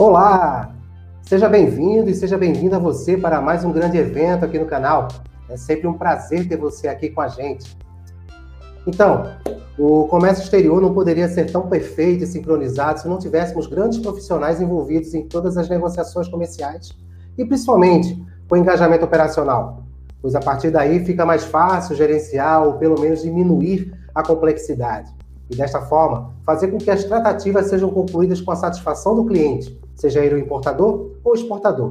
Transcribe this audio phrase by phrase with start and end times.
[0.00, 0.76] Olá!
[1.22, 5.08] Seja bem-vindo e seja bem-vinda você para mais um grande evento aqui no canal.
[5.48, 7.76] É sempre um prazer ter você aqui com a gente.
[8.86, 9.24] Então,
[9.76, 14.60] o comércio exterior não poderia ser tão perfeito e sincronizado se não tivéssemos grandes profissionais
[14.60, 16.96] envolvidos em todas as negociações comerciais
[17.36, 19.82] e principalmente com o engajamento operacional,
[20.22, 25.12] pois a partir daí fica mais fácil gerenciar ou pelo menos diminuir a complexidade.
[25.50, 29.76] E desta forma, fazer com que as tratativas sejam concluídas com a satisfação do cliente
[29.98, 31.88] seja ele o importador ou exportador.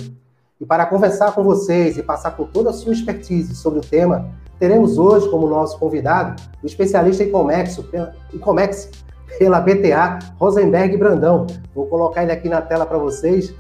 [0.60, 4.32] E para conversar com vocês e passar por toda a sua expertise sobre o tema,
[4.58, 7.88] teremos hoje como nosso convidado o especialista em comércio,
[8.34, 8.90] em comércio
[9.38, 11.46] pela BTA, Rosenberg Brandão.
[11.76, 13.54] Vou colocar ele aqui na tela para vocês.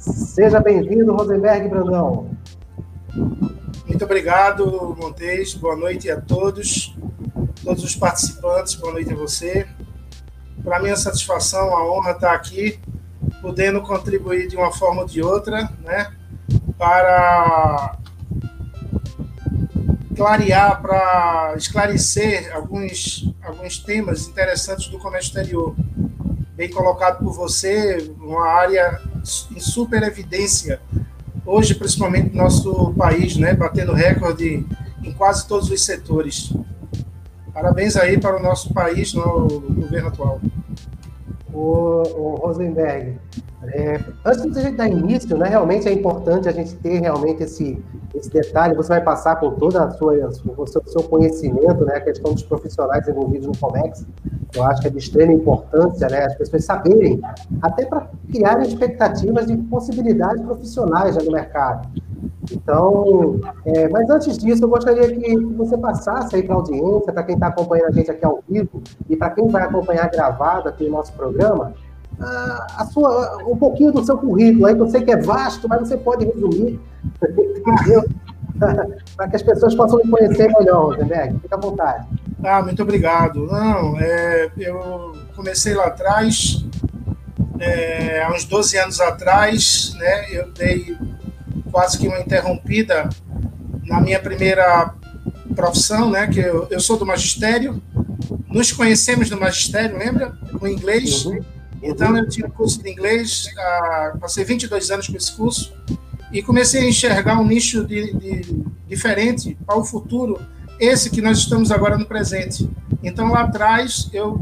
[0.00, 2.28] Seja bem-vindo, Rosenberg Brandão.
[3.86, 5.54] Muito obrigado, Montes.
[5.54, 6.94] Boa noite a todos,
[7.62, 8.74] todos os participantes.
[8.74, 9.66] Boa noite a você.
[10.62, 12.78] Para mim, a satisfação, a honra estar aqui
[13.44, 16.10] podendo contribuir de uma forma ou de outra, né,
[16.78, 17.98] para
[20.16, 25.76] clarear, para esclarecer alguns, alguns temas interessantes do comércio exterior.
[26.56, 28.98] Bem colocado por você, uma área
[29.54, 30.80] em super evidência,
[31.44, 34.66] hoje, principalmente no nosso país, né, batendo recorde
[35.02, 36.50] em quase todos os setores.
[37.52, 40.40] Parabéns aí para o nosso país no governo atual
[41.54, 43.18] o, o Rosenberg,
[43.72, 47.82] é, antes de gente dar início, né, realmente é importante a gente ter realmente esse,
[48.14, 48.74] esse detalhe.
[48.74, 50.14] Você vai passar com sua,
[50.58, 54.04] o seu, conhecimento, né, a questão dos profissionais envolvidos no Comex.
[54.54, 57.20] Eu acho que é de extrema importância, né, as pessoas saberem,
[57.62, 61.88] até para criarem expectativas de possibilidades profissionais já no mercado.
[62.52, 67.22] Então, é, mas antes disso, eu gostaria que você passasse aí para a audiência, para
[67.22, 70.84] quem está acompanhando a gente aqui ao vivo e para quem vai acompanhar gravado aqui
[70.84, 71.74] o nosso programa,
[72.18, 75.80] a sua, um pouquinho do seu currículo aí, que eu sei que é vasto, mas
[75.80, 76.80] você pode resumir,
[79.16, 81.38] para que as pessoas possam me conhecer melhor, Rosenberg.
[81.40, 82.06] Fique à vontade.
[82.42, 83.46] Ah, muito obrigado.
[83.46, 86.64] Não, é, eu comecei lá atrás,
[87.58, 90.96] é, há uns 12 anos atrás, né, eu dei
[91.74, 93.08] quase que uma interrompida
[93.82, 94.94] na minha primeira
[95.56, 96.28] profissão, né?
[96.28, 97.82] Que eu, eu sou do magistério.
[98.48, 100.38] Nos conhecemos no magistério, lembra?
[100.56, 101.24] Com inglês.
[101.24, 101.40] Uhum.
[101.82, 105.74] Então eu tinha curso de inglês, ah, passei 22 anos com esse curso
[106.32, 110.40] e comecei a enxergar um nicho de, de, diferente para o futuro,
[110.78, 112.70] esse que nós estamos agora no presente.
[113.02, 114.40] Então lá atrás eu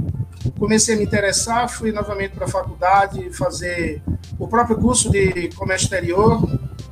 [0.58, 4.02] comecei a me interessar, fui novamente para a faculdade fazer
[4.38, 6.42] o próprio curso de comércio exterior,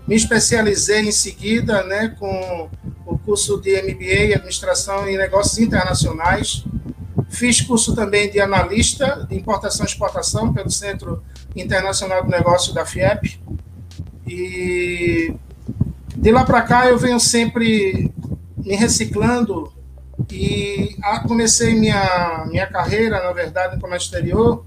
[0.07, 2.69] me especializei em seguida né, com
[3.07, 6.65] o curso de MBA, Administração e Negócios Internacionais.
[7.29, 11.23] Fiz curso também de analista de importação e exportação pelo Centro
[11.55, 13.41] Internacional do Negócio da FIEP.
[14.27, 15.35] E
[16.17, 18.13] de lá para cá eu venho sempre
[18.59, 19.73] me reciclando
[20.31, 24.65] e comecei minha, minha carreira, na verdade, no comércio exterior,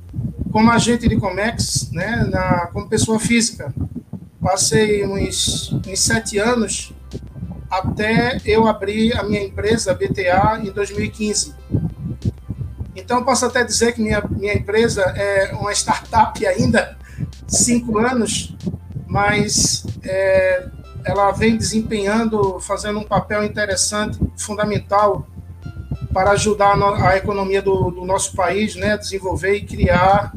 [0.52, 3.74] como agente de Comex, né, na, como pessoa física
[4.44, 6.94] passei uns, uns sete anos
[7.72, 11.56] até eu abrir a minha empresa, a BTA, em 2015.
[12.96, 16.96] Então, posso até dizer que minha, minha empresa é uma startup ainda,
[17.48, 18.56] cinco anos,
[19.08, 20.68] mas é,
[21.04, 25.26] ela vem desempenhando, fazendo um papel interessante, fundamental,
[26.14, 30.32] para ajudar a economia do, do nosso país, né, desenvolver e criar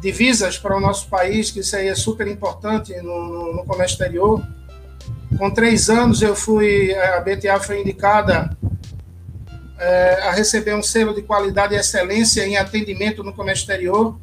[0.00, 4.42] divisas para o nosso país, que isso aí é super importante no, no comércio exterior.
[5.38, 8.56] Com três anos, eu fui, a BTA foi indicada
[9.78, 14.18] é, a receber um selo de qualidade e excelência em atendimento no comércio exterior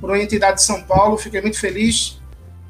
[0.00, 1.16] por uma entidade de São Paulo.
[1.16, 2.20] Fiquei muito feliz.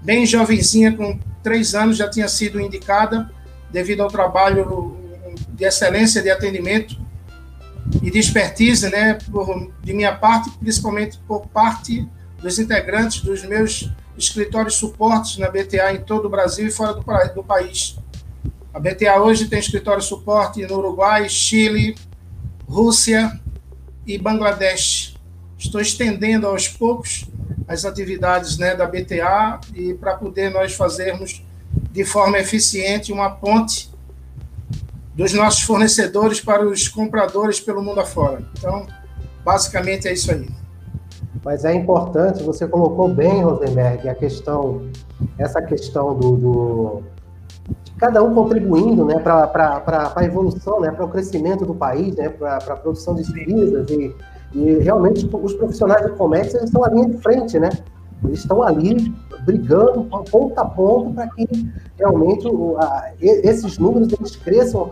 [0.02, 3.31] Bem jovenzinha, com três anos, já tinha sido indicada
[3.70, 4.96] devido ao trabalho
[5.48, 7.03] de excelência de atendimento
[8.03, 12.08] e de expertise, né, por, de minha parte, principalmente por parte
[12.38, 17.03] dos integrantes dos meus escritórios suportes na BTA em todo o Brasil e fora do,
[17.35, 17.97] do país.
[18.73, 21.94] A BTA hoje tem escritório suporte no Uruguai, Chile,
[22.67, 23.41] Rússia
[24.06, 25.14] e Bangladesh.
[25.58, 27.26] Estou estendendo aos poucos
[27.67, 31.43] as atividades né, da BTA e para poder nós fazermos
[31.93, 33.94] de forma eficiente uma ponte
[35.14, 38.43] dos nossos fornecedores para os compradores pelo mundo afora.
[38.58, 38.87] Então,
[39.44, 40.49] basicamente é isso aí.
[41.44, 44.88] Mas é importante, você colocou bem, Rosenberg, a questão,
[45.38, 47.02] essa questão do, do
[47.99, 52.56] cada um contribuindo né, para a evolução, né, para o crescimento do país, né, para
[52.56, 54.14] a produção de divisas e,
[54.52, 57.70] e realmente os profissionais do comércio eles estão à linha de frente, né?
[58.22, 59.14] Eles estão ali
[59.44, 61.46] brigando ponto a ponto para que
[61.99, 64.90] realmente o, a, esses números eles cresçam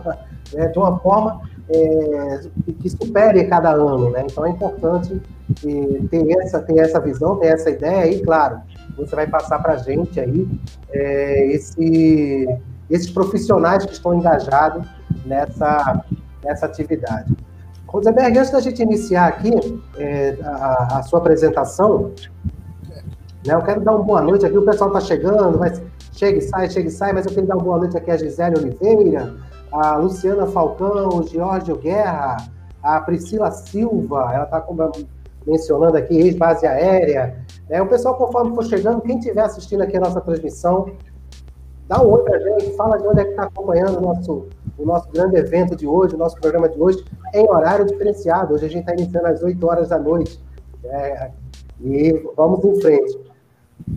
[0.53, 2.41] né, de uma forma é,
[2.79, 4.25] que supere cada ano, né?
[4.29, 5.21] Então é importante
[5.65, 8.61] é, ter essa, ter essa visão, ter essa ideia e, claro,
[8.97, 10.47] você vai passar para a gente aí
[10.91, 12.47] é, esse,
[12.89, 14.85] esses profissionais que estão engajados
[15.25, 16.03] nessa,
[16.43, 17.33] nessa atividade.
[17.87, 19.51] Rosenberg, antes da gente iniciar aqui
[19.97, 22.11] é, a, a, sua apresentação,
[23.45, 25.81] né, eu quero dar uma boa noite aqui, o pessoal está chegando, mas
[26.13, 28.17] chega e sai, chega e sai, mas eu quero dar uma boa noite aqui a
[28.17, 29.33] Gisele Oliveira,
[29.71, 32.37] a Luciana Falcão, o Giorgio Guerra,
[32.81, 34.65] a Priscila Silva, ela está
[35.45, 37.37] mencionando aqui ex-base aérea.
[37.69, 40.91] É, o pessoal, conforme for chegando, quem estiver assistindo aqui a nossa transmissão,
[41.87, 44.47] dá um oi para gente, fala de onde é que está acompanhando o nosso,
[44.77, 47.03] o nosso grande evento de hoje, o nosso programa de hoje,
[47.33, 48.53] em horário diferenciado.
[48.53, 50.39] Hoje a gente está iniciando às 8 horas da noite.
[50.85, 51.31] É,
[51.81, 53.32] e vamos em frente.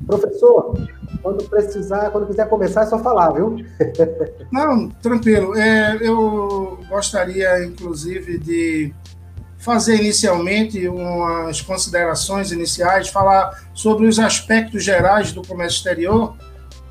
[0.07, 0.75] Professor,
[1.23, 3.57] quando precisar, quando quiser começar, é só falar, viu?
[4.53, 5.57] Não, tranquilo.
[5.57, 8.95] É, eu gostaria, inclusive, de
[9.59, 16.37] fazer inicialmente umas considerações iniciais, falar sobre os aspectos gerais do comércio exterior,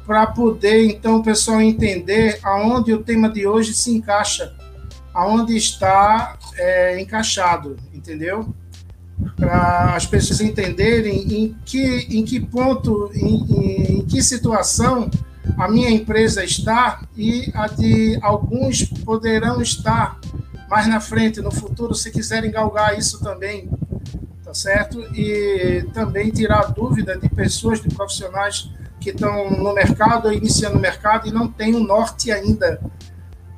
[0.06, 4.54] para poder, então, o pessoal entender aonde o tema de hoje se encaixa,
[5.14, 8.54] aonde está é, encaixado, entendeu?
[9.36, 15.10] Para as pessoas entenderem em que, em que ponto, em, em que situação
[15.58, 20.20] a minha empresa está e a de alguns poderão estar
[20.70, 23.70] mais na frente, no futuro, se quiserem galgar isso também,
[24.44, 25.00] tá certo?
[25.16, 28.70] E também tirar dúvida de pessoas, de profissionais
[29.00, 32.82] que estão no mercado, iniciando o mercado e não têm o um norte ainda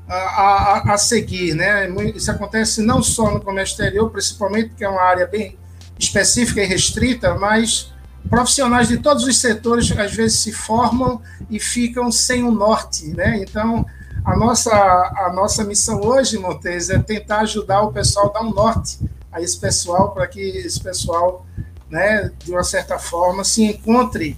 [0.07, 1.88] a, a, a, seguir, né?
[2.15, 5.57] Isso acontece não só no comércio exterior, principalmente que é uma área bem
[6.00, 7.92] específica e restrita, mas
[8.30, 13.38] profissionais de todos os setores às vezes se formam e ficam sem o norte, né?
[13.42, 13.86] Então,
[14.24, 18.54] a nossa, a nossa missão hoje, Montes, é tentar ajudar o pessoal a dar um
[18.54, 19.00] norte
[19.31, 21.45] a esse pessoal, para que esse pessoal,
[21.89, 24.38] né, de uma certa forma, se encontre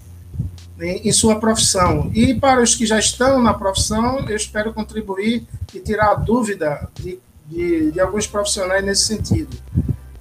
[0.81, 2.10] em, sua profissão.
[2.14, 6.90] E para os que já estão na profissão, eu espero contribuir e tirar a dúvida
[6.96, 9.56] de, de, de alguns profissionais nesse sentido.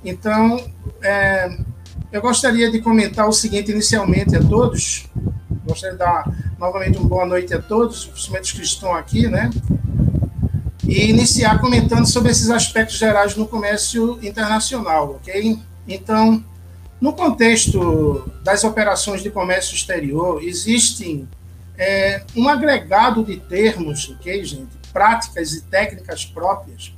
[0.04, 0.60] Então,
[1.02, 1.58] é,
[2.10, 5.06] eu gostaria de comentar o seguinte inicialmente a todos.
[5.66, 6.24] Gostaria de dar
[6.58, 9.50] novamente uma boa noite a todos, principalmente os que estão aqui, né?
[10.84, 15.58] E iniciar comentando sobre esses aspectos gerais no comércio internacional, ok?
[15.86, 16.42] Então,
[17.00, 21.28] no contexto das operações de comércio exterior, existem
[21.76, 24.76] é, um agregado de termos, ok, gente?
[24.92, 26.92] Práticas e técnicas próprias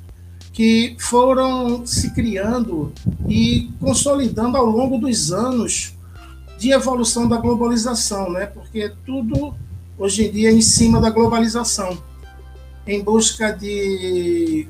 [0.52, 2.92] que foram se criando
[3.28, 5.94] e consolidando ao longo dos anos
[6.58, 8.46] de evolução da globalização, né?
[8.46, 9.54] Porque tudo
[9.98, 11.96] hoje em dia é em cima da globalização,
[12.86, 14.66] em busca de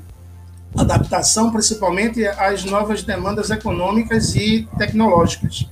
[0.75, 5.67] adaptação, principalmente às novas demandas econômicas e tecnológicas.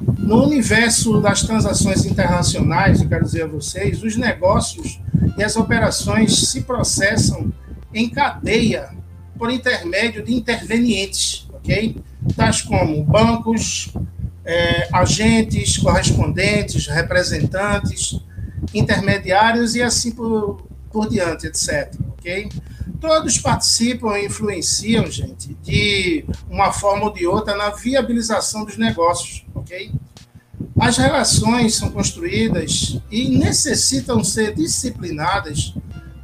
[0.00, 5.00] No universo das transações internacionais, eu quero dizer a vocês, os negócios
[5.36, 7.52] e as operações se processam
[7.92, 8.90] em cadeia
[9.36, 11.96] por intermédio de intervenientes, ok?
[12.36, 13.92] Tais como bancos,
[14.44, 18.20] é, agentes, correspondentes, representantes,
[18.72, 21.94] intermediários e assim por, por diante, etc.
[22.12, 22.48] Ok?
[23.00, 29.44] Todos participam e influenciam, gente, de uma forma ou de outra na viabilização dos negócios,
[29.54, 29.92] ok?
[30.78, 35.74] As relações são construídas e necessitam ser disciplinadas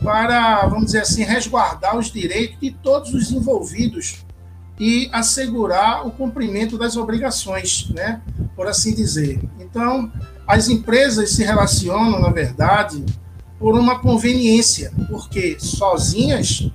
[0.02, 4.24] para, vamos dizer assim, resguardar os direitos de todos os envolvidos
[4.78, 8.20] e assegurar o cumprimento das obrigações, né,
[8.56, 9.40] por assim dizer.
[9.58, 10.12] Então,
[10.46, 13.04] as empresas se relacionam, na verdade,
[13.58, 16.70] por uma conveniência, porque sozinhas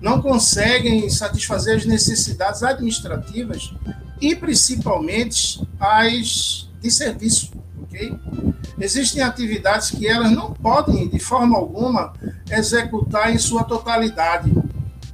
[0.00, 3.72] não conseguem satisfazer as necessidades administrativas
[4.20, 7.50] e principalmente as de serviço,
[7.82, 8.14] ok?
[8.78, 12.12] Existem atividades que elas não podem, de forma alguma,
[12.50, 14.52] executar em sua totalidade,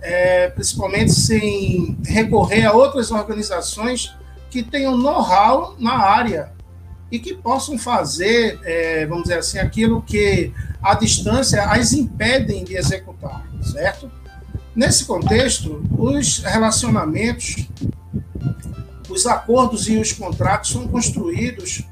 [0.01, 4.13] é, principalmente sem recorrer a outras organizações
[4.51, 6.53] que tenham know-how na área
[7.11, 10.53] e que possam fazer, é, vamos dizer assim, aquilo que
[10.83, 14.11] a distância as impedem de executar, certo?
[14.75, 17.69] Nesse contexto, os relacionamentos,
[19.09, 21.83] os acordos e os contratos são construídos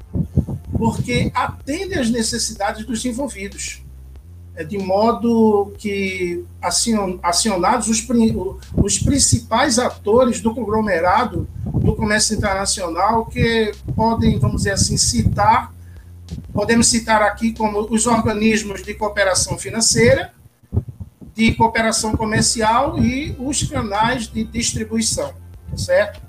[0.77, 3.83] porque atende às necessidades dos envolvidos,
[4.63, 6.45] de modo que
[7.23, 8.05] acionados os,
[8.75, 15.73] os principais atores do conglomerado do do comércio internacional que podem, vamos dizer assim, citar,
[16.53, 20.31] podemos citar aqui como os organismos de cooperação financeira,
[21.33, 25.33] de cooperação comercial e os canais de distribuição,
[25.69, 26.21] tá certo?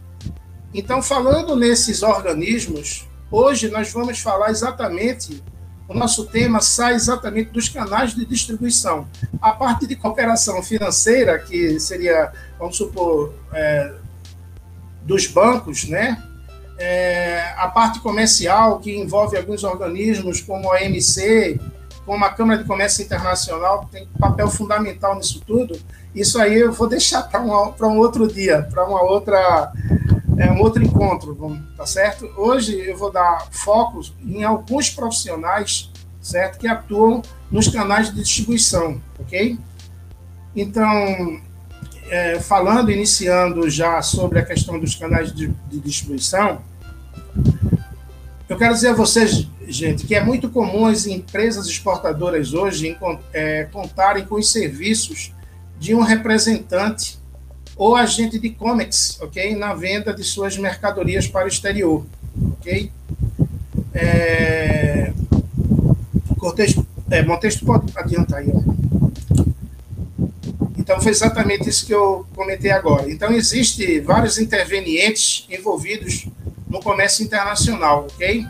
[0.73, 5.43] Então, falando nesses organismos, hoje nós vamos falar exatamente,
[5.91, 9.09] o nosso tema sai exatamente dos canais de distribuição.
[9.43, 13.93] A parte de cooperação financeira, que seria, vamos supor, é,
[15.03, 16.23] dos bancos, né?
[16.79, 21.61] É, a parte comercial, que envolve alguns organismos como a OMC,
[22.07, 25.77] como a Câmara de Comércio Internacional, que tem papel fundamental nisso tudo,
[26.15, 29.73] isso aí eu vou deixar para um, um outro dia, para uma outra
[30.41, 31.37] é, um outro encontro,
[31.77, 32.25] tá certo?
[32.35, 37.21] Hoje eu vou dar foco em alguns profissionais, certo, que atuam
[37.51, 39.59] nos canais de distribuição, ok?
[40.57, 41.39] Então,
[42.09, 46.63] é, falando, iniciando já sobre a questão dos canais de, de distribuição,
[48.49, 52.97] eu quero dizer a vocês, gente, que é muito comum as empresas exportadoras hoje
[53.35, 55.35] é, contarem com os serviços
[55.79, 57.20] de um representante
[57.81, 59.57] ou agente de comics, ok?
[59.57, 62.05] Na venda de suas mercadorias para o exterior,
[62.53, 62.93] ok?
[63.95, 65.15] É...
[66.39, 66.77] Cortez,
[67.11, 67.23] é,
[67.65, 68.53] pode adiantar aí.
[70.77, 73.11] Então, foi exatamente isso que eu comentei agora.
[73.11, 76.29] Então, existe vários intervenientes envolvidos
[76.69, 78.47] no comércio internacional, ok?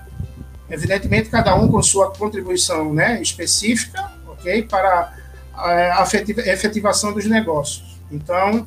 [0.69, 4.65] Evidentemente, cada um com sua contribuição né, específica, ok?
[4.65, 5.17] Para
[5.55, 6.03] a
[6.47, 7.97] efetivação dos negócios.
[8.11, 8.67] Então,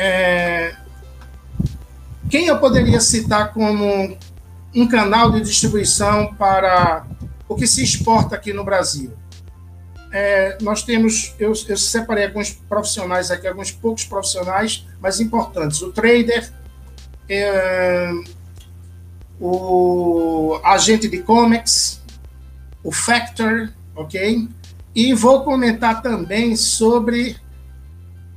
[0.00, 0.76] é,
[2.30, 4.16] quem eu poderia citar como
[4.72, 7.04] um canal de distribuição para
[7.48, 9.12] o que se exporta aqui no Brasil?
[10.12, 15.82] É, nós temos, eu, eu, separei alguns profissionais aqui, alguns poucos profissionais, mas importantes.
[15.82, 16.48] O trader,
[17.28, 18.12] é,
[19.40, 22.00] o agente de comics,
[22.84, 24.48] o factor, ok?
[24.94, 27.36] E vou comentar também sobre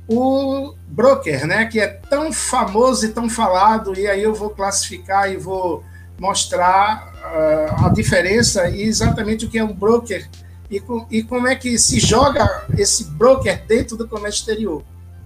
[0.08, 5.30] o broker, né, que é tão famoso e tão falado, e aí eu vou classificar
[5.30, 5.82] e vou
[6.18, 10.28] mostrar uh, a diferença e exatamente o que é um broker
[10.70, 14.82] e, com, e como é que se joga esse broker dentro do comércio exterior.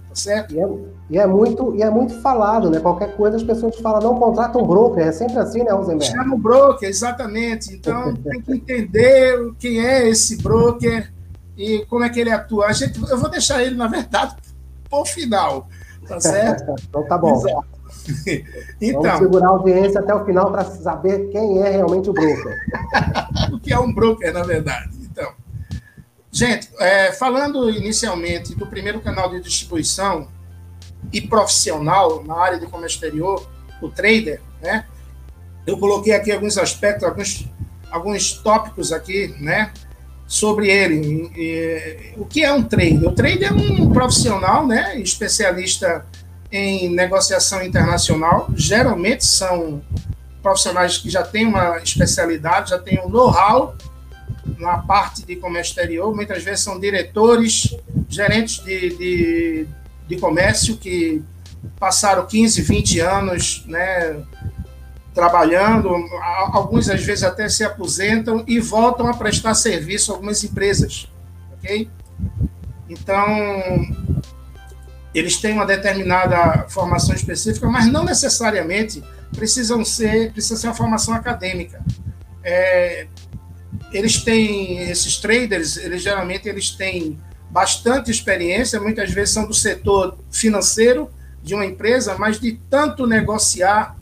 [0.08, 0.54] Tá certo?
[0.54, 0.68] E é,
[1.10, 2.80] e é, muito, e é muito falado, né?
[2.80, 6.04] Qualquer coisa as pessoas falam, não contrata um broker, é sempre assim, né, Rosenberg?
[6.04, 7.72] Chama o broker, exatamente.
[7.72, 11.12] Então tem que entender quem é esse broker
[11.56, 12.66] e como é que ele atua.
[12.66, 14.34] A gente, eu vou deixar ele, na verdade,
[14.96, 15.68] por final.
[16.06, 16.74] Tá certo?
[16.88, 17.42] então tá bom.
[18.80, 22.56] então, Vamos segurar a audiência até o final para saber quem é realmente o broker.
[23.52, 24.90] o que é um broker, na verdade.
[25.02, 25.32] Então,
[26.30, 30.28] gente, é, falando inicialmente do primeiro canal de distribuição
[31.12, 33.46] e profissional na área de comércio exterior,
[33.82, 34.86] o trader, né?
[35.66, 37.48] Eu coloquei aqui alguns aspectos, alguns,
[37.90, 39.72] alguns tópicos aqui, né?
[40.26, 41.30] Sobre ele.
[41.36, 43.04] E, o que é um trader?
[43.04, 46.04] O trader é um profissional, né, especialista
[46.50, 48.48] em negociação internacional.
[48.54, 49.82] Geralmente são
[50.42, 53.76] profissionais que já têm uma especialidade, já têm um know-how
[54.58, 56.14] na parte de comércio exterior.
[56.14, 57.76] Muitas vezes são diretores,
[58.08, 59.66] gerentes de, de,
[60.08, 61.22] de comércio que
[61.80, 64.16] passaram 15, 20 anos, né,
[65.16, 65.88] trabalhando,
[66.52, 71.10] alguns às vezes até se aposentam e voltam a prestar serviço a algumas empresas,
[71.54, 71.88] ok?
[72.86, 73.26] Então,
[75.14, 79.02] eles têm uma determinada formação específica, mas não necessariamente
[79.34, 81.82] precisam ser, precisa ser uma formação acadêmica.
[82.44, 83.06] É,
[83.92, 87.18] eles têm, esses traders, eles geralmente eles têm
[87.50, 91.10] bastante experiência, muitas vezes são do setor financeiro
[91.42, 93.96] de uma empresa, mas de tanto negociar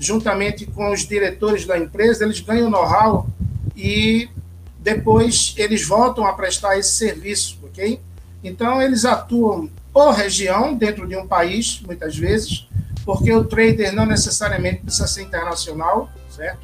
[0.00, 3.28] juntamente com os diretores da empresa, eles ganham know-how
[3.76, 4.30] e
[4.78, 8.00] depois eles voltam a prestar esse serviço, ok?
[8.42, 12.66] Então, eles atuam por região, dentro de um país, muitas vezes,
[13.04, 16.60] porque o trader não necessariamente precisa ser internacional, certo?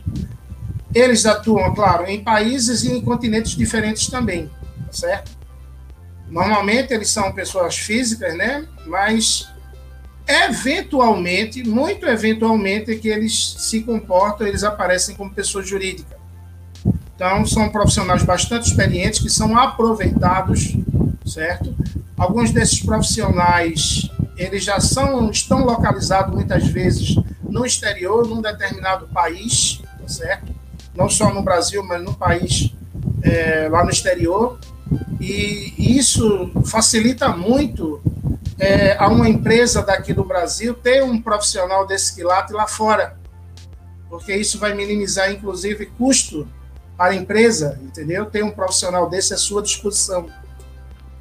[0.95, 4.51] Eles atuam, claro, em países e em continentes diferentes também,
[4.91, 5.31] certo?
[6.27, 8.67] Normalmente eles são pessoas físicas, né?
[8.87, 9.47] Mas
[10.27, 16.17] eventualmente, muito eventualmente, é que eles se comportam, eles aparecem como pessoa jurídica.
[17.15, 20.77] Então, são profissionais bastante experientes que são aproveitados,
[21.25, 21.75] certo?
[22.17, 27.17] Alguns desses profissionais, eles já são, estão localizados muitas vezes
[27.49, 30.55] no exterior, num determinado país, certo?
[30.95, 32.73] Não só no Brasil, mas no país
[33.23, 34.59] é, lá no exterior.
[35.21, 38.01] E isso facilita muito
[38.59, 43.19] é, a uma empresa daqui do Brasil ter um profissional desse quilate lá fora,
[44.09, 46.49] porque isso vai minimizar, inclusive, custo
[46.97, 48.27] para a empresa, entendeu?
[48.27, 50.27] Ter um profissional desse à sua disposição.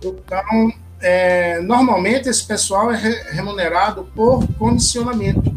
[0.01, 2.97] Então, é, normalmente esse pessoal é
[3.31, 5.53] remunerado por condicionamento,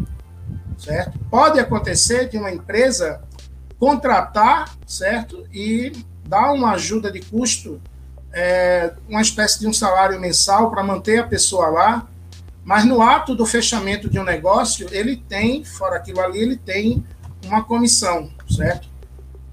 [0.77, 1.19] certo?
[1.31, 3.23] Pode acontecer de uma empresa
[3.79, 5.47] contratar, certo?
[5.53, 5.93] E
[6.27, 7.81] dar uma ajuda de custo,
[8.33, 12.09] é, uma espécie de um salário mensal para manter a pessoa lá,
[12.65, 17.05] mas no ato do fechamento de um negócio, ele tem, fora aquilo ali, ele tem
[17.47, 18.89] uma comissão, certo?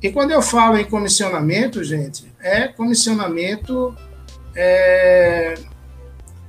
[0.01, 3.95] E quando eu falo em comissionamento, gente, é comissionamento
[4.55, 5.55] é,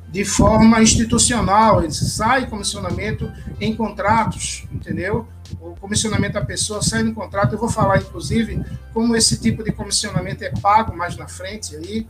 [0.08, 5.26] de forma institucional, ele sai comissionamento em contratos, entendeu?
[5.60, 7.54] O comissionamento da pessoa sai no contrato.
[7.54, 12.06] Eu vou falar, inclusive, como esse tipo de comissionamento é pago mais na frente aí,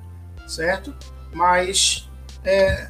[0.46, 0.94] certo?
[1.32, 2.08] Mas
[2.44, 2.88] é,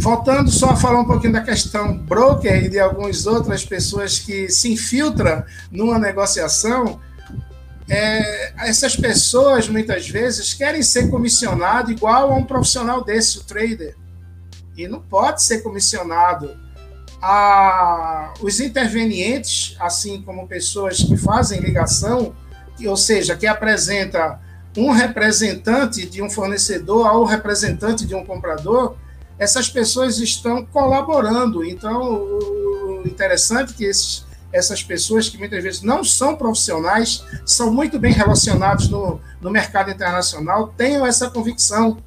[0.00, 4.72] Faltando só falar um pouquinho da questão broker e de algumas outras pessoas que se
[4.72, 6.98] infiltram numa negociação,
[7.88, 13.94] é, essas pessoas muitas vezes querem ser comissionado igual a um profissional desse, o trader.
[14.76, 16.56] E não pode ser comissionado.
[17.22, 22.34] A, os intervenientes, assim como pessoas que fazem ligação,
[22.86, 24.40] ou seja, que apresenta
[24.76, 28.96] um representante de um fornecedor ao representante de um comprador,
[29.38, 31.64] essas pessoas estão colaborando.
[31.64, 37.72] Então, o interessante é que esses, essas pessoas que muitas vezes não são profissionais, são
[37.72, 41.98] muito bem relacionados no, no mercado internacional, tenham essa convicção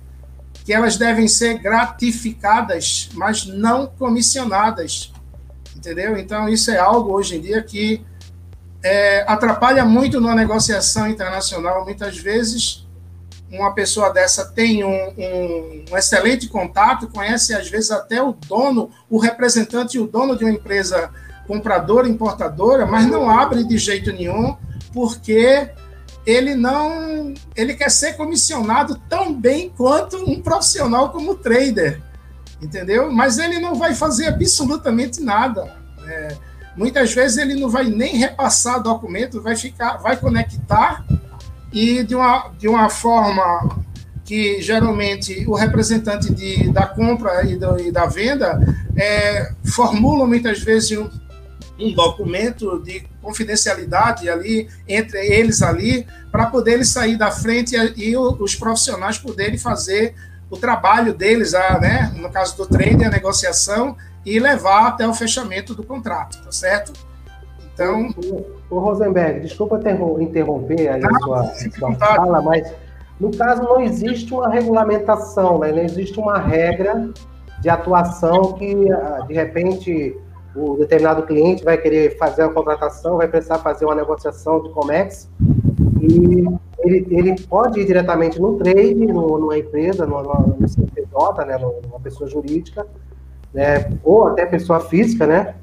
[0.64, 5.12] que elas devem ser gratificadas, mas não comissionadas.
[5.76, 6.18] Entendeu?
[6.18, 8.02] Então, isso é algo hoje em dia que
[8.82, 11.84] é, atrapalha muito na negociação internacional.
[11.84, 12.88] Muitas vezes,
[13.52, 18.90] uma pessoa dessa tem um, um, um, excelente contato, conhece às vezes até o dono,
[19.10, 21.10] o representante e o dono de uma empresa
[21.46, 24.56] compradora, importadora, mas não abre de jeito nenhum,
[24.94, 25.70] porque
[26.26, 32.02] ele não, ele quer ser comissionado tão bem quanto um profissional como trader,
[32.62, 33.12] entendeu?
[33.12, 35.76] Mas ele não vai fazer absolutamente nada.
[36.08, 36.38] É,
[36.76, 41.06] muitas vezes ele não vai nem repassar documento, vai ficar, vai conectar
[41.72, 43.84] e de uma, de uma forma
[44.24, 48.60] que geralmente o representante de, da compra e, do, e da venda
[48.96, 51.10] é, formula muitas vezes um,
[51.78, 58.18] um documento de confidencialidade ali entre eles ali para poderem sair da frente e, e
[58.18, 60.14] os profissionais poderem fazer
[60.52, 65.14] o trabalho deles, a, né, no caso do trade, a negociação e levar até o
[65.14, 66.94] fechamento do contrato, tá certo?
[67.74, 68.10] Então.
[68.70, 69.80] O, Rosenberg, desculpa
[70.20, 71.46] interromper aí a sua,
[71.78, 72.72] sua fala, mas
[73.20, 75.72] no caso não existe uma regulamentação, né?
[75.72, 77.10] não existe uma regra
[77.62, 80.18] de atuação que, ah, de repente,
[80.56, 85.30] o determinado cliente vai querer fazer uma contratação, vai precisar fazer uma negociação de COMEX,
[86.02, 86.46] e
[86.80, 92.00] ele, ele pode ir diretamente no trade, no, numa empresa, no, no CNPJ, né, numa
[92.00, 92.86] pessoa jurídica,
[93.54, 95.56] né, ou até pessoa física, né,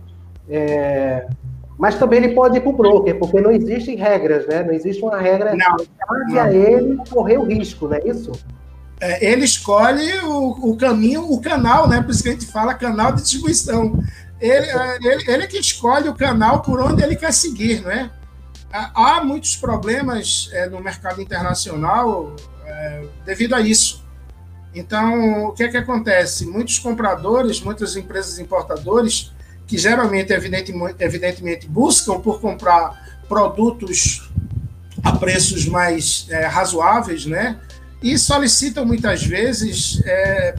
[0.49, 1.27] é,
[1.81, 4.63] mas também ele pode ir para o broker, porque não existem regras, né?
[4.63, 8.33] Não existe uma regra não, cabe a ele correr o risco, não é isso?
[9.01, 12.03] É, ele escolhe o, o, caminho, o canal, né?
[12.03, 13.99] Por isso que a gente fala canal de distribuição.
[14.41, 17.91] Ele, é, ele, ele é que escolhe o canal por onde ele quer seguir, não
[17.91, 18.11] é?
[18.73, 24.05] Há muitos problemas é, no mercado internacional é, devido a isso.
[24.73, 26.47] Então, o que é que acontece?
[26.47, 29.33] Muitos compradores, muitas empresas importadoras
[29.67, 34.31] que geralmente, evidentemente, evidentemente buscam por comprar produtos
[35.03, 37.59] a preços mais é, razoáveis, né?
[38.03, 40.55] E solicitam muitas vezes é,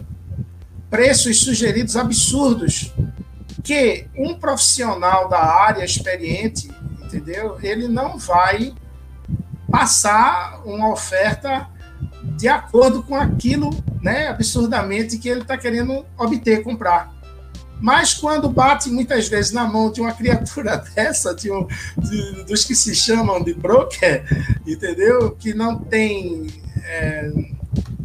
[0.90, 2.94] preços sugeridos absurdos
[3.64, 6.72] que um profissional da área experiente,
[7.04, 7.58] entendeu?
[7.62, 8.74] Ele não vai
[9.70, 11.68] passar uma oferta
[12.38, 13.70] de acordo com aquilo,
[14.02, 17.14] né, absurdamente que ele está querendo obter, comprar.
[17.80, 22.64] Mas quando bate muitas vezes na mão de uma criatura dessa, de um, de, dos
[22.64, 24.24] que se chamam de broker,
[24.68, 25.32] entendeu?
[25.32, 26.48] Que não tem
[26.86, 27.32] é,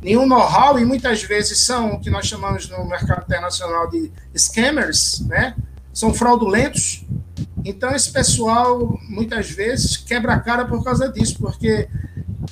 [0.06, 5.18] nenhum know-how e muitas vezes são o que nós chamamos no mercado internacional de scammers,
[5.26, 5.56] né?
[5.92, 7.04] São fraudulentos.
[7.64, 11.88] Então esse pessoal muitas vezes quebra a cara por causa disso, porque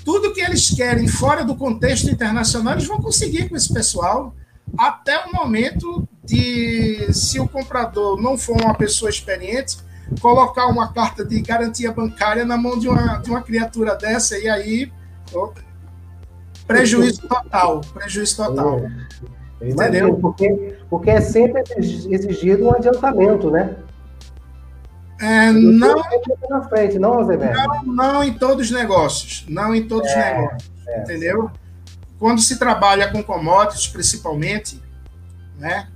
[0.05, 4.35] tudo que eles querem fora do contexto internacional eles vão conseguir com esse pessoal
[4.77, 9.77] até o momento de, se o comprador não for uma pessoa experiente,
[10.21, 14.49] colocar uma carta de garantia bancária na mão de uma, de uma criatura dessa, e
[14.49, 14.93] aí
[16.66, 18.83] prejuízo total, prejuízo total.
[19.61, 20.16] Entendeu?
[20.16, 23.77] Porque, porque é sempre exigido um adiantamento, né?
[25.20, 26.03] É, não,
[26.50, 29.44] na frente, não, não, não em todos os negócios.
[29.48, 30.72] Não em todos os é, negócios.
[30.87, 31.50] É, entendeu?
[32.18, 34.83] Quando se trabalha com commodities, principalmente,
[35.59, 35.88] né?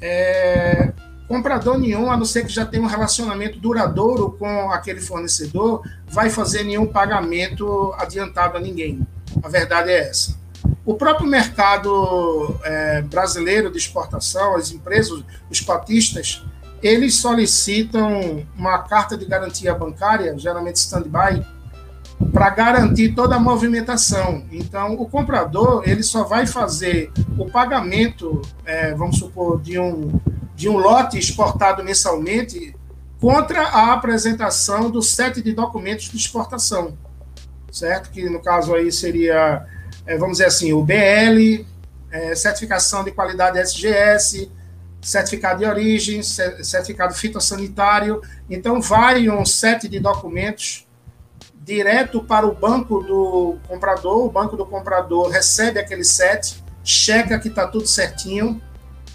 [0.00, 0.92] É,
[1.30, 6.28] comprador nenhum, a não ser que já tenha um relacionamento duradouro com aquele fornecedor, vai
[6.28, 9.06] fazer nenhum pagamento adiantado a ninguém.
[9.40, 10.36] A verdade é essa.
[10.84, 16.44] O próprio mercado é, brasileiro de exportação, as empresas, os cotistas,
[16.82, 21.46] eles solicitam uma carta de garantia bancária, geralmente stand-by,
[22.32, 24.42] para garantir toda a movimentação.
[24.50, 30.10] Então, o comprador ele só vai fazer o pagamento, é, vamos supor, de um,
[30.60, 32.76] de um lote exportado mensalmente
[33.18, 36.98] contra a apresentação do set de documentos de exportação,
[37.72, 38.10] certo?
[38.10, 39.66] Que no caso aí seria,
[40.04, 41.64] é, vamos dizer assim, o BL,
[42.10, 44.50] é, certificação de qualidade SGS,
[45.00, 48.20] certificado de origem, certificado fitossanitário.
[48.50, 50.86] Então, vai um set de documentos
[51.58, 54.26] direto para o banco do comprador.
[54.26, 58.60] O banco do comprador recebe aquele set, checa que está tudo certinho,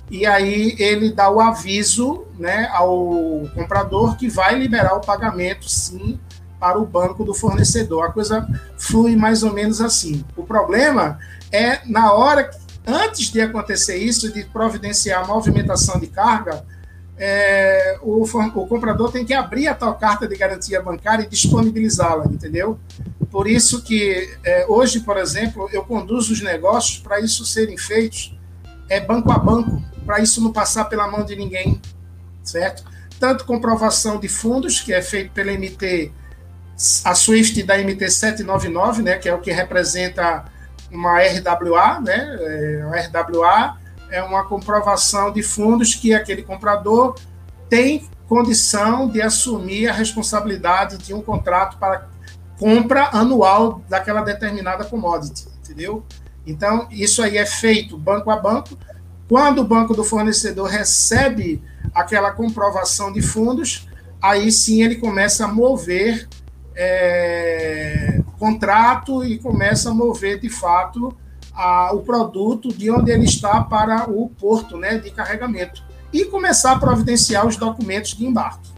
[0.10, 6.20] e aí ele dá o aviso né, ao comprador que vai liberar o pagamento, sim,
[6.60, 8.06] para o banco do fornecedor.
[8.06, 10.24] A coisa flui mais ou menos assim.
[10.36, 11.20] O problema
[11.52, 12.50] é na hora
[12.86, 16.64] antes de acontecer isso, de providenciar a movimentação de carga,
[17.18, 22.26] é, o, o, comprador tem que abrir a tal carta de garantia bancária e disponibilizá-la,
[22.26, 22.78] entendeu?
[23.32, 28.36] Por isso que é, hoje, por exemplo, eu conduzo os negócios para isso serem feitos
[28.90, 31.82] é banco a banco, para isso não passar pela mão de ninguém,
[32.44, 32.84] certo?
[33.20, 36.12] Tanto comprovação de fundos, que é feito pela MT,
[37.04, 40.46] a SWIFT da MT 799, né, que é o que representa
[40.92, 42.38] uma RWA, né?
[42.40, 43.78] É, a RWA
[44.12, 47.16] é uma comprovação de fundos que aquele comprador
[47.70, 52.08] tem condição de assumir a responsabilidade de um contrato para
[52.58, 56.06] compra anual daquela determinada commodity, entendeu?
[56.48, 58.78] Então, isso aí é feito banco a banco.
[59.28, 61.62] Quando o banco do fornecedor recebe
[61.94, 63.88] aquela comprovação de fundos,
[64.22, 66.28] aí sim ele começa a mover
[66.76, 71.16] é, contrato e começa a mover de fato
[71.54, 76.74] a, o produto de onde ele está para o porto né, de carregamento e começar
[76.74, 78.70] a providenciar os documentos de embarque.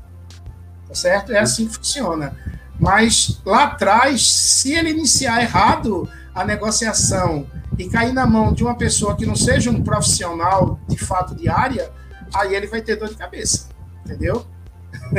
[0.88, 1.34] Tá certo?
[1.34, 2.36] É assim que funciona.
[2.80, 8.76] Mas lá atrás, se ele iniciar errado a negociação e cair na mão de uma
[8.76, 11.92] pessoa que não seja um profissional de fato de área,
[12.34, 13.70] aí ele vai ter dor de cabeça.
[14.06, 14.46] Entendeu?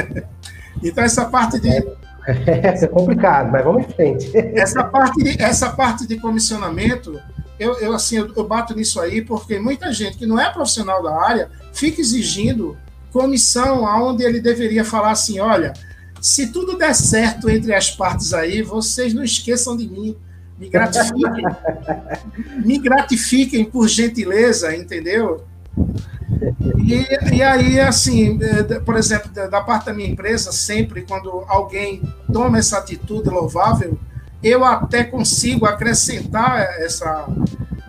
[0.83, 1.69] então, essa parte de
[2.29, 4.31] é, é complicado, mas vamos em frente.
[4.55, 7.19] Essa parte de, essa parte de comissionamento,
[7.59, 11.03] eu, eu assim, eu, eu, bato nisso aí, porque muita gente que não é profissional
[11.03, 12.77] da área fica exigindo
[13.11, 15.73] comissão aonde ele deveria falar assim, olha,
[16.21, 20.15] se tudo der certo entre as partes aí, vocês não esqueçam de mim,
[20.59, 21.45] me gratifiquem,
[22.65, 25.45] me gratifiquem por gentileza, entendeu?
[26.85, 32.03] E, e aí, assim, é, por exemplo, da parte da minha empresa, sempre quando alguém
[32.33, 33.99] toma essa atitude louvável,
[34.43, 37.27] eu até consigo acrescentar essa,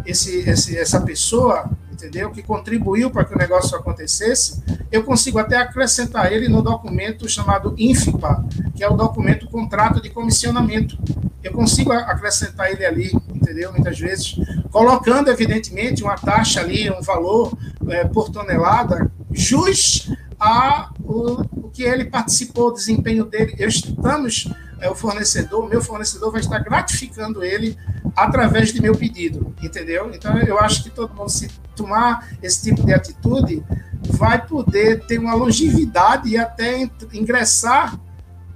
[0.06, 2.32] esse, esse, essa pessoa, entendeu?
[2.32, 7.76] Que contribuiu para que o negócio acontecesse, eu consigo até acrescentar ele no documento chamado
[7.78, 10.98] INFPA, que é o documento contrato de comissionamento.
[11.44, 13.72] Eu consigo acrescentar ele ali, entendeu?
[13.72, 14.36] Muitas vezes,
[14.72, 17.58] colocando, evidentemente, uma taxa ali, um valor
[17.88, 23.56] é, por tonelada, jus a o, o, que ele participou, o desempenho dele.
[23.58, 24.50] Eu estamos,
[24.82, 27.78] é, o fornecedor, meu fornecedor vai estar gratificando ele
[28.16, 30.12] através de meu pedido, entendeu?
[30.14, 33.64] Então, eu acho que todo mundo, se tomar esse tipo de atitude,
[34.12, 38.00] vai poder ter uma longevidade e até ingressar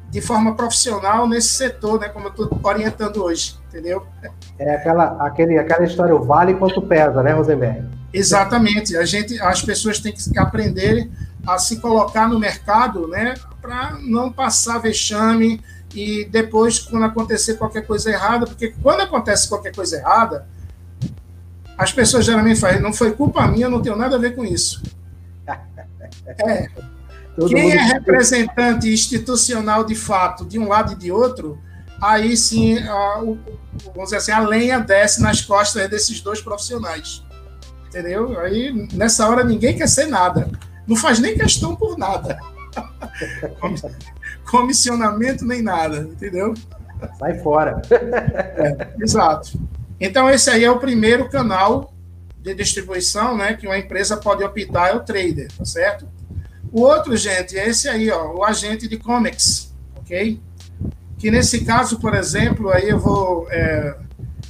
[0.09, 4.05] de forma profissional nesse setor, né, como eu estou orientando hoje, entendeu?
[4.59, 7.89] É aquela, aquele, aquela história, o vale quanto pesa, né, Rosenberg?
[8.13, 8.95] Exatamente.
[8.95, 11.09] A gente, as pessoas têm que aprender
[11.47, 15.59] a se colocar no mercado, né, para não passar vexame
[15.93, 20.47] e depois, quando acontecer qualquer coisa errada, porque quando acontece qualquer coisa errada,
[21.77, 24.43] as pessoas geralmente falam, não foi culpa minha, eu não tenho nada a ver com
[24.43, 24.81] isso.
[26.25, 26.67] É.
[27.49, 31.59] Quem é representante institucional de fato de um lado e de outro,
[31.99, 33.37] aí sim, a, o,
[33.87, 37.23] vamos dizer assim, a lenha desce nas costas desses dois profissionais.
[37.87, 38.39] Entendeu?
[38.39, 40.49] Aí, nessa hora, ninguém quer ser nada.
[40.87, 42.39] Não faz nem questão por nada.
[44.49, 46.53] Comissionamento nem nada, entendeu?
[47.19, 47.81] Sai fora.
[47.91, 49.59] É, exato.
[49.99, 51.93] Então, esse aí é o primeiro canal
[52.43, 56.05] de distribuição, né, que uma empresa pode optar é o trader, tá certo?
[56.71, 60.41] O outro, gente, é esse aí, ó, o agente de comics, ok?
[61.17, 63.95] Que nesse caso, por exemplo, aí eu vou é,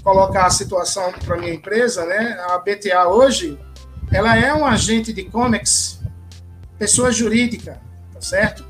[0.04, 2.36] colocar a situação para minha empresa, né?
[2.50, 3.60] A BTA hoje,
[4.12, 6.02] ela é um agente de comics,
[6.80, 7.80] pessoa jurídica,
[8.12, 8.66] tá certo?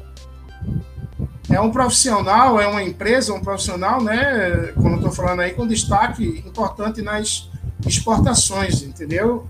[1.53, 4.71] É um profissional, é uma empresa, um profissional, né?
[4.73, 7.47] Como estou falando aí, com destaque importante nas
[7.85, 9.47] exportações, entendeu?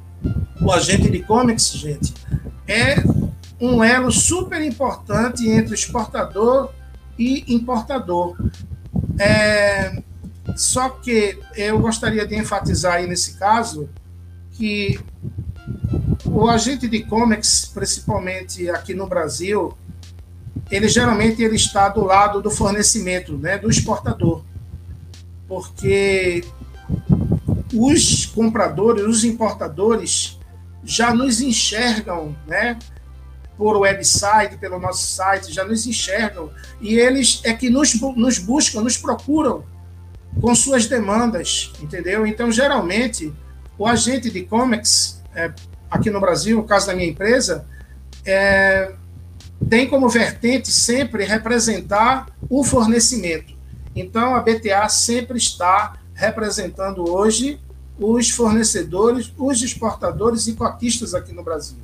[0.62, 2.14] O agente de comics, gente,
[2.68, 2.96] é
[3.58, 6.74] um elo super importante entre exportador
[7.18, 8.36] e importador.
[9.18, 10.04] É,
[10.58, 13.88] só que eu gostaria de enfatizar aí nesse caso
[14.52, 15.00] que
[16.26, 19.74] o agente de comics, principalmente aqui no Brasil,
[20.74, 24.44] ele geralmente ele está do lado do fornecimento, né, do exportador.
[25.48, 26.44] Porque
[27.72, 30.40] os compradores, os importadores
[30.84, 32.80] já nos enxergam, né,
[33.56, 36.50] por website, pelo nosso site, já nos enxergam
[36.82, 39.64] e eles é que nos, nos buscam, nos procuram
[40.42, 42.26] com suas demandas, entendeu?
[42.26, 43.32] Então, geralmente,
[43.78, 45.54] o agente de comics, é,
[45.92, 47.68] aqui no Brasil, no caso da minha empresa,
[48.26, 48.92] é,
[49.70, 53.54] tem como vertente sempre representar o fornecimento.
[53.96, 57.60] Então, a BTA sempre está representando hoje
[58.00, 61.78] os fornecedores, os exportadores e cotistas aqui no Brasil,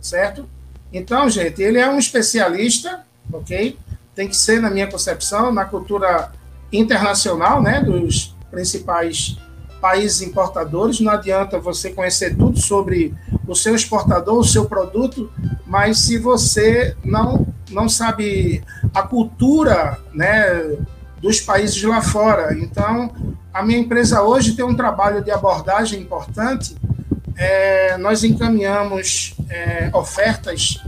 [0.00, 0.46] certo?
[0.92, 3.78] Então, gente, ele é um especialista, ok?
[4.14, 6.32] Tem que ser, na minha concepção, na cultura
[6.72, 9.36] internacional, né, dos principais
[9.80, 11.00] países importadores.
[11.00, 13.14] Não adianta você conhecer tudo sobre
[13.46, 15.30] o seu exportador, o seu produto,
[15.66, 18.62] mas se você não não sabe
[18.94, 20.76] a cultura, né,
[21.20, 22.56] dos países lá fora.
[22.56, 23.10] Então,
[23.52, 26.76] a minha empresa hoje tem um trabalho de abordagem importante.
[27.36, 30.80] É, nós encaminhamos é, ofertas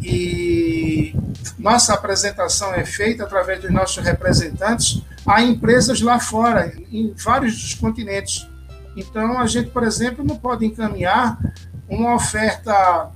[0.00, 1.14] e
[1.58, 7.74] nossa apresentação é feita através dos nossos representantes a empresas lá fora, em vários dos
[7.74, 8.48] continentes.
[8.96, 11.38] Então, a gente, por exemplo, não pode encaminhar
[11.88, 13.10] uma oferta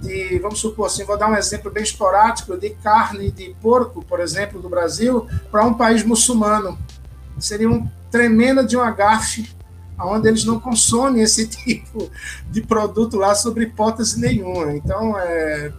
[0.00, 4.20] de, vamos supor assim, vou dar um exemplo bem esporádico, de carne de porco, por
[4.20, 6.78] exemplo, do Brasil, para um país muçulmano.
[7.38, 9.54] Seria um tremenda de um agafe,
[9.98, 12.10] onde eles não consomem esse tipo
[12.50, 14.72] de produto lá sobre hipótese nenhuma.
[14.72, 15.72] Então, é,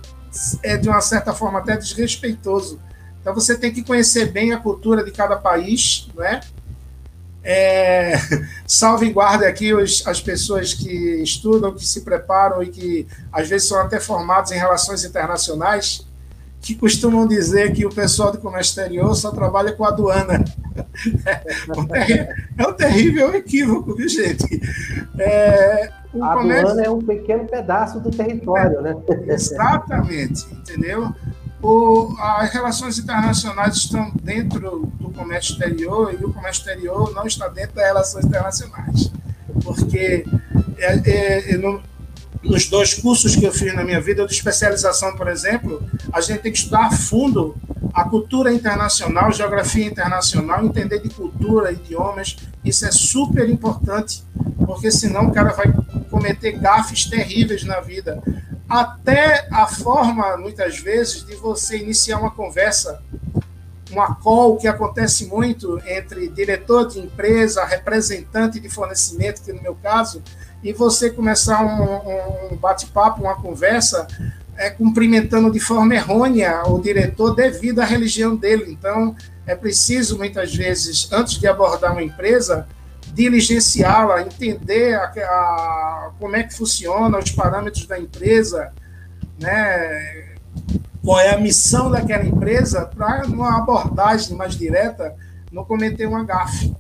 [0.64, 2.80] é de uma certa forma até desrespeitoso.
[3.22, 6.42] Então você tem que conhecer bem a cultura de cada país, não é?
[7.44, 8.14] É,
[8.68, 13.68] salve guarda aqui os, as pessoas que estudam, que se preparam e que às vezes
[13.68, 16.06] são até formados em relações internacionais,
[16.60, 20.44] que costumam dizer que o pessoal do comércio exterior só trabalha com aduana.
[22.58, 24.62] É um terrível equívoco, viu, gente?
[25.18, 26.68] É, a comércio...
[26.70, 28.96] aduana é um pequeno pedaço do território, né?
[29.28, 31.14] Exatamente, entendeu?
[31.62, 37.48] O, as relações internacionais estão dentro do comércio exterior e o comércio exterior não está
[37.48, 39.12] dentro das relações internacionais.
[39.64, 40.26] Porque
[40.78, 41.82] é, é, é no,
[42.44, 46.40] nos dois cursos que eu fiz na minha vida, de especialização, por exemplo, a gente
[46.40, 47.56] tem que estudar a fundo
[47.94, 54.24] a cultura internacional, geografia internacional, entender de cultura, idiomas, isso é super importante,
[54.66, 55.72] porque senão o cara vai
[56.10, 58.22] cometer gafes terríveis na vida.
[58.68, 63.02] Até a forma, muitas vezes, de você iniciar uma conversa,
[63.92, 69.76] uma call que acontece muito entre diretor de empresa, representante de fornecimento, que no meu
[69.76, 70.24] caso,
[70.64, 74.08] e você começar um, um bate-papo, uma conversa,
[74.58, 78.72] é, cumprimentando de forma errônea o diretor devido à religião dele.
[78.72, 82.68] Então, é preciso, muitas vezes, antes de abordar uma empresa,
[83.14, 88.72] diligenciá-la, entender a, a, como é que funciona, os parâmetros da empresa,
[89.40, 90.32] né?
[91.04, 95.16] qual é a missão daquela empresa, para, numa abordagem mais direta,
[95.52, 96.74] não cometer um gafe.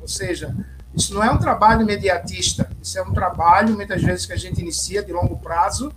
[0.00, 0.54] Ou seja,
[0.98, 4.60] isso não é um trabalho imediatista, isso é um trabalho, muitas vezes, que a gente
[4.60, 5.92] inicia de longo prazo,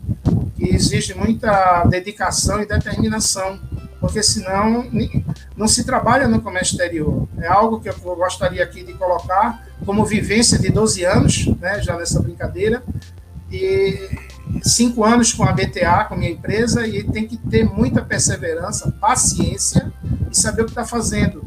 [0.56, 3.60] que exige muita dedicação e determinação,
[4.00, 4.86] porque senão
[5.58, 7.28] não se trabalha no comércio exterior.
[7.40, 11.98] É algo que eu gostaria aqui de colocar como vivência de 12 anos, né, já
[11.98, 12.84] nessa brincadeira,
[13.52, 14.08] e
[14.62, 18.92] cinco anos com a BTA, com a minha empresa, e tem que ter muita perseverança,
[19.02, 19.92] paciência
[20.32, 21.44] e saber o que está fazendo.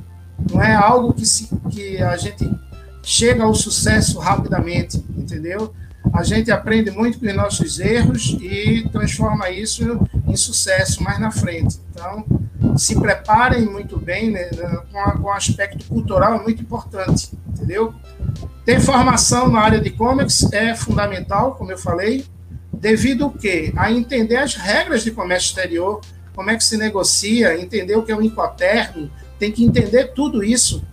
[0.51, 2.51] Não é algo que, se, que a gente
[3.05, 5.75] chega ao sucesso rapidamente, entendeu?
[6.12, 11.31] A gente aprende muito com os nossos erros e transforma isso em sucesso mais na
[11.31, 11.79] frente.
[11.90, 12.25] Então,
[12.77, 14.45] se preparem muito bem, né,
[14.90, 17.95] com, a, com o aspecto cultural é muito importante, entendeu?
[18.64, 22.25] Ter formação na área de e-commerce é fundamental, como eu falei,
[22.73, 23.73] devido o quê?
[23.77, 26.01] A entender as regras de comércio exterior,
[26.35, 30.43] como é que se negocia, entender o que é um incoterm, tem que entender tudo
[30.43, 30.85] isso.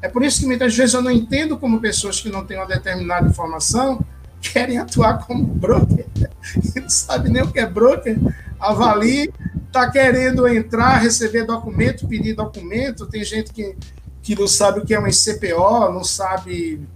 [0.00, 2.66] É por isso que muitas vezes eu não entendo como pessoas que não têm uma
[2.66, 4.04] determinada informação
[4.40, 6.06] querem atuar como broker.
[6.76, 8.16] Não sabe nem o que é broker.
[8.60, 9.32] Avalie,
[9.66, 13.06] está querendo entrar, receber documento, pedir documento.
[13.06, 13.76] Tem gente que,
[14.22, 16.86] que não sabe o que é uma CPO, não sabe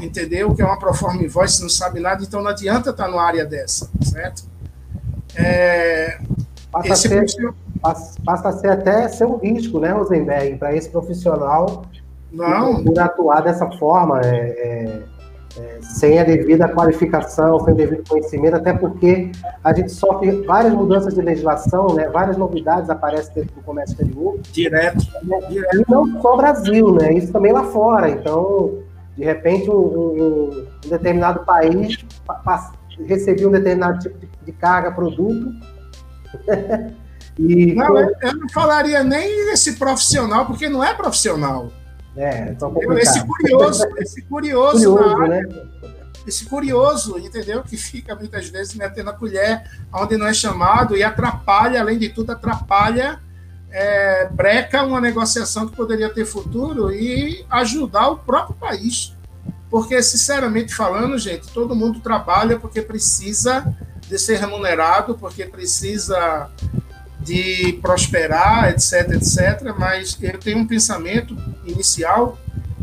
[0.00, 0.50] entendeu?
[0.50, 3.44] O que é uma proforma voice, não sabe nada, então não adianta estar numa área
[3.44, 4.44] dessa, certo?
[5.34, 6.18] É,
[6.70, 10.88] passa, a ser, passa, passa, a ser até ser um risco, né, Rosenberg, para esse
[10.88, 11.84] profissional
[12.32, 12.82] não.
[12.84, 15.02] por atuar dessa forma, é, é,
[15.58, 19.30] é, sem a devida qualificação, sem o devido conhecimento, até porque
[19.62, 24.38] a gente sofre várias mudanças de legislação, né, várias novidades aparecem dentro do comércio exterior.
[24.50, 25.06] Direto.
[25.22, 28.08] Né, e não só Brasil, né, isso também lá fora.
[28.08, 28.78] Então,
[29.16, 32.02] de repente, um, um, um determinado país
[33.06, 35.52] recebia um determinado tipo de, carga, produto.
[37.38, 41.68] e, não, eu, eu não falaria nem esse profissional, porque não é profissional.
[42.16, 45.68] É, então esse curioso, esse curioso, curioso área, né?
[46.26, 47.62] esse curioso, entendeu?
[47.62, 52.10] Que fica muitas vezes metendo a colher onde não é chamado e atrapalha, além de
[52.10, 53.18] tudo, atrapalha
[53.72, 59.16] é, breca uma negociação que poderia ter futuro e ajudar o próprio país.
[59.70, 63.74] Porque, sinceramente falando, gente, todo mundo trabalha porque precisa
[64.06, 66.50] de ser remunerado, porque precisa
[67.22, 69.74] de prosperar, etc, etc.
[69.78, 72.38] Mas eu tenho um pensamento inicial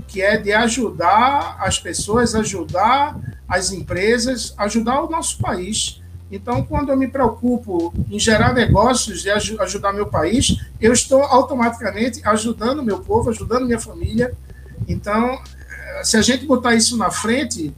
[0.08, 6.02] que é de ajudar as pessoas, ajudar as empresas, ajudar o nosso país.
[6.32, 12.22] Então, quando eu me preocupo em gerar negócios e ajudar meu país, eu estou automaticamente
[12.24, 14.34] ajudando meu povo, ajudando minha família.
[14.88, 15.42] Então,
[16.04, 17.74] se a gente botar isso na frente,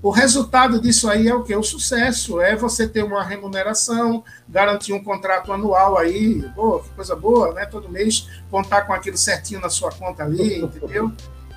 [0.00, 1.54] o resultado disso aí é o que?
[1.54, 2.40] O sucesso.
[2.40, 7.66] É você ter uma remuneração, garantir um contrato anual aí, boa, que coisa boa, né?
[7.66, 11.12] Todo mês contar com aquilo certinho na sua conta ali, entendeu?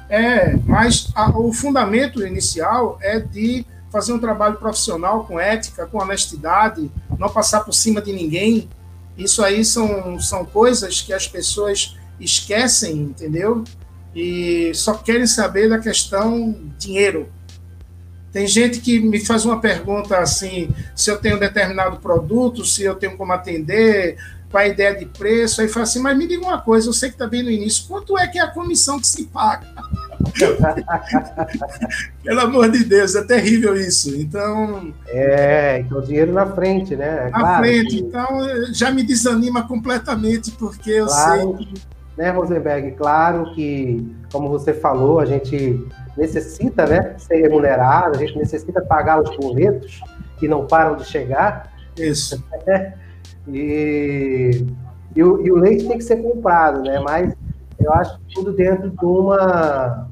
[0.10, 6.00] É, mas a, o fundamento inicial é de fazer um trabalho profissional com ética, com
[6.00, 8.70] honestidade, não passar por cima de ninguém.
[9.18, 13.64] Isso aí são, são coisas que as pessoas esquecem, entendeu?
[14.16, 17.30] E só querem saber da questão dinheiro.
[18.32, 22.84] Tem gente que me faz uma pergunta assim: se eu tenho um determinado produto, se
[22.84, 24.18] eu tenho como atender,
[24.52, 25.62] qual a ideia de preço.
[25.62, 27.86] Aí fala assim: mas me diga uma coisa, eu sei que está bem no início,
[27.88, 29.68] quanto é que é a comissão que se paga?
[32.24, 34.16] Pelo amor de Deus, é terrível isso.
[34.16, 34.94] Então.
[35.08, 37.28] É, então o dinheiro na frente, né?
[37.28, 37.96] É na claro frente.
[37.96, 38.00] Que...
[38.00, 41.82] Então já me desanima completamente, porque eu claro, sei que.
[42.18, 42.92] Né, Rosenberg?
[42.92, 45.80] Claro que, como você falou, a gente
[46.18, 50.02] necessita né, ser remunerado, a gente necessita pagar os boletos
[50.38, 51.72] que não param de chegar.
[51.98, 52.44] Isso.
[53.48, 54.66] e,
[55.16, 57.00] e, o, e o leite tem que ser comprado, né?
[57.00, 57.34] Mas
[57.80, 60.08] eu acho tudo dentro de uma,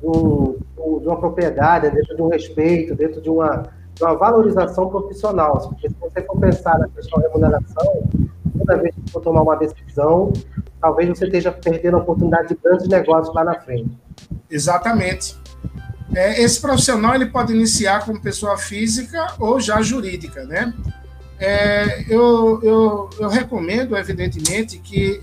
[0.00, 0.56] de, um,
[1.00, 5.58] de uma propriedade, dentro de um respeito, dentro de uma, de uma valorização profissional.
[5.68, 8.02] Porque se você for pensar na questão da remuneração,
[8.58, 10.32] toda vez que for tomar uma decisão,
[10.80, 13.90] talvez você esteja perdendo a oportunidade de grandes negócios lá na frente.
[14.50, 15.36] Exatamente.
[16.14, 20.72] É, esse profissional ele pode iniciar como pessoa física ou já jurídica, né?
[21.38, 25.20] É, eu, eu, eu recomendo, evidentemente, que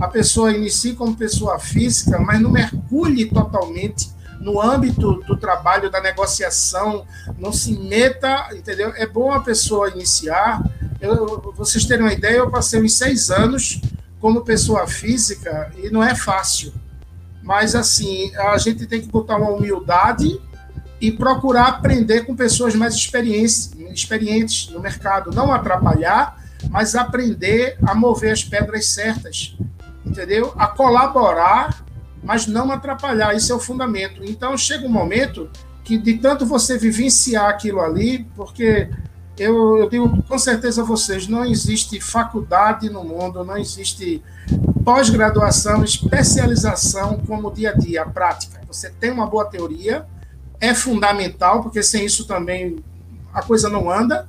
[0.00, 6.00] a pessoa inicie como pessoa física, mas não mergulhe totalmente no âmbito do trabalho, da
[6.00, 7.06] negociação,
[7.38, 8.92] não se meta, entendeu?
[8.96, 10.62] É bom a pessoa iniciar.
[11.00, 13.80] Eu, vocês terem uma ideia, eu passei uns seis anos
[14.20, 16.72] como pessoa física e não é fácil.
[17.42, 20.40] Mas, assim, a gente tem que botar uma humildade
[21.00, 25.30] e procurar aprender com pessoas mais experientes, experientes no mercado.
[25.30, 29.56] Não atrapalhar, mas aprender a mover as pedras certas
[30.06, 30.54] entendeu?
[30.56, 31.84] A colaborar,
[32.22, 33.34] mas não atrapalhar.
[33.34, 34.22] Isso é o fundamento.
[34.24, 35.50] Então chega um momento
[35.82, 38.88] que de tanto você vivenciar aquilo ali, porque
[39.38, 44.22] eu, eu digo com certeza a vocês, não existe faculdade no mundo, não existe
[44.84, 48.60] pós-graduação, especialização como dia a dia, a prática.
[48.66, 50.06] Você tem uma boa teoria,
[50.60, 52.76] é fundamental, porque sem isso também
[53.32, 54.28] a coisa não anda,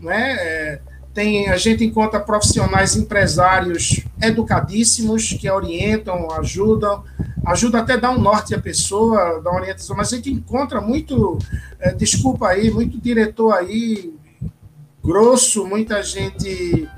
[0.00, 0.80] não é?
[1.18, 7.02] tem, a gente encontra profissionais empresários educadíssimos que orientam, ajudam,
[7.44, 11.36] ajuda até dar um norte à pessoa, dar orientação, mas a gente encontra muito,
[11.80, 14.14] é, desculpa aí, muito diretor aí
[15.02, 16.88] grosso, muita gente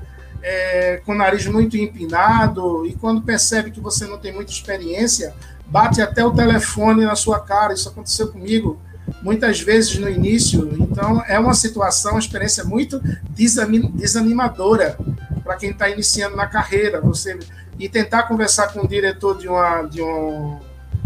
[0.41, 5.33] é, com o nariz muito empinado, e quando percebe que você não tem muita experiência,
[5.67, 7.73] bate até o telefone na sua cara.
[7.73, 8.79] Isso aconteceu comigo
[9.21, 10.69] muitas vezes no início.
[10.79, 14.97] Então, é uma situação, uma experiência muito desanimadora
[15.43, 16.99] para quem está iniciando na carreira.
[17.01, 17.37] Você
[17.79, 20.59] e tentar conversar com o diretor de uma de um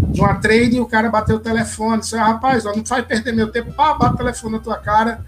[0.09, 3.05] de uma trade e o cara bateu o telefone, disse, ah, rapaz, ó, não faz
[3.05, 5.19] perder meu tempo, pá, bate o telefone na tua cara.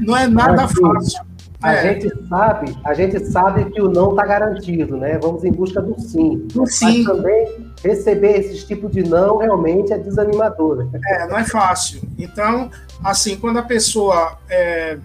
[0.00, 1.30] Não é nada assim, fácil.
[1.62, 1.82] A é.
[1.92, 5.18] gente sabe, a gente sabe que o não está garantido, né?
[5.18, 6.46] Vamos em busca do sim.
[6.52, 7.04] Do sim.
[7.04, 10.88] Mas também receber esse tipo de não realmente é desanimador.
[11.06, 12.00] É, não é fácil.
[12.18, 12.70] Então,
[13.04, 14.96] assim, quando a pessoa é,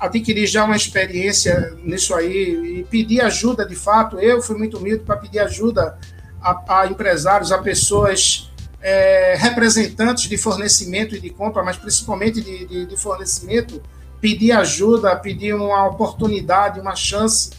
[0.00, 5.02] adquirir já uma experiência nisso aí e pedir ajuda de fato, eu fui muito humilde
[5.04, 5.96] para pedir ajuda
[6.42, 12.66] a, a, empresários, a pessoas é, representantes de fornecimento e de compra, mas principalmente de,
[12.66, 13.82] de, de fornecimento
[14.20, 17.50] pedir ajuda, pedir uma oportunidade, uma chance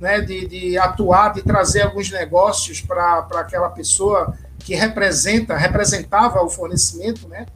[0.00, 6.50] né, de, de atuar, de trazer alguns negócios para aquela pessoa que representa, representava o
[6.50, 7.46] fornecimento, né?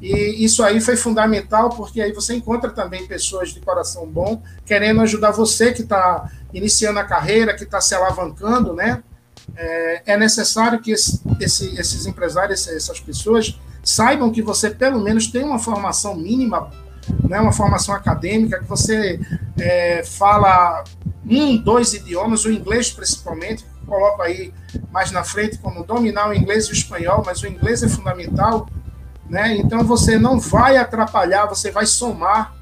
[0.00, 5.00] E isso aí foi fundamental, porque aí você encontra também pessoas de coração bom, querendo
[5.00, 9.02] ajudar você que está iniciando a carreira, que está se alavancando, né?
[9.56, 15.26] É, é necessário que esse, esse, esses empresários, essas pessoas, saibam que você pelo menos
[15.28, 16.70] tem uma formação mínima
[17.28, 19.20] né, uma formação acadêmica, que você
[19.58, 20.84] é, fala
[21.28, 24.52] um, dois idiomas, o inglês principalmente, coloco aí
[24.90, 28.68] mais na frente como dominar o inglês e o espanhol, mas o inglês é fundamental,
[29.28, 29.56] né?
[29.56, 32.54] Então você não vai atrapalhar, você vai somar.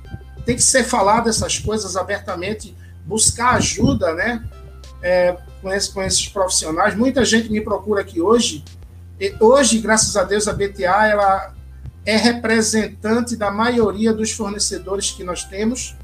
[0.45, 4.45] Tem que ser falado essas coisas abertamente, buscar ajuda, né?
[5.03, 5.37] É,
[5.67, 6.95] com, esse, com esses profissionais.
[6.95, 8.65] Muita gente me procura aqui hoje.
[9.19, 11.55] E hoje, graças a Deus, a BTA ela
[12.05, 15.97] é representante da maioria dos fornecedores que nós temos,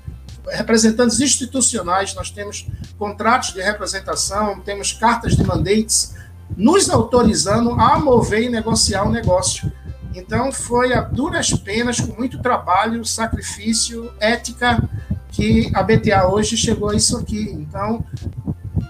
[0.48, 2.66] representantes institucionais, nós temos
[2.98, 6.16] contratos de representação, temos cartas de mandates,
[6.56, 9.70] nos autorizando a mover e negociar o negócio.
[10.12, 14.82] Então, foi a duras penas, com muito trabalho, sacrifício, ética,
[15.30, 17.48] que a BTA hoje chegou a isso aqui.
[17.52, 18.04] Então,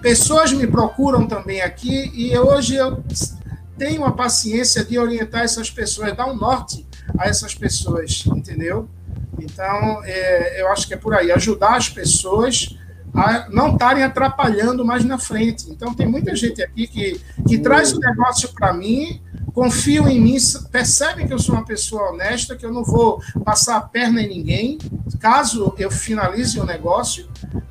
[0.02, 3.02] pessoas me procuram também aqui e hoje eu
[3.78, 6.86] tenho a paciência de orientar essas pessoas, dar um norte
[7.16, 8.88] a essas pessoas, entendeu?
[9.40, 12.76] Então, é, eu acho que é por aí, ajudar as pessoas
[13.14, 15.70] a não estarem atrapalhando mais na frente.
[15.70, 19.20] Então, tem muita gente aqui que, que traz o negócio para mim,
[19.52, 20.36] confiam em mim,
[20.70, 24.28] percebem que eu sou uma pessoa honesta, que eu não vou passar a perna em
[24.28, 24.78] ninguém.
[25.20, 27.28] Caso eu finalize o negócio,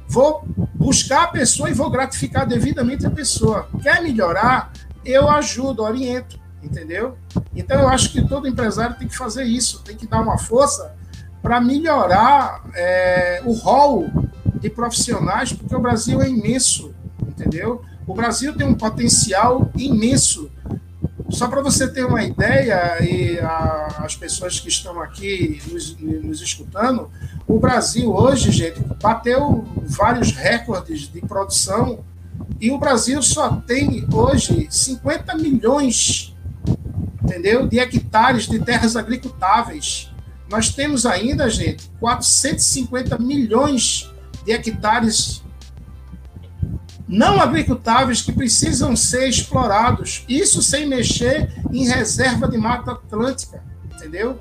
[0.07, 3.67] vou buscar a pessoa e vou gratificar devidamente a pessoa.
[3.81, 4.71] Quer melhorar?
[5.03, 7.17] Eu ajudo, oriento entendeu?
[7.55, 10.95] Então eu acho que todo empresário tem que fazer isso, tem que dar uma força
[11.41, 14.09] para melhorar é, o rol
[14.59, 16.93] de profissionais, porque o Brasil é imenso,
[17.27, 17.81] entendeu?
[18.05, 20.51] O Brasil tem um potencial imenso.
[21.31, 26.41] Só para você ter uma ideia, e a, as pessoas que estão aqui nos, nos
[26.41, 27.09] escutando,
[27.47, 32.03] o Brasil hoje, gente, bateu vários recordes de produção
[32.59, 36.31] e o Brasil só tem hoje 50 milhões
[37.23, 37.67] entendeu?
[37.67, 40.09] De hectares de terras agricultáveis.
[40.49, 44.11] Nós temos ainda, gente, 450 milhões
[44.43, 45.40] de hectares
[47.11, 50.23] não agricultáveis que precisam ser explorados.
[50.29, 53.61] Isso sem mexer em reserva de mata atlântica,
[53.93, 54.39] entendeu?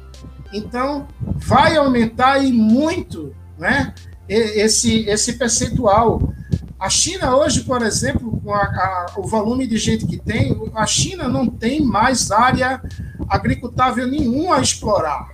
[0.52, 3.92] Então, vai aumentar e muito, né?
[4.28, 6.32] Esse, esse percentual.
[6.78, 10.86] A China hoje, por exemplo, com a, a, o volume de gente que tem, a
[10.86, 12.80] China não tem mais área
[13.28, 15.30] agricultável nenhuma a explorar.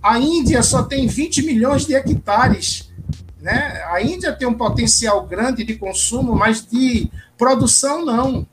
[0.00, 2.83] A Índia só tem 20 milhões de hectares.
[3.44, 3.84] Né?
[3.90, 8.46] A Índia tem um potencial grande de consumo, mas de produção não,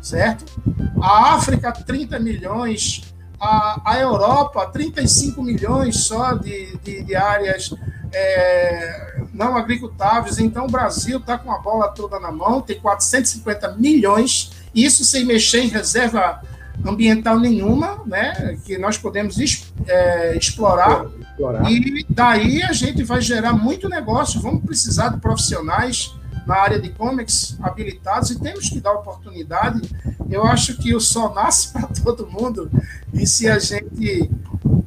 [0.00, 0.50] certo?
[0.98, 3.02] A África, 30 milhões.
[3.38, 7.74] A, a Europa, 35 milhões só de, de, de áreas
[8.14, 10.38] é, não agricultáveis.
[10.38, 15.26] Então, o Brasil está com a bola toda na mão, tem 450 milhões, isso sem
[15.26, 16.40] mexer em reserva
[16.84, 19.38] ambiental nenhuma, né, que nós podemos
[19.86, 24.40] é, explorar, explorar, e daí a gente vai gerar muito negócio.
[24.40, 26.14] Vamos precisar de profissionais
[26.46, 29.82] na área de comics habilitados e temos que dar oportunidade.
[30.28, 32.70] Eu acho que o sol nasce para todo mundo
[33.12, 34.30] e se a gente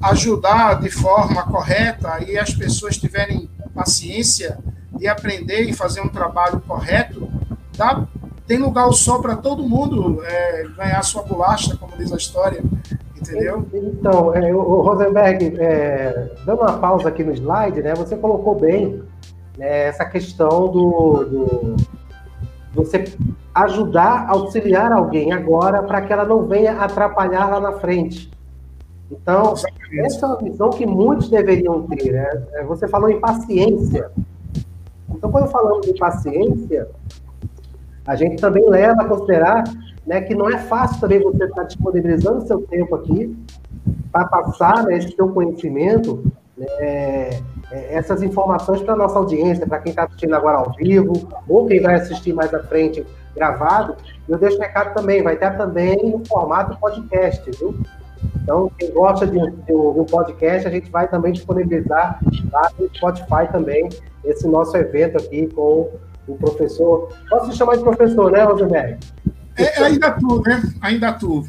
[0.01, 4.57] ajudar de forma correta e as pessoas tiverem paciência
[4.97, 7.31] de aprender e fazer um trabalho correto,
[7.75, 8.05] dá,
[8.53, 12.63] tem lugar o sol para todo mundo é, ganhar sua bolacha, como diz a história.
[13.15, 13.65] Entendeu?
[13.73, 19.01] Então, é, o Rosenberg, é, dando uma pausa aqui no slide, né, você colocou bem
[19.57, 21.75] né, essa questão do, do
[22.75, 23.05] você
[23.55, 28.29] ajudar, auxiliar alguém agora para que ela não venha atrapalhar lá na frente.
[29.09, 29.55] Então,
[29.99, 32.11] essa é uma visão que muitos deveriam ter.
[32.11, 32.43] Né?
[32.53, 34.11] É, você falou em paciência.
[35.09, 36.87] Então, quando falamos de paciência,
[38.05, 39.63] a gente também leva a considerar
[40.05, 43.35] né, que não é fácil também você estar disponibilizando seu tempo aqui
[44.11, 46.23] para passar né, esse seu conhecimento,
[46.57, 47.39] né, é,
[47.71, 51.13] essas informações para a nossa audiência, para quem está assistindo agora ao vivo,
[51.47, 53.95] ou quem vai assistir mais à frente gravado.
[54.27, 57.75] Eu deixo recado também, vai ter também o formato podcast, viu?
[58.41, 62.19] Então, quem gosta de, de um podcast, a gente vai também disponibilizar
[62.51, 63.89] lá no Spotify também
[64.23, 65.89] esse nosso evento aqui com
[66.27, 67.13] o professor.
[67.29, 68.97] Posso te chamar de professor, né, Rosemary?
[69.57, 70.63] É, é, ainda tu, né?
[70.81, 71.47] Ainda tu.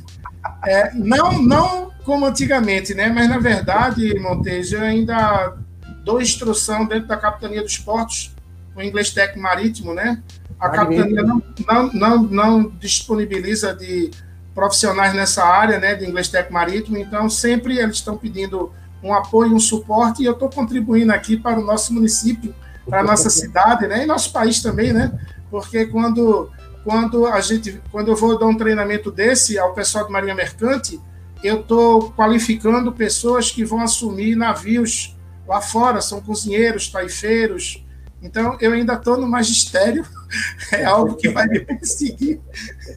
[0.66, 3.08] É, não, não como antigamente, né?
[3.08, 5.56] Mas na verdade, Montejo, eu ainda
[6.04, 8.34] dou instrução dentro da capitania dos portos,
[8.76, 10.22] o inglês técnico marítimo, né?
[10.60, 14.10] A capitania não, não, não, não disponibiliza de
[14.54, 18.72] profissionais nessa área, né, de inglês técnico marítimo, então sempre eles estão pedindo
[19.02, 22.54] um apoio, um suporte, e eu estou contribuindo aqui para o nosso município,
[22.88, 25.12] para nossa cidade, né, e nosso país também, né,
[25.50, 26.50] porque quando,
[26.82, 31.00] quando a gente, quando eu vou dar um treinamento desse ao pessoal de Marinha Mercante,
[31.42, 35.16] eu estou qualificando pessoas que vão assumir navios
[35.46, 37.84] lá fora, são cozinheiros, taifeiros,
[38.22, 40.04] então eu ainda estou no magistério,
[40.72, 42.40] é algo que vai me perseguir.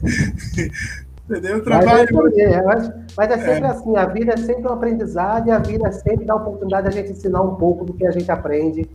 [1.28, 1.62] Entendeu?
[1.62, 2.08] Trabalho.
[2.10, 3.66] Mas é, mas, mas é sempre é.
[3.66, 6.88] assim, a vida é sempre um aprendizado e a vida é sempre dá a oportunidade
[6.88, 8.88] de a gente ensinar um pouco do que a gente aprende.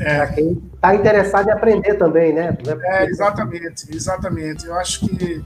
[0.00, 0.16] É.
[0.16, 2.56] Para quem está interessado em aprender também, né?
[2.84, 4.66] É, exatamente, exatamente.
[4.66, 5.44] Eu acho que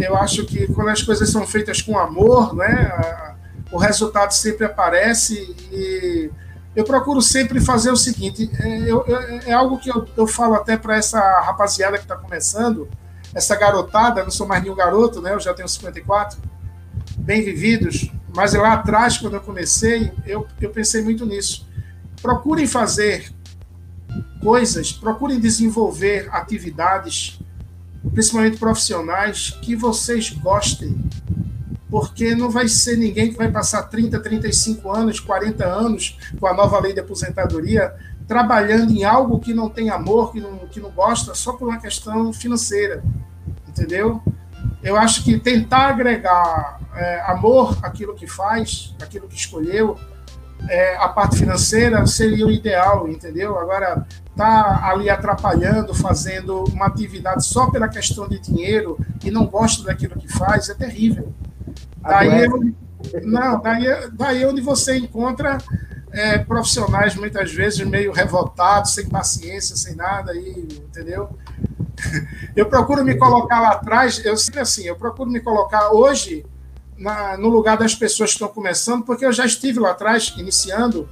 [0.00, 2.90] eu acho que quando as coisas são feitas com amor, né,
[3.70, 5.34] o resultado sempre aparece
[5.70, 6.30] e
[6.74, 9.04] eu procuro sempre fazer o seguinte, é, eu,
[9.46, 12.88] é algo que eu, eu falo até para essa rapaziada que está começando,
[13.34, 15.34] essa garotada, não sou mais nenhum garoto, né?
[15.34, 16.38] Eu já tenho 54,
[17.16, 21.68] bem vividos, mas lá atrás, quando eu comecei, eu, eu pensei muito nisso.
[22.22, 23.32] Procurem fazer
[24.40, 27.38] coisas, procurem desenvolver atividades,
[28.12, 30.96] principalmente profissionais, que vocês gostem.
[31.90, 36.54] Porque não vai ser ninguém que vai passar 30, 35 anos, 40 anos com a
[36.54, 37.94] nova lei de aposentadoria
[38.30, 41.80] trabalhando em algo que não tem amor, que não, que não gosta, só por uma
[41.80, 43.02] questão financeira,
[43.66, 44.22] entendeu?
[44.84, 49.98] Eu acho que tentar agregar é, amor àquilo que faz, àquilo que escolheu,
[50.68, 53.58] é, a parte financeira seria o ideal, entendeu?
[53.58, 54.06] Agora,
[54.36, 60.18] tá ali atrapalhando, fazendo uma atividade só pela questão de dinheiro e não gosta daquilo
[60.18, 61.32] que faz, é terrível.
[61.98, 62.48] Daí,
[63.22, 65.58] não, daí, daí é onde você encontra
[66.12, 71.28] é, profissionais muitas vezes meio revoltados, sem paciência, sem nada, aí, entendeu?
[72.56, 76.44] Eu procuro me colocar lá atrás, eu sempre assim, eu procuro me colocar hoje
[77.00, 81.08] na, no lugar das pessoas que estão começando, porque eu já estive lá atrás, iniciando,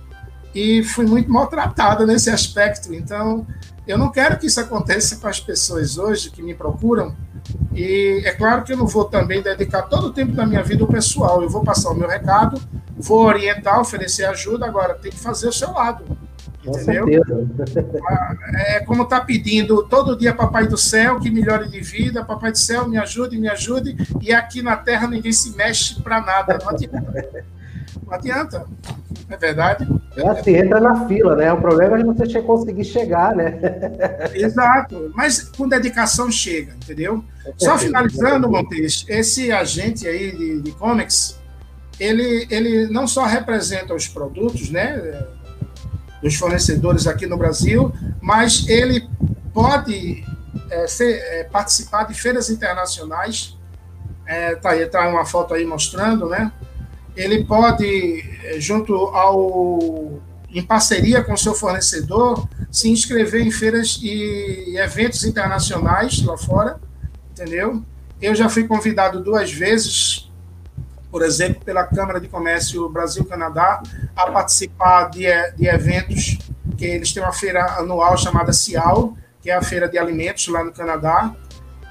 [0.54, 2.94] e fui muito maltratada nesse aspecto.
[2.94, 3.46] Então,
[3.86, 7.16] eu não quero que isso aconteça com as pessoas hoje que me procuram.
[7.74, 10.84] E é claro que eu não vou também dedicar todo o tempo da minha vida
[10.84, 11.42] ao pessoal.
[11.42, 12.60] Eu vou passar o meu recado,
[12.98, 16.04] vou orientar, oferecer ajuda, agora tem que fazer o seu lado.
[16.68, 17.48] Entendeu?
[18.06, 22.52] Ah, é como tá pedindo todo dia Papai do Céu que melhore de vida, Papai
[22.52, 26.58] do Céu me ajude, me ajude, e aqui na Terra ninguém se mexe para nada.
[26.62, 27.44] Não adianta.
[28.06, 28.66] Não adianta.
[29.30, 29.86] É verdade.
[30.16, 31.52] É assim, entra na fila, né?
[31.52, 33.58] O problema é você conseguir chegar, né?
[34.34, 35.12] Exato.
[35.14, 37.22] Mas com dedicação chega, entendeu?
[37.56, 41.38] Só finalizando, Montes, esse agente aí de, de comics,
[42.00, 44.96] ele, ele não só representa os produtos, né?
[46.22, 49.08] Dos fornecedores aqui no Brasil, mas ele
[49.54, 50.24] pode
[50.70, 53.56] é, ser, é, participar de feiras internacionais.
[54.26, 56.52] É, tá aí, tá uma foto aí mostrando, né?
[57.18, 58.24] ele pode,
[58.60, 66.38] junto ao em parceria com seu fornecedor, se inscrever em feiras e eventos internacionais lá
[66.38, 66.80] fora,
[67.32, 67.82] entendeu?
[68.20, 70.27] Eu já fui convidado duas vezes,
[71.10, 73.82] por exemplo, pela Câmara de Comércio Brasil-Canadá,
[74.14, 76.38] a participar de, de eventos,
[76.76, 80.62] que eles têm uma feira anual chamada CIAL, que é a feira de alimentos lá
[80.62, 81.34] no Canadá,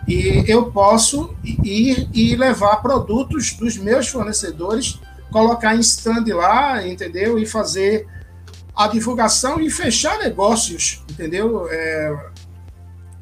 [0.07, 4.99] e eu posso ir e levar produtos dos meus fornecedores
[5.31, 7.37] colocar em stand lá, entendeu?
[7.37, 8.07] E fazer
[8.75, 11.67] a divulgação e fechar negócios, entendeu?
[11.69, 12.29] É,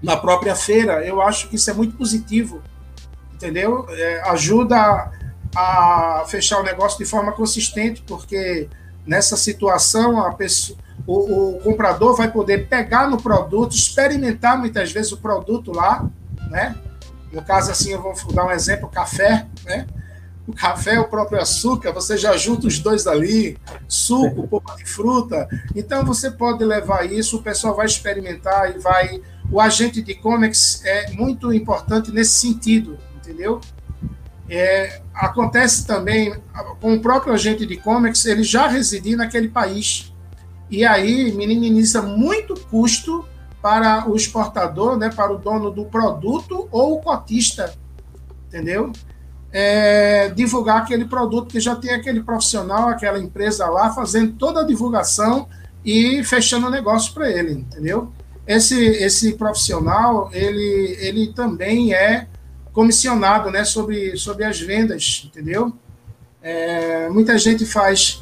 [0.03, 2.61] na própria feira, eu acho que isso é muito positivo,
[3.33, 3.87] entendeu?
[3.89, 5.11] É, ajuda
[5.55, 8.67] a fechar o negócio de forma consistente, porque
[9.05, 15.11] nessa situação a pessoa, o, o, comprador vai poder pegar no produto, experimentar muitas vezes
[15.11, 16.07] o produto lá,
[16.49, 16.75] né?
[17.31, 19.85] No caso, assim, eu vou dar um exemplo: café, né?
[20.47, 25.47] O café, o próprio açúcar, você já junta os dois ali, suco, pouco de fruta.
[25.75, 29.21] Então, você pode levar isso, o pessoal vai experimentar e vai.
[29.51, 33.59] O agente de comics é muito importante nesse sentido, entendeu?
[34.47, 36.35] É, acontece também
[36.79, 40.13] com o próprio agente de comics, ele já residir naquele país.
[40.69, 43.25] E aí minimiza muito custo
[43.61, 47.73] para o exportador, né, para o dono do produto ou o cotista,
[48.47, 48.91] entendeu?
[49.51, 54.65] É, divulgar aquele produto que já tem aquele profissional, aquela empresa lá fazendo toda a
[54.65, 55.47] divulgação
[55.83, 58.11] e fechando o negócio para ele, entendeu?
[58.45, 62.27] Esse, esse profissional, ele, ele também é
[62.75, 65.73] comissionado né, sobre, sobre as vendas, entendeu?
[66.41, 68.21] É, muita gente faz.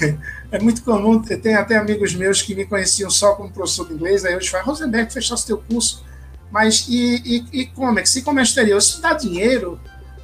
[0.52, 4.24] é muito comum, tem até amigos meus que me conheciam só como professor de inglês,
[4.24, 6.04] aí eles falam, Rosenberg, fechasse teu curso,
[6.50, 8.78] mas e, e, e se como é exterior?
[8.78, 9.80] Isso dá dinheiro?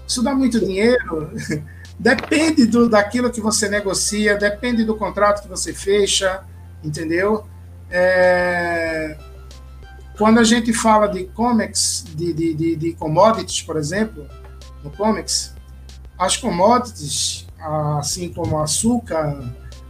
[0.06, 1.32] Isso dá muito dinheiro?
[1.98, 6.44] depende do, daquilo que você negocia, depende do contrato que você fecha,
[6.82, 7.44] entendeu?
[7.90, 9.18] É,
[10.16, 14.26] quando a gente fala de comics, de, de, de, de commodities, por exemplo,
[14.82, 15.54] no comics,
[16.18, 17.46] as commodities,
[17.98, 19.42] assim como açúcar,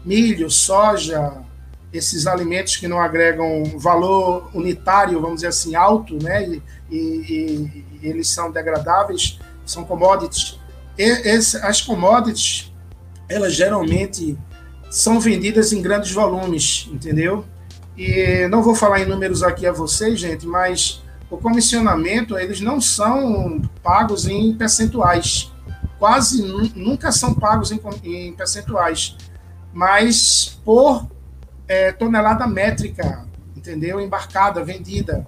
[0.05, 1.45] milho, soja,
[1.93, 6.45] esses alimentos que não agregam valor unitário, vamos dizer assim, alto, né?
[6.45, 10.59] E, e, e eles são degradáveis, são commodities.
[10.99, 12.73] E, esse, as commodities,
[13.29, 14.37] elas geralmente
[14.91, 17.45] são vendidas em grandes volumes, entendeu?
[17.97, 22.81] E não vou falar em números aqui a vocês, gente, mas o comissionamento, eles não
[22.81, 25.53] são pagos em percentuais.
[25.99, 26.43] Quase
[26.75, 29.17] nunca são pagos em, em percentuais,
[29.73, 31.07] mas por
[31.67, 33.27] é, tonelada métrica,
[33.57, 34.01] entendeu?
[34.01, 35.27] Embarcada, vendida.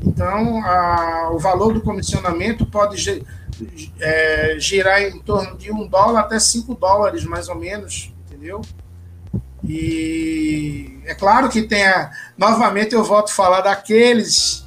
[0.00, 3.24] Então, a, o valor do comissionamento pode
[4.00, 8.62] é, girar em torno de um dólar até cinco dólares, mais ou menos, entendeu?
[9.68, 14.64] E é claro que tem a, novamente eu volto a falar daqueles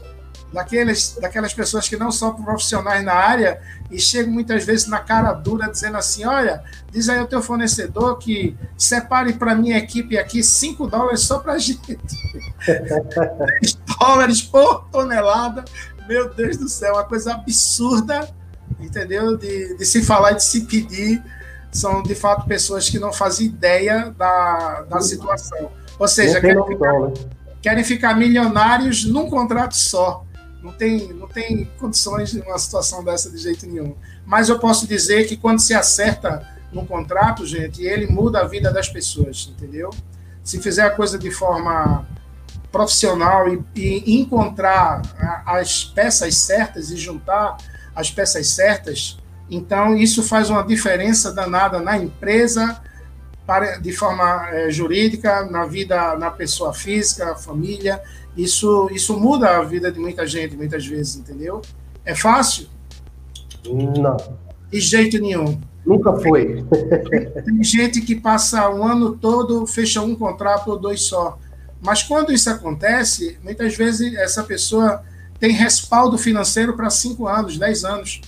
[0.51, 5.31] daqueles daquelas pessoas que não são profissionais na área e chegam muitas vezes na cara
[5.33, 10.43] dura dizendo assim, olha, diz aí ao teu fornecedor que separe para minha equipe aqui
[10.43, 11.97] 5 dólares só para gente.
[12.65, 15.65] 10 dólares por tonelada.
[16.07, 18.29] Meu Deus do céu, uma coisa absurda,
[18.79, 19.37] entendeu?
[19.37, 21.23] De, de se falar e de se pedir
[21.71, 25.71] são de fato pessoas que não fazem ideia da, da situação.
[25.97, 27.13] Ou seja, querem ficar, né?
[27.61, 30.25] querem ficar, milionários num contrato só.
[30.63, 33.95] Não tem, não tem condições de uma situação dessa de jeito nenhum.
[34.25, 38.71] Mas eu posso dizer que quando se acerta num contrato, gente, ele muda a vida
[38.71, 39.89] das pessoas, entendeu?
[40.43, 42.05] Se fizer a coisa de forma
[42.71, 45.01] profissional e, e encontrar
[45.45, 47.57] as peças certas e juntar
[47.95, 49.18] as peças certas,
[49.49, 52.81] então, isso faz uma diferença danada na empresa,
[53.45, 57.99] para, de forma é, jurídica, na vida, na pessoa física, família.
[58.37, 61.61] Isso, isso muda a vida de muita gente, muitas vezes, entendeu?
[62.05, 62.67] É fácil?
[63.65, 64.17] Não.
[64.71, 65.59] De jeito nenhum.
[65.83, 66.63] Nunca foi.
[67.43, 71.39] Tem gente que passa o ano todo, fecha um contrato ou dois só.
[71.81, 75.03] Mas quando isso acontece, muitas vezes essa pessoa
[75.39, 78.21] tem respaldo financeiro para cinco anos, dez anos.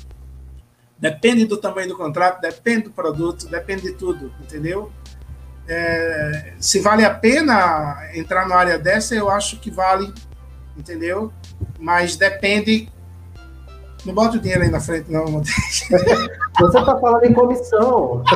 [1.01, 4.91] Depende do tamanho do contrato, depende do produto, depende de tudo, entendeu?
[5.67, 10.13] É, se vale a pena entrar numa área dessa, eu acho que vale,
[10.77, 11.33] entendeu?
[11.79, 12.87] Mas depende.
[14.05, 15.25] Não bota o dinheiro aí na frente, não,
[16.59, 18.23] Você está falando em comissão.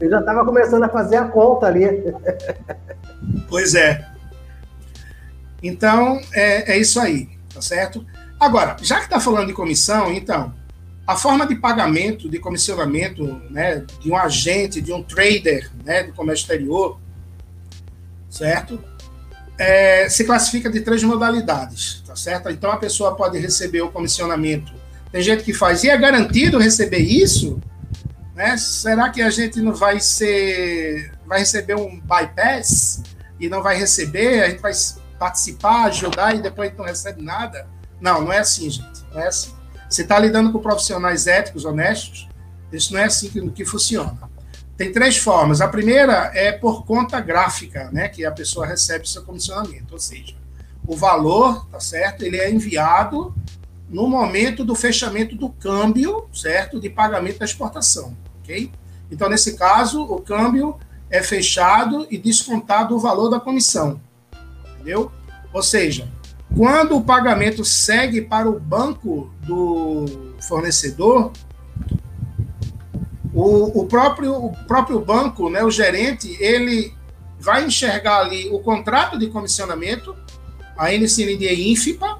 [0.00, 1.84] Eu já estava começando a fazer a conta ali.
[3.48, 4.06] Pois é.
[5.62, 8.06] Então, é, é isso aí, tá certo?
[8.38, 10.54] Agora, já que está falando de comissão, então,
[11.06, 16.12] a forma de pagamento, de comissionamento, né, de um agente, de um trader, né, do
[16.12, 17.00] comércio exterior,
[18.30, 18.78] certo?
[19.58, 22.48] É, se classifica de três modalidades, tá certo?
[22.50, 24.72] Então a pessoa pode receber o comissionamento.
[25.10, 27.58] Tem gente que faz, e é garantido receber isso?
[28.36, 28.56] Né?
[28.56, 33.02] Será que a gente não vai ser, vai receber um bypass
[33.40, 34.44] e não vai receber?
[34.44, 34.72] A gente vai
[35.18, 37.66] participar, ajudar e depois não recebe nada?
[38.00, 39.04] Não, não é assim, gente.
[39.12, 39.52] Não é assim.
[39.88, 42.28] Você está lidando com profissionais éticos, honestos,
[42.72, 44.18] isso não é assim que, que funciona.
[44.76, 45.60] Tem três formas.
[45.60, 50.36] A primeira é por conta gráfica, né, que a pessoa recebe seu comissionamento, ou seja,
[50.86, 52.22] o valor, tá certo?
[52.22, 53.34] Ele é enviado
[53.88, 56.78] no momento do fechamento do câmbio, certo?
[56.78, 58.70] De pagamento da exportação, ok?
[59.10, 60.78] Então, nesse caso, o câmbio
[61.10, 64.00] é fechado e descontado o valor da comissão.
[64.74, 65.10] Entendeu?
[65.52, 66.08] Ou seja,
[66.56, 71.32] quando o pagamento segue para o banco do fornecedor,
[73.32, 76.92] o, o, próprio, o próprio banco, né, o gerente, ele
[77.38, 80.16] vai enxergar ali o contrato de comissionamento,
[80.76, 82.18] a NCND INFIPA,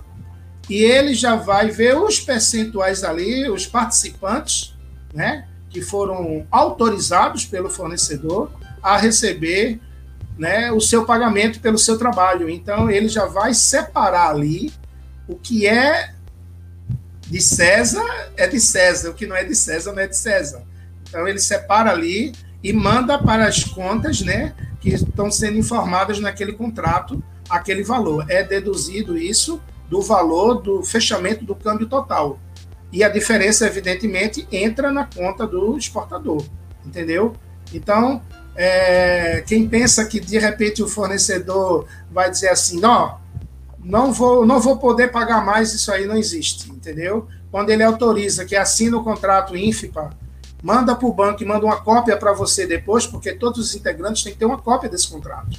[0.69, 4.77] e ele já vai ver os percentuais ali, os participantes,
[5.13, 8.51] né, que foram autorizados pelo fornecedor
[8.83, 9.81] a receber
[10.39, 12.49] né, o seu pagamento pelo seu trabalho.
[12.49, 14.73] Então, ele já vai separar ali
[15.27, 16.15] o que é
[17.27, 20.63] de César é de César, o que não é de César não é de César.
[21.09, 22.33] Então, ele separa ali
[22.63, 28.25] e manda para as contas né, que estão sendo informadas naquele contrato aquele valor.
[28.29, 32.39] É deduzido isso do valor do fechamento do câmbio total.
[32.93, 36.45] E a diferença, evidentemente, entra na conta do exportador,
[36.85, 37.35] entendeu?
[37.73, 38.23] Então,
[38.61, 43.21] é, quem pensa que de repente o fornecedor vai dizer assim, não,
[43.79, 47.29] não vou, não vou poder pagar mais, isso aí não existe, entendeu?
[47.53, 50.11] Quando ele autoriza que assina o contrato INFIPA,
[50.61, 54.25] manda para o banco e manda uma cópia para você depois, porque todos os integrantes
[54.25, 55.57] têm que ter uma cópia desse contrato,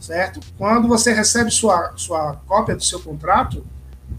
[0.00, 0.40] certo?
[0.58, 3.64] Quando você recebe sua, sua cópia do seu contrato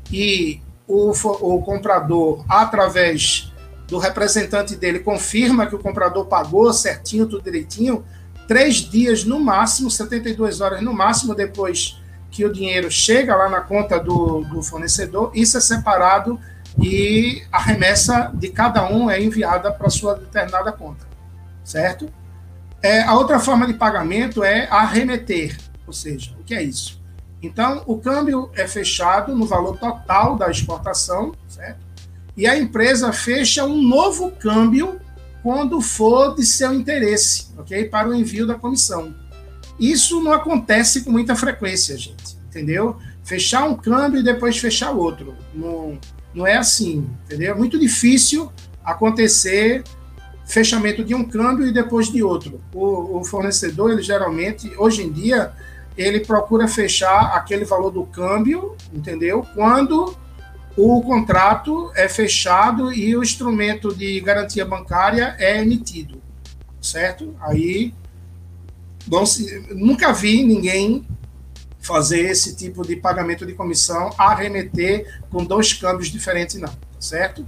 [0.09, 3.48] e o, o comprador, através
[3.89, 8.05] do representante dele confirma que o comprador pagou certinho, tudo direitinho,
[8.47, 11.99] três dias no máximo, 72 horas no máximo depois
[12.31, 16.39] que o dinheiro chega lá na conta do, do fornecedor, isso é separado
[16.79, 21.07] e a remessa de cada um é enviada para sua determinada conta,
[21.63, 22.11] certo?
[22.81, 27.01] É, a outra forma de pagamento é arremeter, ou seja, o que é isso?
[27.41, 31.33] Então, o câmbio é fechado no valor total da exportação?
[32.35, 34.99] E a empresa fecha um novo câmbio
[35.41, 37.85] quando for de seu interesse, ok?
[37.85, 39.13] Para o envio da comissão.
[39.79, 42.97] Isso não acontece com muita frequência, gente, entendeu?
[43.23, 45.35] Fechar um câmbio e depois fechar outro.
[45.53, 45.97] Não,
[46.33, 47.53] não é assim, entendeu?
[47.53, 48.51] É muito difícil
[48.83, 49.83] acontecer
[50.45, 52.59] fechamento de um câmbio e depois de outro.
[52.73, 55.53] O, o fornecedor, ele geralmente, hoje em dia,
[55.95, 59.45] ele procura fechar aquele valor do câmbio, entendeu?
[59.53, 60.15] Quando
[60.81, 66.21] o contrato é fechado e o instrumento de garantia bancária é emitido,
[66.81, 67.35] certo?
[67.41, 67.93] Aí
[69.25, 71.05] se, nunca vi ninguém
[71.81, 77.45] fazer esse tipo de pagamento de comissão arremeter com dois câmbios diferentes, não, certo?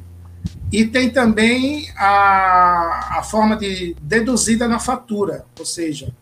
[0.70, 6.14] E tem também a, a forma de deduzida na fatura, ou seja,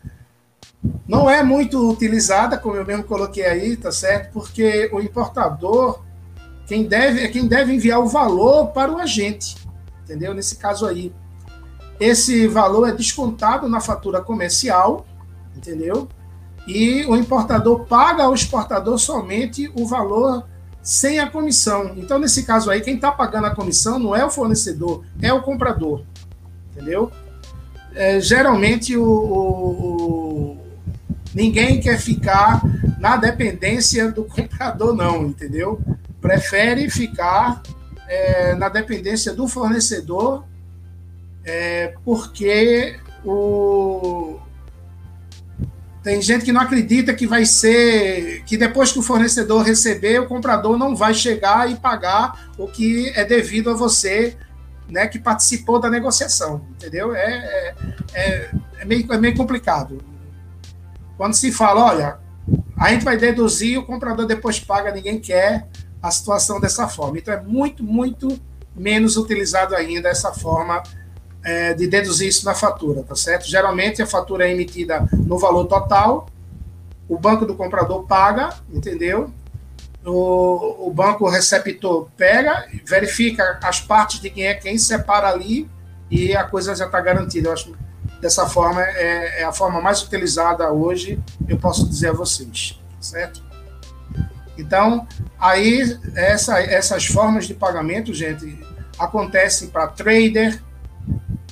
[1.08, 4.32] não é muito utilizada, como eu mesmo coloquei aí, tá certo?
[4.32, 6.08] Porque o importador
[6.70, 9.58] quem deve é quem deve enviar o valor para o agente,
[10.04, 10.36] entendeu?
[10.36, 11.12] Nesse caso aí,
[12.00, 15.04] esse valor é descontado na fatura comercial,
[15.58, 16.08] entendeu?
[16.68, 20.46] E o importador paga ao exportador somente o valor
[20.80, 21.94] sem a comissão.
[21.98, 25.42] Então, nesse caso aí, quem está pagando a comissão não é o fornecedor, é o
[25.42, 26.04] comprador,
[26.72, 27.12] entendeu?
[27.96, 30.58] É, geralmente, o, o,
[31.34, 32.62] ninguém quer ficar
[33.00, 35.82] na dependência do comprador, não, entendeu?
[36.22, 37.62] Prefere ficar
[38.08, 40.44] é, na dependência do fornecedor,
[41.46, 44.40] é, porque o...
[46.04, 50.28] tem gente que não acredita que vai ser que depois que o fornecedor receber, o
[50.28, 54.36] comprador não vai chegar e pagar o que é devido a você,
[54.90, 57.16] né, que participou da negociação, entendeu?
[57.16, 57.76] É,
[58.14, 60.02] é, é, meio, é meio complicado.
[61.16, 62.18] Quando se fala, olha,
[62.76, 65.68] a gente vai deduzir, o comprador depois paga, ninguém quer
[66.02, 67.18] a situação dessa forma.
[67.18, 68.40] Então, é muito, muito
[68.76, 70.82] menos utilizado ainda essa forma
[71.44, 73.48] é, de deduzir isso na fatura, tá certo?
[73.48, 76.28] Geralmente, a fatura é emitida no valor total,
[77.08, 79.32] o banco do comprador paga, entendeu?
[80.06, 85.70] O, o banco receptor pega, verifica as partes de quem é quem, separa ali
[86.10, 87.50] e a coisa já está garantida.
[87.50, 87.76] Eu acho que
[88.22, 93.49] dessa forma é, é a forma mais utilizada hoje, eu posso dizer a vocês, certo?
[94.60, 95.08] Então,
[95.40, 98.60] aí essa, essas formas de pagamento, gente,
[98.98, 100.62] acontecem para trader,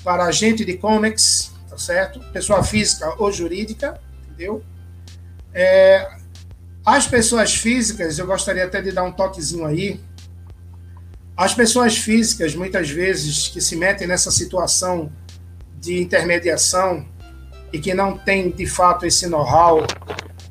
[0.03, 2.19] para agente de Comex, tá certo?
[2.33, 4.61] Pessoa física ou jurídica, entendeu?
[5.53, 6.17] É,
[6.85, 9.99] as pessoas físicas, eu gostaria até de dar um toquezinho aí.
[11.35, 15.11] As pessoas físicas, muitas vezes, que se metem nessa situação
[15.79, 17.07] de intermediação
[17.71, 19.85] e que não têm, de fato, esse know-how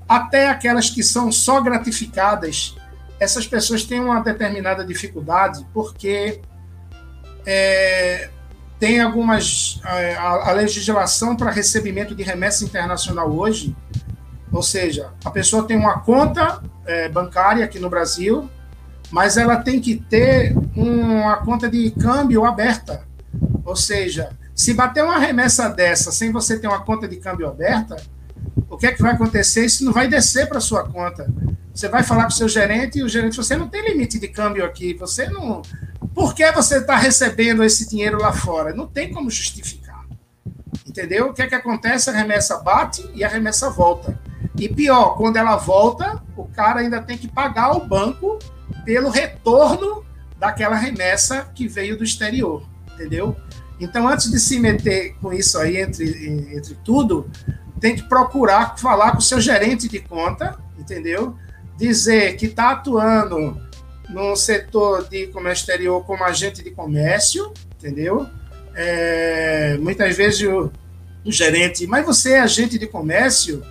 [0.09, 2.77] até aquelas que são só gratificadas,
[3.19, 6.41] essas pessoas têm uma determinada dificuldade, porque
[7.45, 8.31] é,
[8.79, 9.81] tem algumas.
[9.85, 13.75] É, a, a legislação para recebimento de remessa internacional hoje,
[14.53, 18.49] ou seja, a pessoa tem uma conta é, bancária aqui no Brasil,
[19.11, 23.07] mas ela tem que ter uma conta de câmbio aberta.
[23.65, 27.97] Ou seja, se bater uma remessa dessa sem você ter uma conta de câmbio aberta,
[28.69, 29.65] o que é que vai acontecer?
[29.65, 31.27] Isso não vai descer para sua conta.
[31.75, 34.29] Você vai falar com o seu gerente e o gerente, você não tem limite de
[34.29, 35.63] câmbio aqui, você não.
[36.15, 38.75] Por que você está recebendo esse dinheiro lá fora?
[38.75, 40.05] Não tem como justificar.
[40.87, 41.29] Entendeu?
[41.29, 42.09] O que é que acontece?
[42.09, 44.19] A remessa bate e a remessa volta.
[44.59, 48.39] E pior, quando ela volta, o cara ainda tem que pagar ao banco
[48.85, 50.05] pelo retorno
[50.39, 53.37] daquela remessa que veio do exterior, entendeu?
[53.79, 57.31] Então, antes de se meter com isso aí entre, entre tudo,
[57.81, 61.37] tem que procurar falar com o seu gerente de conta, entendeu?
[61.77, 63.61] Dizer que está atuando
[64.09, 68.27] no setor de comércio exterior como agente de comércio, entendeu?
[68.75, 70.71] É, muitas vezes o,
[71.25, 73.63] o, gerente, mas você é agente de comércio?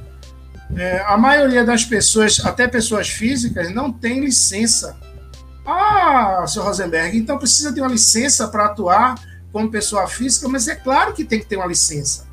[0.76, 4.97] É, a maioria das pessoas, até pessoas físicas, não tem licença.
[5.66, 9.16] Ah, seu Rosenberg, então precisa de uma licença para atuar
[9.51, 12.24] como pessoa física, mas é claro que tem que ter uma licença.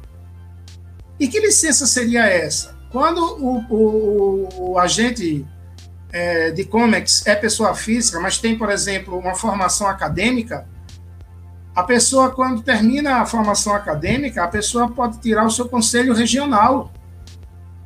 [1.23, 2.75] E que licença seria essa?
[2.91, 5.47] Quando o, o, o agente
[6.12, 10.66] é, de COMEX é pessoa física, mas tem, por exemplo, uma formação acadêmica,
[11.77, 16.93] a pessoa, quando termina a formação acadêmica, a pessoa pode tirar o seu conselho regional.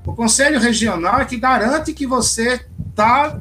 [0.06, 3.38] O conselho regional é que garante que você está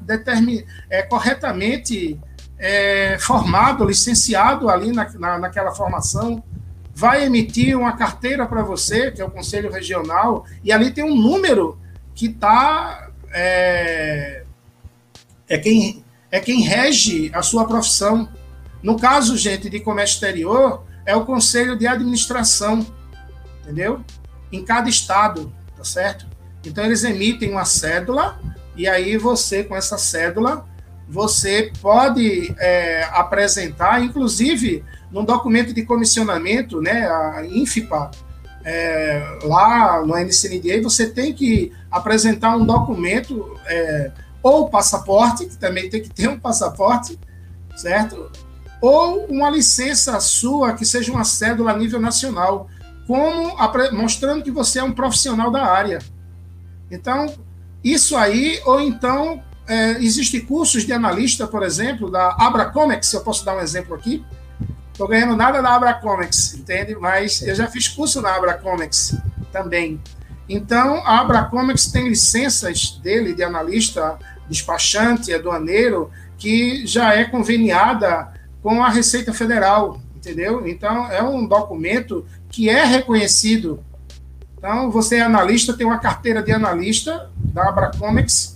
[0.89, 2.19] é, corretamente
[2.59, 6.43] é, formado, licenciado ali na, na, naquela formação
[6.95, 11.13] vai emitir uma carteira para você, que é o Conselho Regional, e ali tem um
[11.13, 11.77] número
[12.15, 13.09] que está.
[13.33, 14.43] É,
[15.49, 18.29] é, quem, é quem rege a sua profissão.
[18.81, 22.87] No caso, gente, de comércio exterior, é o Conselho de Administração,
[23.61, 24.01] entendeu?
[24.49, 26.25] Em cada estado, tá certo?
[26.65, 28.39] Então, eles emitem uma cédula,
[28.75, 30.65] e aí você, com essa cédula,
[31.09, 34.83] você pode é, apresentar, inclusive
[35.15, 38.11] num documento de comissionamento, né, a INFIPA,
[38.65, 44.11] é, lá no NCNDA, você tem que apresentar um documento, é,
[44.43, 47.17] ou passaporte, que também tem que ter um passaporte,
[47.77, 48.29] certo?
[48.81, 52.67] Ou uma licença sua, que seja uma cédula a nível nacional,
[53.07, 53.55] como
[53.93, 55.99] mostrando que você é um profissional da área.
[56.91, 57.33] Então,
[57.81, 63.45] isso aí, ou então, é, existem cursos de analista, por exemplo, da Abracomex, eu posso
[63.45, 64.25] dar um exemplo aqui,
[64.95, 66.95] Estou ganhando nada na Abracomex, entende?
[66.95, 69.17] Mas eu já fiz curso na Abracomex
[69.51, 69.99] também.
[70.47, 74.17] Então, a Abracomex tem licenças dele de analista,
[74.47, 78.31] despachante, aduaneiro, que já é conveniada
[78.63, 80.65] com a Receita Federal, entendeu?
[80.65, 83.83] Então, é um documento que é reconhecido.
[84.57, 88.55] Então, você é analista, tem uma carteira de analista da Abracomex,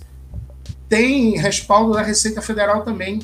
[0.88, 3.20] tem respaldo da Receita Federal também.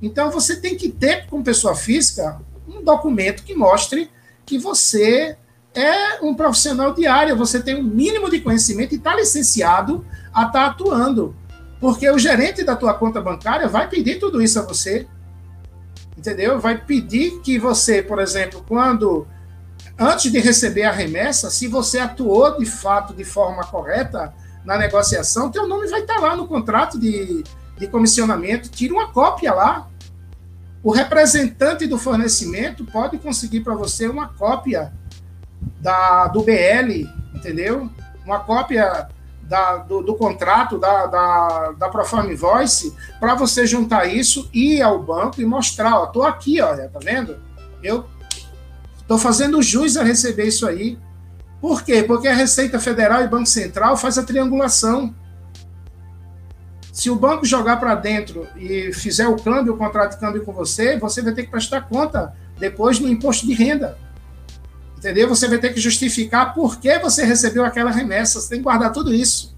[0.00, 4.10] Então, você tem que ter, como pessoa física, um documento que mostre
[4.44, 5.36] que você
[5.74, 10.46] é um profissional de área, você tem um mínimo de conhecimento e está licenciado a
[10.46, 11.36] estar tá atuando.
[11.78, 15.06] Porque o gerente da tua conta bancária vai pedir tudo isso a você.
[16.16, 16.58] Entendeu?
[16.58, 19.26] Vai pedir que você, por exemplo, quando
[19.98, 24.32] antes de receber a remessa, se você atuou de fato de forma correta
[24.64, 27.44] na negociação, teu nome vai estar tá lá no contrato de,
[27.76, 29.88] de comissionamento, tira uma cópia lá.
[30.82, 34.92] O representante do fornecimento pode conseguir para você uma cópia
[35.80, 37.90] da, do BL, entendeu?
[38.24, 39.08] Uma cópia
[39.42, 45.02] da, do, do, contrato da, da, da Proform Voice para você juntar isso, ir ao
[45.02, 47.36] banco e mostrar, ó, aqui, olha, tá vendo?
[47.82, 48.04] Eu
[49.06, 50.98] tô fazendo jus a receber isso aí.
[51.60, 52.02] Por quê?
[52.02, 55.14] Porque a Receita Federal e Banco Central faz a triangulação.
[56.96, 60.52] Se o banco jogar para dentro e fizer o câmbio, o contrato de câmbio com
[60.54, 63.98] você, você vai ter que prestar conta depois no imposto de renda.
[64.96, 65.28] Entendeu?
[65.28, 68.40] Você vai ter que justificar por que você recebeu aquela remessa.
[68.40, 69.54] Você tem que guardar tudo isso.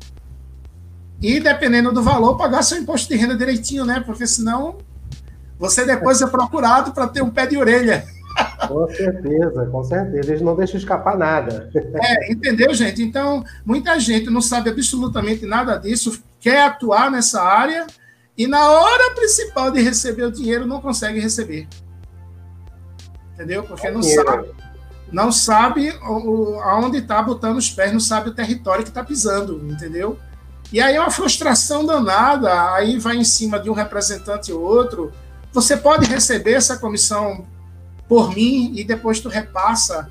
[1.23, 4.03] E, dependendo do valor, pagar seu imposto de renda direitinho, né?
[4.05, 4.79] Porque senão
[5.57, 8.05] você depois é procurado para ter um pé de orelha.
[8.67, 10.29] Com certeza, com certeza.
[10.29, 11.71] Eles não deixam escapar nada.
[11.73, 13.01] É, entendeu, gente?
[13.01, 17.87] Então, muita gente não sabe absolutamente nada disso, quer atuar nessa área
[18.37, 21.69] e na hora principal de receber o dinheiro não consegue receber.
[23.35, 23.63] Entendeu?
[23.63, 24.49] Porque não sabe,
[25.13, 30.19] não sabe aonde está botando os pés, não sabe o território que está pisando, entendeu?
[30.73, 35.13] E aí é uma frustração danada, aí vai em cima de um representante ou outro.
[35.53, 37.47] Você pode receber essa comissão
[38.07, 40.11] por mim e depois tu repassa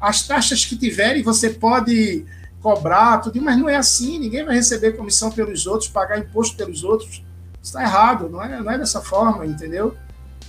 [0.00, 2.26] as taxas que tiverem, você pode
[2.62, 6.84] cobrar, tudo, mas não é assim, ninguém vai receber comissão pelos outros, pagar imposto pelos
[6.84, 7.22] outros.
[7.62, 9.96] Está errado, não é, não é dessa forma, entendeu?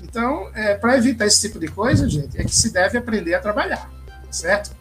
[0.01, 3.39] Então, é, para evitar esse tipo de coisa, gente, é que se deve aprender a
[3.39, 3.89] trabalhar,
[4.29, 4.75] certo?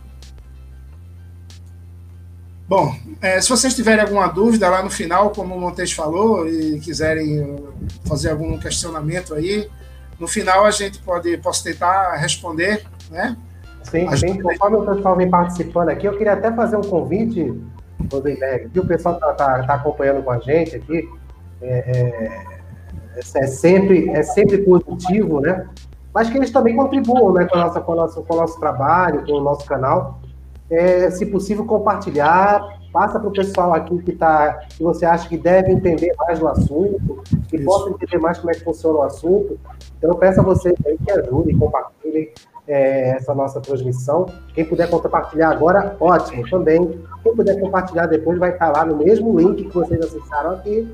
[2.68, 6.80] Bom, é, se vocês tiverem alguma dúvida lá no final, como o Montes falou, e
[6.80, 7.74] quiserem uh,
[8.06, 9.68] fazer algum questionamento aí,
[10.18, 13.36] no final a gente pode, posso tentar responder, né?
[13.84, 14.40] Sim, sim.
[14.40, 17.60] Conforme o pessoal vem participando aqui, eu queria até fazer um convite,
[18.10, 21.08] Rosenberg, que o pessoal está tá, tá acompanhando com a gente aqui.
[21.60, 22.52] É, é,
[23.16, 25.68] é, sempre, é sempre positivo, né?
[26.12, 28.60] Mas que eles também contribuam né, com, a nossa, com, o nosso, com o nosso
[28.60, 30.20] trabalho, com o nosso canal.
[30.70, 32.62] É, se possível, compartilhar,
[32.92, 36.48] passa para o pessoal aqui que, tá, que você acha que deve entender mais do
[36.48, 37.64] assunto, que Isso.
[37.64, 39.58] possa entender mais como é que funciona o assunto.
[39.96, 42.30] Então, eu peço a vocês aí que ajudem, compartilhem,
[42.72, 44.26] é, essa nossa transmissão.
[44.54, 47.00] Quem puder compartilhar agora, ótimo também.
[47.22, 50.88] Quem puder compartilhar depois, vai estar lá no mesmo link que vocês acessaram aqui.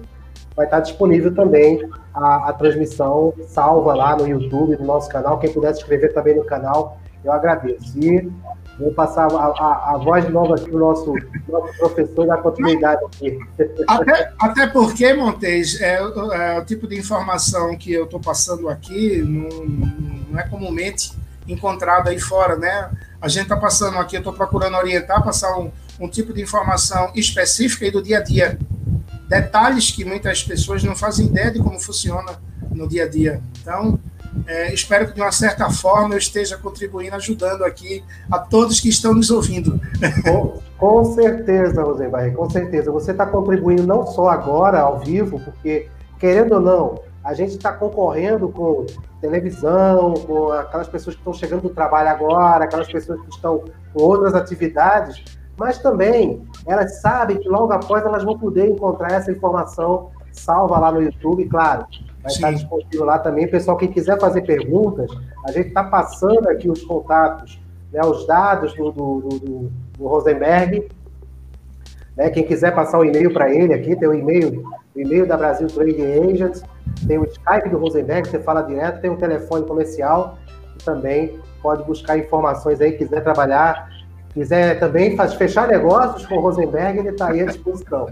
[0.56, 5.38] Vai estar disponível também a, a transmissão salva lá no YouTube, no nosso canal.
[5.38, 7.96] Quem puder se inscrever também no canal, eu agradeço.
[7.96, 8.28] E
[8.76, 11.14] vou passar a, a, a voz nova aqui para o nosso,
[11.48, 13.38] nosso professor da continuidade aqui.
[13.86, 19.22] Até, até porque, Montes, é, é, o tipo de informação que eu estou passando aqui
[19.22, 21.12] não, não é comumente
[21.49, 22.90] encontrado aí fora, né?
[23.20, 27.11] A gente está passando aqui, eu estou procurando orientar, passar um, um tipo de informação
[27.14, 28.59] específica aí do dia a dia.
[29.28, 32.38] Detalhes que muitas pessoas não fazem ideia de como funciona
[32.70, 33.40] no dia a dia.
[33.61, 33.99] Então,
[34.46, 38.88] é, espero que de uma certa forma eu esteja contribuindo, ajudando aqui a todos que
[38.88, 39.80] estão nos ouvindo.
[40.22, 42.92] Com, com certeza, Rosemary, com certeza.
[42.92, 45.88] Você está contribuindo não só agora, ao vivo, porque,
[46.18, 48.86] querendo ou não, a gente está concorrendo com
[49.20, 54.02] televisão, com aquelas pessoas que estão chegando do trabalho agora, aquelas pessoas que estão com
[54.02, 55.24] outras atividades,
[55.58, 60.92] mas também elas sabem que logo após elas vão poder encontrar essa informação salva lá
[60.92, 61.86] no YouTube, claro.
[62.22, 62.36] Vai Sim.
[62.36, 63.48] estar disponível lá também.
[63.48, 65.10] Pessoal, quem quiser fazer perguntas,
[65.44, 67.60] a gente está passando aqui os contatos,
[67.92, 70.88] né, os dados do, do, do, do Rosenberg.
[72.16, 74.64] Né, quem quiser passar o e-mail para ele aqui, tem o e-mail,
[74.94, 76.62] o e-mail da Brasil Trading Agents
[77.07, 80.38] tem o Skype do Rosenberg, você fala direto, tem um telefone comercial
[80.74, 83.88] e também pode buscar informações aí, quiser trabalhar,
[84.32, 88.07] quiser também faz, fechar negócios com o Rosenberg, ele está aí à disposição.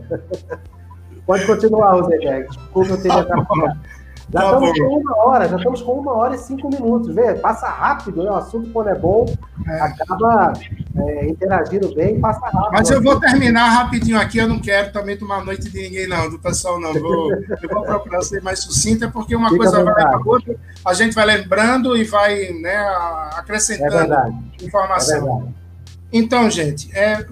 [1.26, 2.49] pode continuar, Rosenberg.
[2.49, 3.80] Desculpa eu ter atrapalhado.
[4.33, 4.89] Já tá estamos bom.
[4.89, 7.14] com uma hora, já estamos com uma hora e cinco minutos.
[7.14, 8.31] Vê, passa rápido, né?
[8.31, 9.24] O assunto, quando é bom,
[9.68, 9.81] é.
[9.81, 10.53] acaba
[10.97, 12.72] é, interagindo bem, passa rápido.
[12.72, 16.29] Mas eu vou terminar rapidinho aqui, eu não quero também tomar noite de ninguém, não,
[16.29, 16.93] do pessoal, não.
[16.93, 20.93] Vou, eu vou procurar ser mais sucinta, porque uma Fica coisa vai para outra, a
[20.93, 22.77] gente vai lembrando e vai né,
[23.37, 25.53] acrescentando é informação.
[25.62, 25.66] É
[26.12, 27.24] então, gente, é,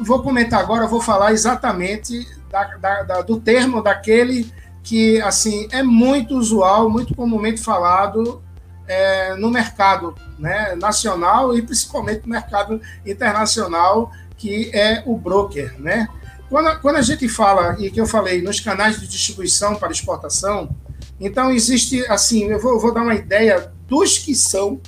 [0.00, 4.50] vou comentar agora, vou falar exatamente da, da, da, do termo daquele
[4.82, 8.42] que assim é muito usual, muito comumente falado
[8.86, 15.80] é, no mercado né, nacional e principalmente no mercado internacional, que é o broker.
[15.80, 16.08] Né?
[16.48, 20.74] Quando, quando a gente fala, e que eu falei, nos canais de distribuição para exportação,
[21.20, 24.80] então existe assim, eu vou, vou dar uma ideia dos que são,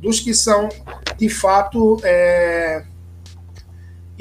[0.00, 0.68] dos que são
[1.16, 2.84] de fato é,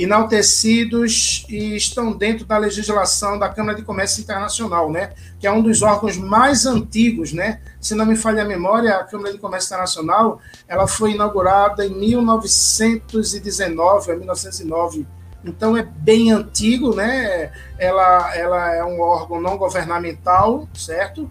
[0.01, 5.11] enaltecidos e estão dentro da legislação da Câmara de Comércio Internacional, né?
[5.37, 7.59] Que é um dos órgãos mais antigos, né?
[7.81, 10.39] Se não me falha a memória, a Câmara de Comércio Internacional,
[10.69, 15.05] ela foi inaugurada em 1919, 1909.
[15.43, 17.51] Então é bem antigo, né?
[17.77, 21.29] Ela, ela é um órgão não governamental, certo?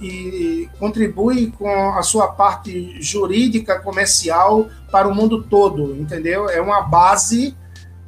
[0.00, 6.48] E contribui com a sua parte jurídica, comercial para o mundo todo, entendeu?
[6.48, 7.56] É uma base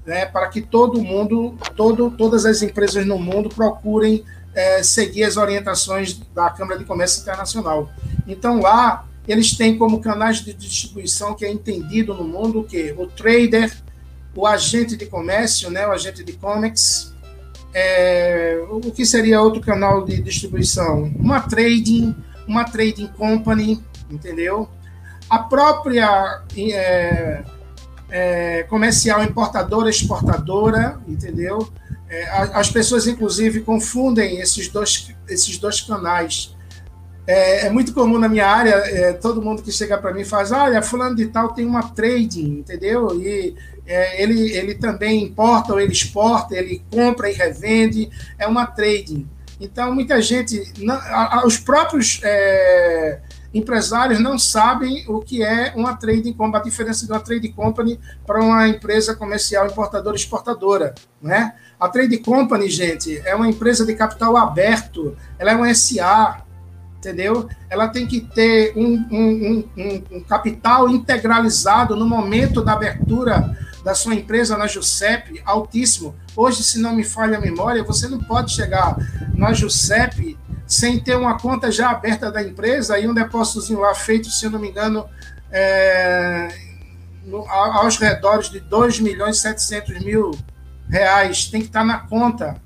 [0.08, 5.36] né, para que todo mundo, todo, todas as empresas no mundo procurem é, seguir as
[5.36, 7.90] orientações da Câmara de Comércio Internacional.
[8.26, 12.94] Então, lá, eles têm como canais de distribuição que é entendido no mundo o quê?
[12.96, 13.70] O trader,
[14.34, 17.14] o agente de comércio, né, o agente de comics,
[17.74, 21.12] é, o que seria outro canal de distribuição?
[21.18, 24.70] Uma trading, uma trading company, entendeu?
[25.28, 27.44] A própria é,
[28.10, 31.70] é, comercial importadora, exportadora, entendeu?
[32.08, 36.56] É, as pessoas, inclusive, confundem esses dois, esses dois canais.
[37.26, 40.50] É, é muito comum na minha área, é, todo mundo que chega para mim faz,
[40.50, 43.20] olha, fulano de tal tem uma trading, entendeu?
[43.20, 43.54] E
[43.86, 49.28] é, ele, ele também importa ou ele exporta, ele compra e revende, é uma trading.
[49.60, 53.20] Então, muita gente, não, a, a, os próprios é,
[53.52, 57.98] empresários não sabem o que é uma trading company, a diferença de uma trading company
[58.26, 61.54] para uma empresa comercial importadora exportadora, né?
[61.80, 66.42] A trading company, gente, é uma empresa de capital aberto, ela é uma SA,
[66.98, 67.48] entendeu?
[67.70, 73.94] Ela tem que ter um, um, um, um, capital integralizado no momento da abertura da
[73.94, 76.14] sua empresa na JUSEP altíssimo.
[76.36, 78.96] Hoje, se não me falha a memória, você não pode chegar
[79.34, 80.36] na JUSEP
[80.68, 84.58] sem ter uma conta já aberta da empresa e um depósitozinho lá feito, se não
[84.58, 85.08] me engano,
[85.50, 86.48] é,
[87.24, 90.30] no, aos redores de 2 milhões e 700 mil
[90.88, 91.46] reais.
[91.46, 92.60] Tem que estar na conta.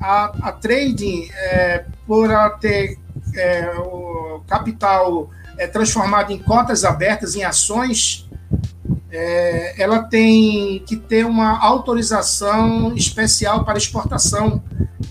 [0.00, 2.98] A, a trading, é, por ela ter
[3.34, 5.28] é, o capital
[5.58, 8.30] é, transformado em cotas abertas, em ações,
[9.10, 14.62] é, ela tem que ter uma autorização especial para exportação,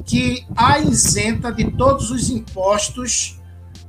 [0.09, 3.39] que a isenta de todos os impostos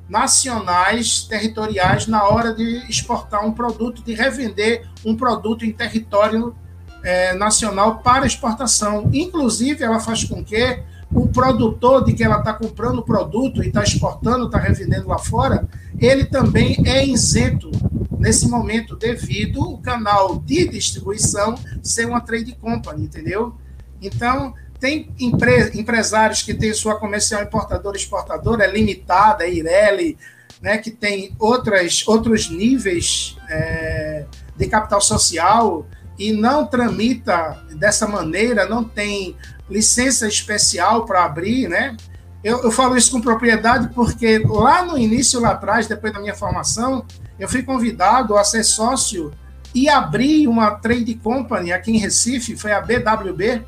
[0.07, 6.55] nacionais, territoriais, na hora de exportar um produto, de revender um produto em território
[7.03, 9.09] é, nacional para exportação.
[9.15, 13.69] Inclusive, ela faz com que o produtor de que ela está comprando o produto e
[13.69, 15.67] está exportando, está revendendo lá fora,
[15.99, 17.71] ele também é isento
[18.19, 23.55] nesse momento devido o canal de distribuição ser uma trade company, entendeu?
[24.03, 30.17] Então, tem empre empresários que têm sua comercial importadora exportadora, é limitada, é Ireli,
[30.61, 34.25] né, que tem outras, outros níveis é,
[34.57, 35.87] de capital social
[36.19, 39.37] e não tramita dessa maneira, não tem
[39.69, 41.97] licença especial para abrir, né?
[42.43, 46.35] Eu, eu, falo isso com propriedade porque lá no início, lá atrás, depois da minha
[46.35, 47.05] formação,
[47.39, 49.31] eu fui convidado a ser sócio
[49.75, 53.63] e abrir uma trade company aqui em Recife, foi a BWB.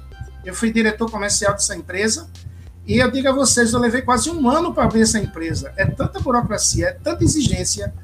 [0.45, 2.28] Eu fui diretor comercial dessa empresa.
[2.86, 5.72] E eu digo a vocês, eu levei quase um ano para abrir essa empresa.
[5.76, 7.95] É tanta burocracia, é tanta exigência,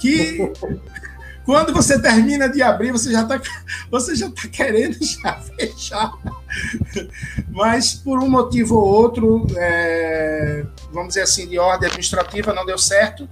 [0.00, 0.52] que
[1.44, 3.40] quando você termina de abrir, você já está
[3.90, 6.12] você já tá querendo já fechar.
[7.50, 12.78] Mas por um motivo ou outro, é, vamos dizer assim, de ordem administrativa, não deu
[12.78, 13.28] certo.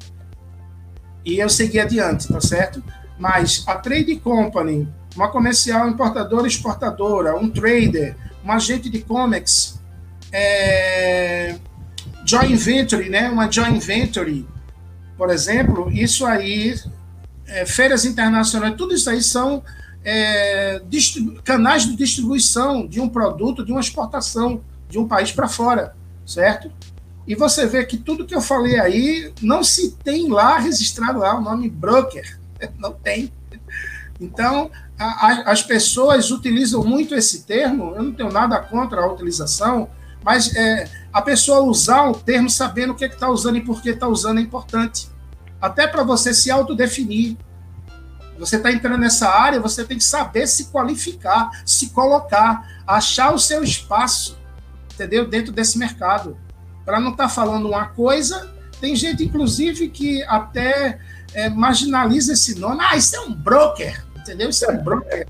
[1.24, 2.82] E eu segui adiante, tá certo?
[3.18, 9.80] Mas a Trade Company, uma comercial importadora exportadora, um trader, um agente de comex,
[10.32, 11.56] é,
[12.26, 13.28] joint venture, né?
[13.28, 14.46] Uma joint venture,
[15.16, 16.74] por exemplo, isso aí
[17.46, 19.62] é, feiras internacionais, tudo isso aí são
[20.04, 20.82] é,
[21.44, 25.96] canais de distribuição de um produto, de uma exportação de um país para fora,
[26.26, 26.70] certo?
[27.26, 31.38] E você vê que tudo que eu falei aí não se tem lá registrado lá
[31.38, 32.38] o nome broker,
[32.78, 33.32] não tem.
[34.20, 39.12] Então, a, a, as pessoas utilizam muito esse termo, eu não tenho nada contra a
[39.12, 39.88] utilização,
[40.22, 43.82] mas é, a pessoa usar o termo sabendo o que é está usando e por
[43.82, 45.08] que está usando é importante
[45.60, 47.38] até para você se autodefinir.
[48.38, 53.38] Você está entrando nessa área, você tem que saber se qualificar, se colocar, achar o
[53.38, 54.36] seu espaço,
[54.92, 55.26] entendeu?
[55.26, 56.36] Dentro desse mercado.
[56.84, 60.98] Para não estar tá falando uma coisa, tem gente, inclusive, que até
[61.32, 62.84] é, marginaliza esse nome.
[62.86, 64.50] Ah, isso é um broker, entendeu?
[64.50, 65.26] Isso é um broker.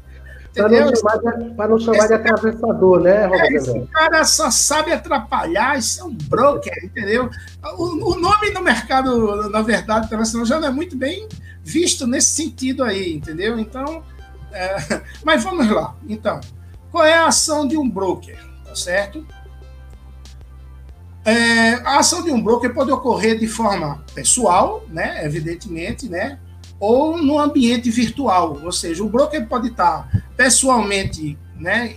[0.54, 3.52] Para não, chamar não chamar de atravessador, né, Roberto?
[3.52, 7.28] É, esse cara só sabe atrapalhar, isso é um broker, entendeu?
[7.76, 11.28] O, o nome no mercado, na verdade, internacional já não é muito bem
[11.64, 13.58] visto nesse sentido aí, entendeu?
[13.58, 14.04] Então,
[14.52, 14.76] é,
[15.24, 15.96] mas vamos lá.
[16.08, 16.40] Então,
[16.92, 19.26] qual é a ação de um broker, tá certo?
[21.24, 26.38] É, a ação de um broker pode ocorrer de forma pessoal, né, evidentemente, né,
[26.78, 31.94] ou no ambiente virtual, ou seja, o broker pode estar pessoalmente, né,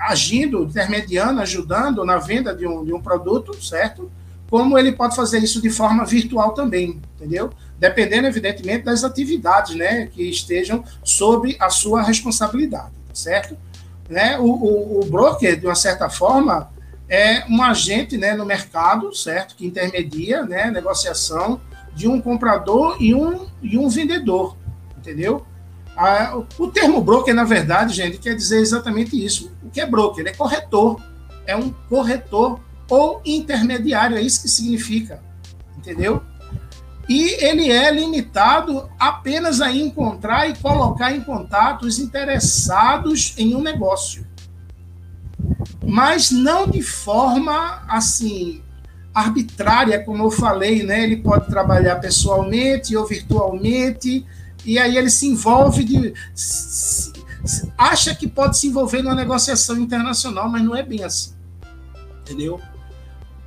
[0.00, 4.10] agindo, intermediando, ajudando na venda de um, de um produto, certo?
[4.48, 7.50] Como ele pode fazer isso de forma virtual também, entendeu?
[7.78, 13.56] Dependendo, evidentemente, das atividades, né, que estejam sob a sua responsabilidade, certo?
[14.08, 14.38] Né?
[14.38, 16.70] O, o, o broker, de uma certa forma,
[17.08, 19.56] é um agente, né, no mercado, certo?
[19.56, 21.60] Que intermedia, né, negociação
[21.94, 24.56] de um comprador e um, e um vendedor,
[24.98, 25.46] entendeu?
[26.58, 29.52] o termo broker, na verdade, gente, quer dizer exatamente isso.
[29.62, 30.26] O que é broker?
[30.26, 31.00] É corretor.
[31.46, 35.22] É um corretor ou intermediário, é isso que significa,
[35.76, 36.22] entendeu?
[37.08, 43.60] E ele é limitado apenas a encontrar e colocar em contato os interessados em um
[43.60, 44.26] negócio.
[45.84, 48.62] Mas não de forma assim
[49.14, 51.04] arbitrária, como eu falei, né?
[51.04, 54.26] Ele pode trabalhar pessoalmente ou virtualmente,
[54.64, 56.14] e aí ele se envolve de.
[56.34, 57.12] Se,
[57.76, 61.32] acha que pode se envolver numa negociação internacional, mas não é bem assim.
[62.20, 62.60] Entendeu?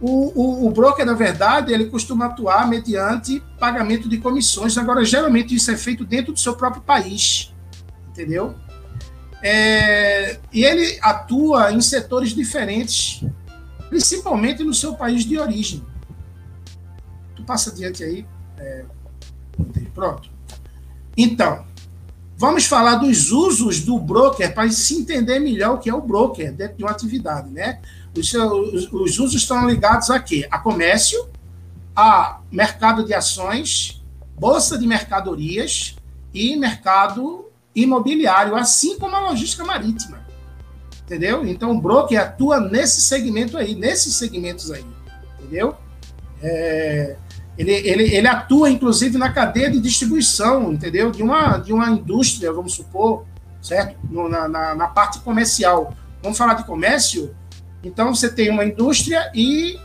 [0.02, 4.78] O, o, o, broker, na verdade, ele costuma atuar mediante pagamento de comissões.
[4.78, 7.54] Agora, geralmente, isso é feito dentro do seu próprio país,
[8.10, 8.54] entendeu?
[9.42, 13.24] É, e ele atua em setores diferentes,
[13.90, 15.84] principalmente no seu país de origem.
[17.36, 18.26] Tu passa adiante aí.
[18.58, 18.86] É,
[19.94, 20.30] pronto.
[21.18, 21.66] Então,
[22.38, 26.54] vamos falar dos usos do broker para se entender melhor o que é o broker
[26.54, 27.80] dentro de uma atividade, né?
[28.18, 30.48] Os, os, os usos estão ligados a quê?
[30.50, 31.30] A comércio,
[31.96, 34.04] a mercado de ações,
[34.38, 35.96] bolsa de mercadorias
[36.34, 40.25] e mercado imobiliário, assim como a logística marítima.
[41.06, 41.46] Entendeu?
[41.46, 44.84] Então o broker atua nesse segmento aí, nesses segmentos aí.
[45.40, 45.76] Entendeu?
[46.42, 47.16] É,
[47.58, 51.12] ele, ele, ele atua, inclusive, na cadeia de distribuição, entendeu?
[51.12, 53.24] De uma, de uma indústria, vamos supor,
[53.62, 53.98] certo?
[54.10, 55.96] No, na, na, na parte comercial.
[56.22, 57.34] Vamos falar de comércio?
[57.84, 59.80] Então, você tem uma indústria e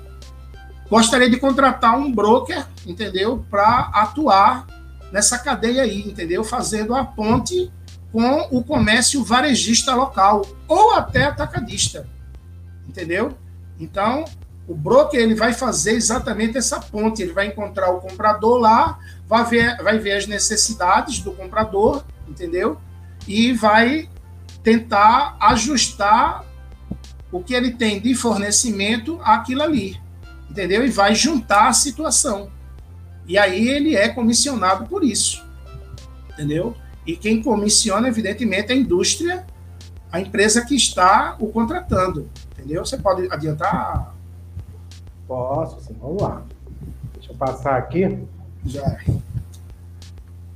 [0.91, 3.45] gostaria de contratar um broker, entendeu?
[3.49, 4.67] Para atuar
[5.13, 6.43] nessa cadeia aí, entendeu?
[6.43, 7.71] Fazendo a ponte
[8.13, 12.09] com o comércio varejista local ou até atacadista,
[12.89, 13.37] entendeu?
[13.79, 14.25] Então,
[14.67, 19.45] o broker ele vai fazer exatamente essa ponte, ele vai encontrar o comprador lá, vai
[19.45, 22.79] ver, vai ver as necessidades do comprador, entendeu?
[23.27, 24.09] E vai
[24.63, 26.45] tentar ajustar
[27.33, 30.01] o que ele tem de fornecimento àquilo ali,
[30.51, 30.85] entendeu?
[30.85, 32.51] E vai juntar a situação.
[33.27, 35.45] E aí ele é comissionado por isso,
[36.33, 36.77] entendeu?
[37.07, 39.45] E quem comissiona, evidentemente, é a indústria,
[40.13, 42.85] a empresa que está o contratando, entendeu?
[42.85, 44.15] Você pode adiantar,
[45.31, 45.95] Posso, sim.
[46.01, 46.43] Vamos lá.
[47.15, 48.19] Deixa eu passar aqui.
[48.67, 48.99] Já.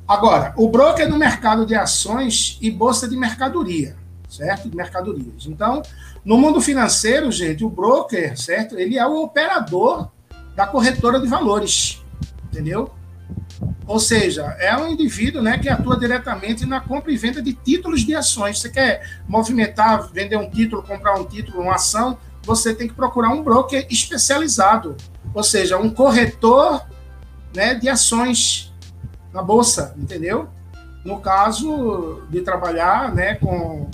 [0.07, 3.97] Agora, o broker no mercado de ações e bolsa de mercadoria,
[4.29, 4.69] certo?
[4.69, 5.47] De mercadorias.
[5.47, 5.81] Então,
[6.25, 8.77] no mundo financeiro, gente, o broker, certo?
[8.77, 10.11] Ele é o operador
[10.57, 12.03] da corretora de valores,
[12.47, 12.93] entendeu?
[13.87, 18.01] Ou seja, é um indivíduo né, que atua diretamente na compra e venda de títulos
[18.01, 18.59] de ações.
[18.59, 23.31] Você quer movimentar, vender um título, comprar um título, uma ação, você tem que procurar
[23.31, 24.97] um broker especializado,
[25.35, 26.87] ou seja, um corretor
[27.55, 28.73] né, de ações
[29.33, 30.49] na bolsa, entendeu?
[31.05, 33.91] No caso de trabalhar né, com,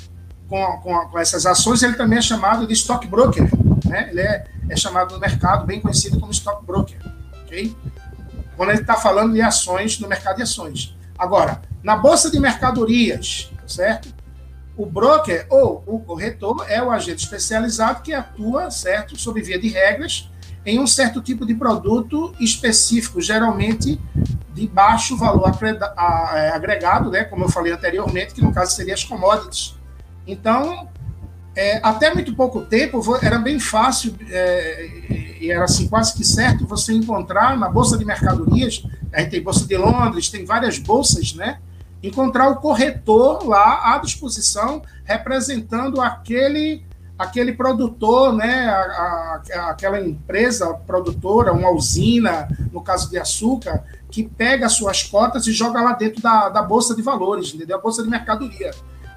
[0.49, 3.49] com, com, com essas ações, ele também é chamado de stockbroker,
[3.87, 4.09] né?
[4.11, 6.99] Ele é, é chamado no mercado, bem conhecido como stockbroker,
[7.43, 7.77] ok?
[8.61, 10.95] Quando ele está falando de ações no mercado de ações.
[11.19, 14.15] Agora, na bolsa de mercadorias, certo?
[14.77, 19.69] O broker ou o corretor é o agente especializado que atua, certo, sob via de
[19.69, 20.31] regras,
[20.67, 23.99] em um certo tipo de produto específico, geralmente
[24.53, 25.57] de baixo valor
[26.35, 29.75] é, agregado, né, como eu falei anteriormente, que no caso seria as commodities.
[30.27, 30.87] Então,
[31.61, 36.67] é, até muito pouco tempo era bem fácil é, e era assim quase que certo
[36.67, 38.83] você encontrar na bolsa de mercadorias,
[39.13, 41.59] a gente tem bolsa de Londres, tem várias bolsas, né?
[42.03, 46.83] encontrar o corretor lá à disposição, representando aquele
[47.19, 54.23] aquele produtor, né, a, a, aquela empresa produtora, uma usina, no caso de açúcar, que
[54.23, 57.77] pega suas cotas e joga lá dentro da, da bolsa de valores, entendeu?
[57.77, 58.71] A bolsa de mercadoria.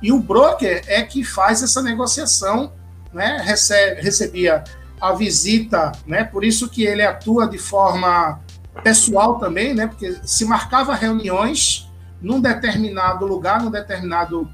[0.03, 2.73] E o broker é que faz essa negociação,
[3.13, 3.41] né?
[3.41, 4.61] Recebe, recebia
[4.99, 6.25] a visita, né?
[6.25, 8.41] Por isso que ele atua de forma
[8.83, 9.87] pessoal também, né?
[9.87, 11.89] Porque se marcava reuniões
[12.21, 14.49] num determinado lugar, num determinado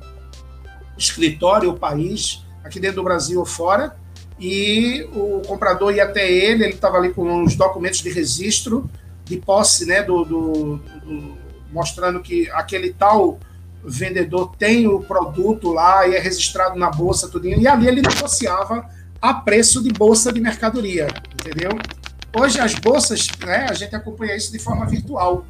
[0.96, 3.96] escritório ou país, aqui dentro do Brasil ou fora,
[4.40, 8.90] e o comprador ia até ele, ele estava ali com os documentos de registro,
[9.26, 11.38] de posse, né, do, do, do,
[11.72, 13.40] mostrando que aquele tal
[13.84, 18.88] vendedor tem o produto lá e é registrado na bolsa, tudinho, e ali ele negociava
[19.22, 21.72] a preço de bolsa de mercadoria, entendeu?
[22.38, 25.46] Hoje as bolsas, né, a gente acompanha isso de forma virtual.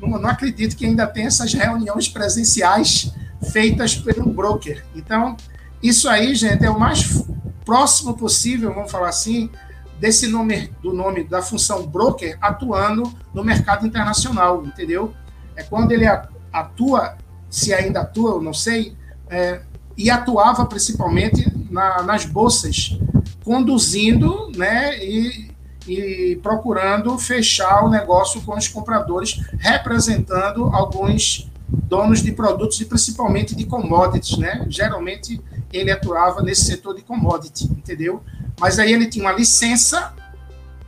[0.00, 3.12] Não, não acredito que ainda tem essas reuniões presenciais
[3.50, 4.84] feitas um broker.
[4.94, 5.36] Então,
[5.82, 7.24] isso aí, gente, é o mais
[7.64, 9.50] próximo possível, vamos falar assim,
[9.98, 15.12] desse nome, do nome da função broker atuando no mercado internacional, entendeu?
[15.54, 16.04] É quando ele
[16.52, 17.16] atua,
[17.50, 18.96] se ainda atua, eu não sei,
[19.28, 19.60] é,
[19.96, 22.98] e atuava principalmente na, nas bolsas,
[23.44, 25.52] conduzindo né, e
[25.86, 33.54] e procurando fechar o negócio com os compradores, representando alguns donos de produtos e principalmente
[33.54, 34.66] de commodities, né?
[34.68, 35.40] Geralmente
[35.72, 38.22] ele atuava nesse setor de commodity, entendeu?
[38.60, 40.12] Mas aí ele tinha uma licença,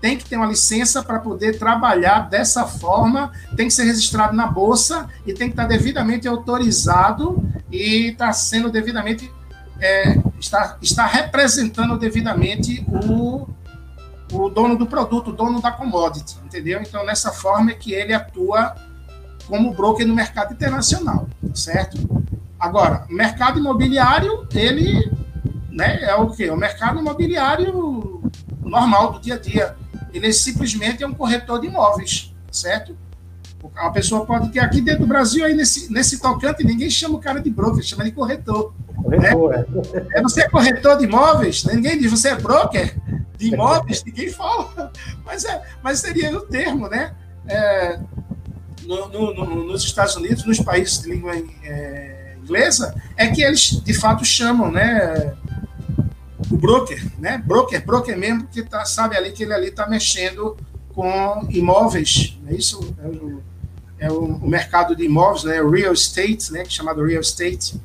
[0.05, 4.47] tem que ter uma licença para poder trabalhar dessa forma, tem que ser registrado na
[4.47, 9.33] bolsa e tem que estar devidamente autorizado e está sendo devidamente
[9.81, 13.49] é, está, está representando devidamente o
[14.31, 16.83] o dono do produto, o dono da commodity, entendeu?
[16.83, 18.75] Então, nessa forma é que ele atua
[19.47, 21.97] como broker no mercado internacional, certo?
[22.61, 25.11] Agora, mercado imobiliário, ele
[25.71, 26.51] né, é o quê?
[26.51, 28.31] O mercado imobiliário
[28.63, 29.84] normal do dia a dia.
[30.15, 32.97] Ele simplesmente é um corretor de imóveis, certo?
[33.77, 37.21] A pessoa pode ter aqui dentro do Brasil, aí nesse, nesse tocante, ninguém chama o
[37.21, 38.75] cara de broker, chama de corretor.
[39.03, 40.07] Corretor, né?
[40.15, 40.23] é.
[40.23, 41.75] Você é corretor de imóveis, né?
[41.75, 42.95] ninguém diz você é broker
[43.39, 44.93] de imóveis, ninguém fala.
[45.25, 47.15] Mas, é, mas seria o termo, né?
[47.47, 47.99] É,
[48.87, 51.33] no, no, no, nos Estados Unidos, nos países de língua
[51.63, 55.35] é, inglesa, é que eles de fato chamam, né?
[56.55, 57.37] O broker, né?
[57.45, 60.57] Broker, broker mesmo, que tá, sabe ali que ele ali está mexendo
[60.95, 62.95] com imóveis, é isso?
[63.03, 63.43] É o,
[63.99, 65.61] é o, mercado de imóveis, né?
[65.61, 66.65] Real estate, né?
[66.65, 67.83] Chamado real estate.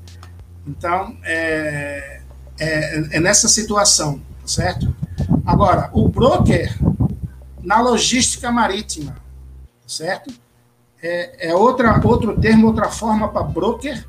[0.67, 2.21] Então, é,
[2.59, 4.95] é, é nessa situação, certo?
[5.43, 6.77] Agora, o broker
[7.63, 9.17] na logística marítima,
[9.87, 10.31] certo?
[11.01, 14.05] É, é outra, outro termo, outra forma para broker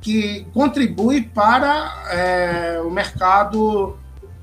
[0.00, 3.96] que contribui para é, o mercado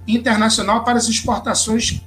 [0.08, 2.02] internacional para as exportações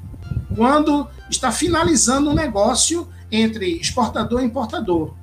[0.55, 5.15] quando está finalizando um negócio entre exportador e importador.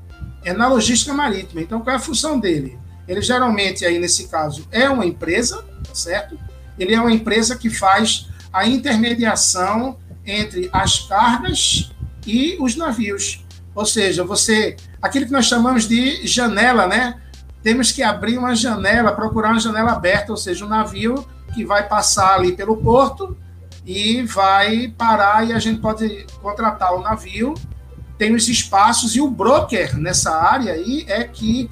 [0.43, 1.61] É na logística marítima.
[1.61, 2.77] Então, qual é a função dele?
[3.07, 5.63] Ele geralmente, aí nesse caso, é uma empresa,
[5.93, 6.37] certo?
[6.77, 11.91] Ele é uma empresa que faz a intermediação entre as cargas
[12.25, 13.45] e os navios.
[13.73, 17.21] Ou seja, você, aquilo que nós chamamos de janela, né?
[17.67, 21.85] Temos que abrir uma janela, procurar uma janela aberta, ou seja, um navio que vai
[21.85, 23.37] passar ali pelo porto
[23.85, 27.55] e vai parar e a gente pode contratar o navio.
[28.17, 31.69] Tem os espaços e o broker nessa área aí é que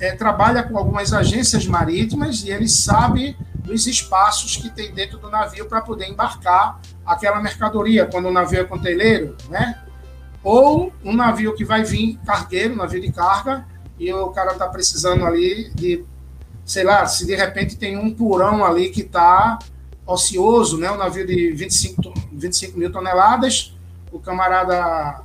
[0.00, 5.30] é, trabalha com algumas agências marítimas e ele sabe dos espaços que tem dentro do
[5.30, 9.80] navio para poder embarcar aquela mercadoria, quando o navio é conteneiro, né?
[10.42, 13.64] Ou um navio que vai vir cargueiro, navio de carga,
[13.98, 16.04] e o cara está precisando ali de,
[16.64, 19.58] sei lá, se de repente tem um purão ali que está
[20.06, 20.90] ocioso, né?
[20.90, 23.74] Um navio de 25, 25 mil toneladas,
[24.12, 25.22] o camarada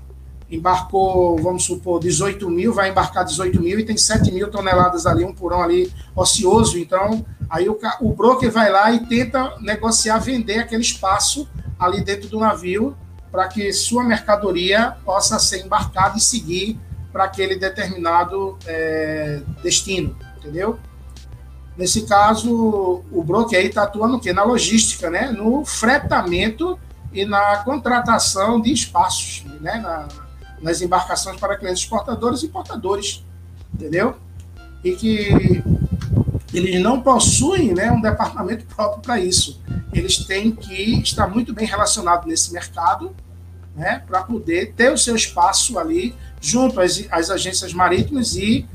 [0.49, 5.23] embarcou, vamos supor, 18 mil, vai embarcar 18 mil e tem 7 mil toneladas ali,
[5.23, 6.77] um purão ali ocioso.
[6.77, 11.48] Então, aí o, o broker vai lá e tenta negociar, vender aquele espaço
[11.80, 12.95] ali dentro do navio
[13.31, 16.77] para que sua mercadoria possa ser embarcada e seguir
[17.11, 20.79] para aquele determinado é, destino, entendeu?
[21.77, 24.33] Nesse caso, o broker aí está atuando o quê?
[24.33, 25.31] Na logística, né?
[25.31, 26.77] No fretamento
[27.13, 29.79] e na contratação de espaços, né?
[29.79, 30.07] Na,
[30.61, 33.25] nas embarcações para clientes exportadores e importadores,
[33.73, 34.15] entendeu?
[34.83, 35.63] E que
[36.53, 39.61] eles não possuem né, um departamento próprio para isso.
[39.93, 43.15] Eles têm que estar muito bem relacionados nesse mercado
[43.75, 48.68] né, para poder ter o seu espaço ali junto às, às agências marítimas e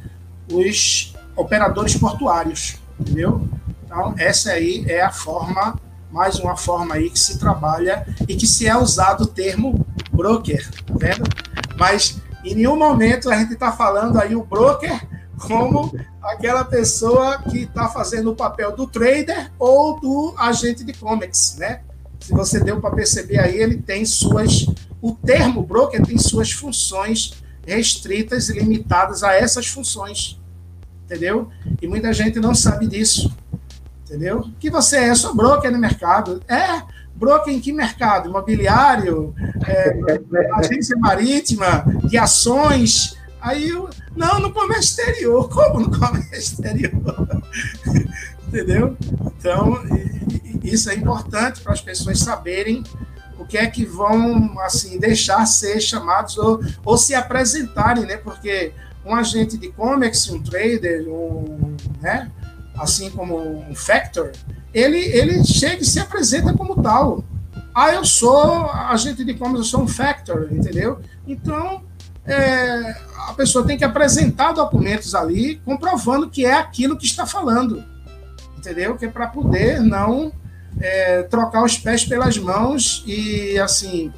[0.50, 3.46] os operadores portuários, entendeu?
[3.84, 5.78] Então, essa aí é a forma,
[6.10, 10.70] mais uma forma aí que se trabalha e que se é usado o termo broker,
[10.86, 11.24] tá vendo?
[11.76, 15.04] Mas em nenhum momento a gente está falando aí o broker
[15.38, 21.56] como aquela pessoa que está fazendo o papel do trader ou do agente de comics,
[21.58, 21.80] né?
[22.20, 24.66] Se você deu para perceber aí, ele tem suas.
[25.00, 27.34] O termo broker tem suas funções
[27.66, 30.40] restritas e limitadas a essas funções.
[31.04, 31.48] Entendeu?
[31.80, 33.34] E muita gente não sabe disso.
[34.04, 34.48] Entendeu?
[34.58, 36.40] Que você é só broker no mercado.
[36.48, 36.82] É,
[37.14, 38.28] broker em que mercado?
[38.28, 39.34] Imobiliário,
[39.66, 39.98] é,
[40.54, 43.16] agência marítima, de ações.
[43.40, 45.48] Aí eu, não, no comércio exterior.
[45.48, 47.42] Como no comércio exterior?
[48.48, 48.96] Entendeu?
[49.38, 49.82] Então,
[50.62, 52.82] isso é importante para as pessoas saberem
[53.38, 58.16] o que é que vão assim deixar ser chamados ou, ou se apresentarem, né?
[58.16, 58.72] Porque
[59.04, 62.30] um agente de e-commerce, um trader, um, né?
[62.78, 63.38] assim como
[63.68, 64.32] um factor,
[64.72, 67.24] ele, ele chega e se apresenta como tal.
[67.74, 71.00] Ah, eu sou agente de e-commerce, eu sou um factor, entendeu?
[71.26, 71.82] Então,
[72.24, 72.96] é,
[73.28, 77.84] a pessoa tem que apresentar documentos ali comprovando que é aquilo que está falando,
[78.56, 78.96] entendeu?
[78.96, 80.32] Que é para poder não
[80.80, 84.12] é, trocar os pés pelas mãos e, assim,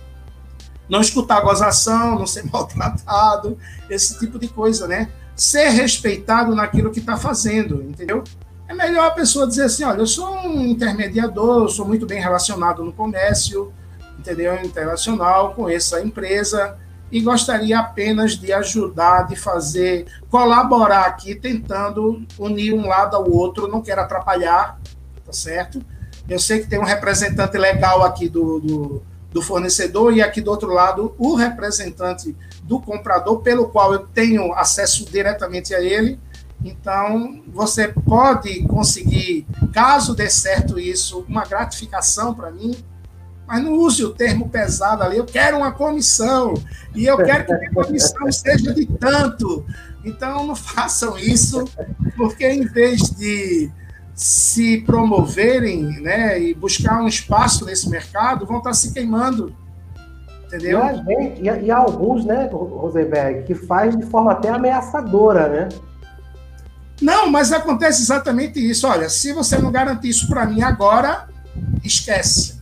[0.88, 3.58] não escutar gozação, não ser maltratado,
[3.90, 5.10] esse tipo de coisa, né?
[5.36, 8.24] Ser respeitado naquilo que está fazendo, entendeu?
[8.66, 12.84] É melhor a pessoa dizer assim: olha, eu sou um intermediador, sou muito bem relacionado
[12.84, 13.72] no comércio,
[14.18, 14.56] entendeu?
[14.64, 16.76] Internacional, conheço a empresa
[17.10, 23.66] e gostaria apenas de ajudar, de fazer, colaborar aqui, tentando unir um lado ao outro,
[23.66, 24.78] não quero atrapalhar,
[25.24, 25.82] tá certo?
[26.28, 29.02] Eu sei que tem um representante legal aqui do, do,
[29.32, 34.52] do fornecedor e aqui do outro lado o representante do comprador, pelo qual eu tenho
[34.52, 36.20] acesso diretamente a ele.
[36.62, 42.76] Então, você pode conseguir, caso dê certo isso, uma gratificação para mim,
[43.46, 45.16] mas não use o termo pesado ali.
[45.16, 46.52] Eu quero uma comissão
[46.94, 49.64] e eu quero que a comissão seja de tanto.
[50.04, 51.64] Então, não façam isso,
[52.16, 53.70] porque em vez de
[54.18, 59.54] se promoverem né, e buscar um espaço nesse mercado, vão estar se queimando.
[60.44, 60.80] Entendeu?
[60.80, 65.68] E, gente, e, e há alguns, né, Rosenberg, que faz de forma até ameaçadora, né?
[67.00, 68.88] Não, mas acontece exatamente isso.
[68.88, 71.28] Olha, se você não garantir isso para mim agora,
[71.84, 72.60] esquece.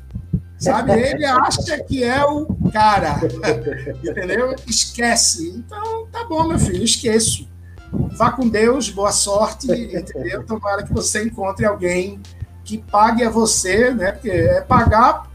[0.58, 0.92] Sabe?
[0.92, 3.18] Ele acha que é o cara.
[4.04, 4.54] Entendeu?
[4.66, 5.54] Esquece.
[5.56, 7.48] Então, tá bom, meu filho, esqueço.
[7.92, 10.44] Vá com Deus, boa sorte, entendeu?
[10.44, 12.20] Tomara que você encontre alguém
[12.64, 14.12] que pague a você, né?
[14.12, 15.30] Porque é pagar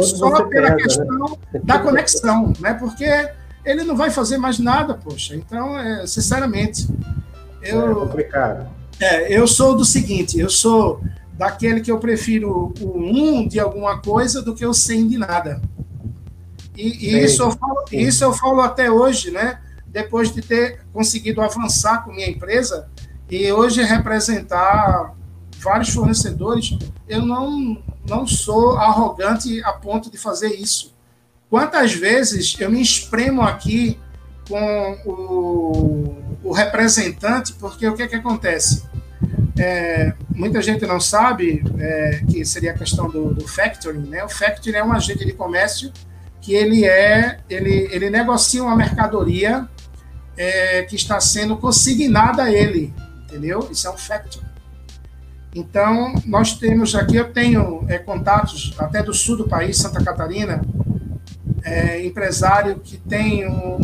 [0.00, 0.76] só pela pesa, né?
[0.76, 1.60] questão né?
[1.62, 2.74] da conexão, né?
[2.74, 3.30] Porque
[3.64, 5.36] ele não vai fazer mais nada, poxa.
[5.36, 6.88] Então, é, sinceramente,
[7.62, 8.68] eu, é complicado.
[8.98, 11.00] É, eu sou do seguinte, eu sou
[11.34, 15.60] daquele que eu prefiro o um de alguma coisa do que o cem de nada.
[16.76, 19.60] E, e isso, eu falo, isso eu falo até hoje, né?
[19.88, 22.88] Depois de ter conseguido avançar com minha empresa
[23.30, 25.14] e hoje representar
[25.58, 26.76] vários fornecedores,
[27.08, 30.94] eu não, não sou arrogante a ponto de fazer isso.
[31.50, 33.98] Quantas vezes eu me espremo aqui
[34.48, 38.84] com o, o representante, porque o que, é que acontece?
[39.58, 44.24] É, muita gente não sabe é, que seria a questão do, do factoring, né?
[44.24, 45.92] O factoring é um agente de comércio
[46.40, 49.68] que ele é, ele, ele negocia uma mercadoria
[50.38, 52.94] é, que está sendo consignada a ele,
[53.24, 53.68] entendeu?
[53.70, 54.42] Isso é um factor.
[55.54, 60.62] Então, nós temos aqui, eu tenho é, contatos até do sul do país, Santa Catarina,
[61.64, 63.78] é, empresário que tem um,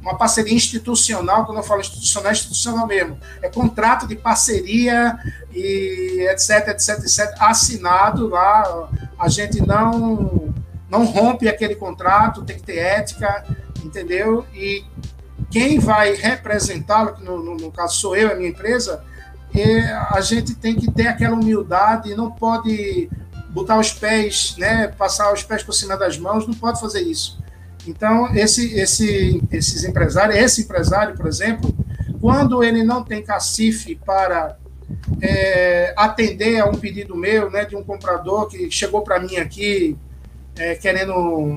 [0.00, 5.16] uma parceria institucional, quando eu falo institucional, é institucional mesmo, é contrato de parceria
[5.54, 10.52] e etc, etc, etc, assinado lá, a gente não,
[10.90, 13.44] não rompe aquele contrato, tem que ter ética,
[13.84, 14.44] entendeu?
[14.54, 14.84] E
[15.50, 19.04] quem vai representá-lo, que no, no, no, caso sou eu, a minha empresa,
[19.54, 23.08] é, a gente tem que ter aquela humildade, não pode
[23.50, 27.38] botar os pés, né, passar os pés por cima das mãos, não pode fazer isso.
[27.86, 31.74] Então, esse, esse, esses empresários, esse empresário, por exemplo,
[32.20, 34.58] quando ele não tem cacife para
[35.22, 39.96] é, atender a um pedido meu, né, de um comprador que chegou para mim aqui
[40.56, 41.12] é, querendo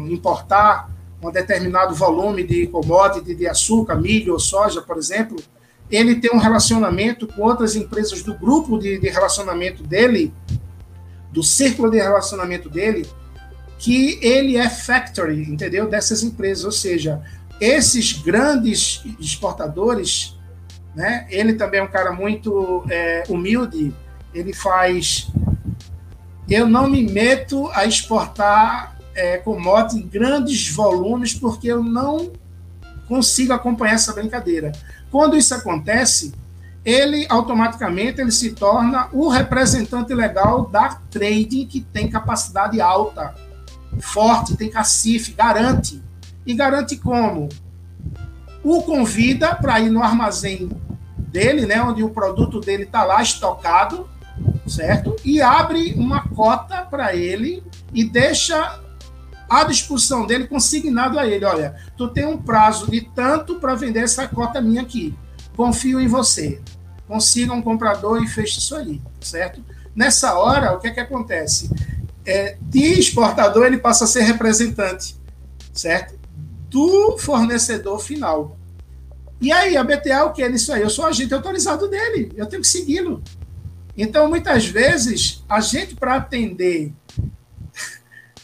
[0.10, 0.90] importar
[1.22, 5.38] um determinado volume de commodity, de açúcar, milho ou soja, por exemplo,
[5.90, 10.34] ele tem um relacionamento com outras empresas do grupo de, de relacionamento dele,
[11.32, 13.06] do círculo de relacionamento dele,
[13.78, 15.88] que ele é factory, entendeu?
[15.88, 17.22] Dessas empresas, ou seja,
[17.60, 20.36] esses grandes exportadores,
[20.96, 21.28] né?
[21.30, 23.94] Ele também é um cara muito é, humilde.
[24.34, 25.28] Ele faz.
[26.50, 32.32] Eu não me meto a exportar é, commodity em grandes volumes, porque eu não
[33.08, 34.72] consigo acompanhar essa brincadeira.
[35.10, 36.34] Quando isso acontece,
[36.84, 43.36] ele automaticamente ele se torna o representante legal da trading que tem capacidade alta,
[44.00, 46.02] forte, tem cacife, garante.
[46.46, 47.50] E garante como?
[48.64, 50.70] O convida para ir no armazém
[51.18, 54.10] dele, né, onde o produto dele está lá estocado,
[54.68, 55.16] certo?
[55.24, 57.64] E abre uma cota para ele
[57.94, 58.80] e deixa
[59.52, 64.00] à disposição dele, consignado a ele: olha, tu tem um prazo de tanto para vender
[64.00, 65.14] essa cota minha aqui.
[65.58, 66.62] Confio em você.
[67.06, 69.62] Consiga um comprador e feche isso aí, certo?
[69.94, 71.70] Nessa hora, o que é que acontece?
[72.26, 75.18] É, de exportador, ele passa a ser representante,
[75.74, 76.18] certo?
[76.70, 78.58] Do fornecedor final.
[79.42, 80.82] E aí, a BTA, o que é nisso aí?
[80.82, 83.22] Eu sou agente autorizado dele, eu tenho que segui-lo.
[83.98, 86.94] Então, muitas vezes, a gente, para atender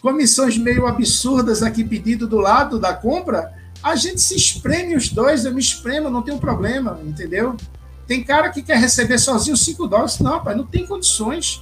[0.07, 3.51] comissões meio absurdas aqui pedido do lado da compra,
[3.83, 7.57] a gente se espreme os dois, eu me espremo, não tem problema, entendeu?
[8.07, 11.61] Tem cara que quer receber sozinho 5 dólares, não, pai, não tem condições.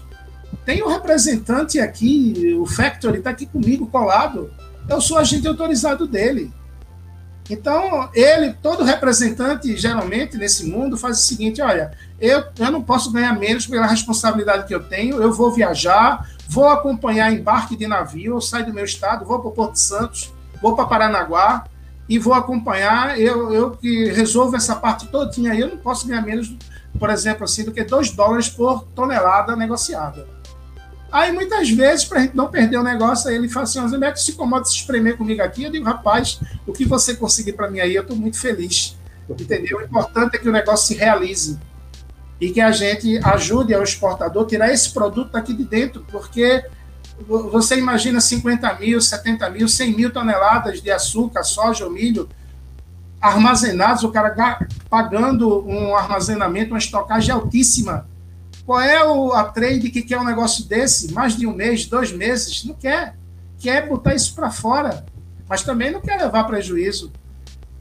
[0.63, 4.53] Tem um representante aqui, o Factory está aqui comigo colado,
[4.87, 6.53] eu sou agente autorizado dele.
[7.49, 13.11] Então, ele, todo representante, geralmente, nesse mundo, faz o seguinte: olha, eu, eu não posso
[13.11, 18.35] ganhar menos pela responsabilidade que eu tenho, eu vou viajar, vou acompanhar embarque de navio,
[18.35, 21.65] eu saio do meu estado, vou para o Porto Santos, vou para Paranaguá
[22.07, 26.21] e vou acompanhar, eu, eu que resolvo essa parte todinha aí, eu não posso ganhar
[26.21, 26.55] menos,
[26.99, 30.27] por exemplo, assim, do que 2 dólares por tonelada negociada.
[31.11, 34.31] Aí muitas vezes, para a gente não perder o negócio, ele fala assim: Rosenberg, se
[34.31, 35.63] incomoda de se espremer comigo aqui.
[35.63, 38.97] Eu digo, rapaz, o que você conseguir para mim aí, eu estou muito feliz.
[39.29, 39.77] Entendeu?
[39.77, 41.57] O importante é que o negócio se realize
[42.45, 46.63] e que a gente ajude ao exportador a tirar esse produto daqui de dentro, porque
[47.27, 52.29] você imagina 50 mil, 70 mil, 100 mil toneladas de açúcar, soja ou milho
[53.19, 58.07] armazenados, o cara pagando um armazenamento, uma estocagem altíssima.
[58.63, 58.97] Qual é
[59.33, 61.11] a trade que quer um negócio desse?
[61.13, 62.63] Mais de um mês, dois meses?
[62.63, 63.15] Não quer.
[63.57, 65.03] Quer botar isso para fora,
[65.49, 67.11] mas também não quer levar prejuízo.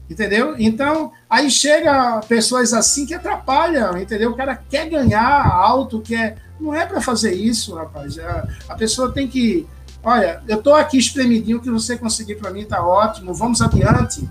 [0.09, 0.55] Entendeu?
[0.59, 4.31] Então, aí chega pessoas assim que atrapalham, entendeu?
[4.31, 6.37] O cara quer ganhar alto, quer.
[6.59, 8.19] Não é para fazer isso, rapaz.
[8.19, 9.67] A, a, pessoa tem que.
[10.03, 14.29] Olha, eu estou aqui espremidinho, o que você conseguir para mim está ótimo, vamos adiante.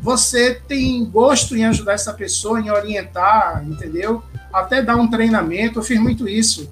[0.00, 4.22] Você tem gosto em ajudar essa pessoa, em orientar, entendeu?
[4.52, 6.70] Até dar um treinamento, eu fiz muito isso,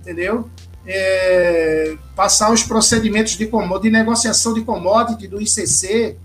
[0.00, 0.48] entendeu?
[0.86, 3.50] É, passar os procedimentos de,
[3.82, 6.16] de negociação de commodity do ICC,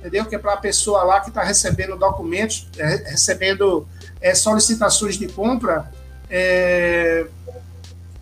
[0.00, 0.24] entendeu?
[0.24, 3.86] Que é para a pessoa lá que está recebendo documentos, é, recebendo
[4.20, 5.90] é, solicitações de compra,
[6.28, 7.26] é,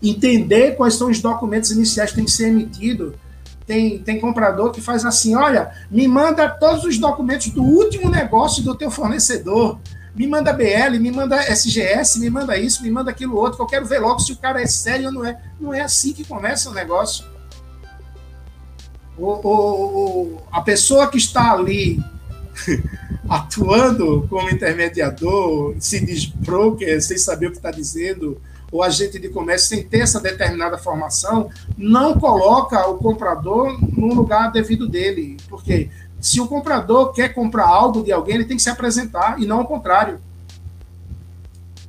[0.03, 3.15] entender quais são os documentos iniciais que tem que ser emitido.
[3.65, 8.63] Tem, tem comprador que faz assim: olha, me manda todos os documentos do último negócio
[8.63, 9.79] do teu fornecedor.
[10.15, 13.67] Me manda BL, me manda SGS, me manda isso, me manda aquilo outro, que eu
[13.67, 15.39] quero ver logo se o cara é sério ou não é.
[15.59, 17.23] Não é assim que começa o negócio
[19.19, 22.03] o, o, a pessoa que está ali
[23.27, 28.41] atuando como intermediador, se diz broker, sem saber o que está dizendo,
[28.71, 34.51] ou agente de comércio sem ter essa determinada formação, não coloca o comprador no lugar
[34.51, 35.37] devido dele.
[35.49, 35.89] Porque
[36.19, 39.61] se o comprador quer comprar algo de alguém, ele tem que se apresentar, e não
[39.61, 40.19] o contrário.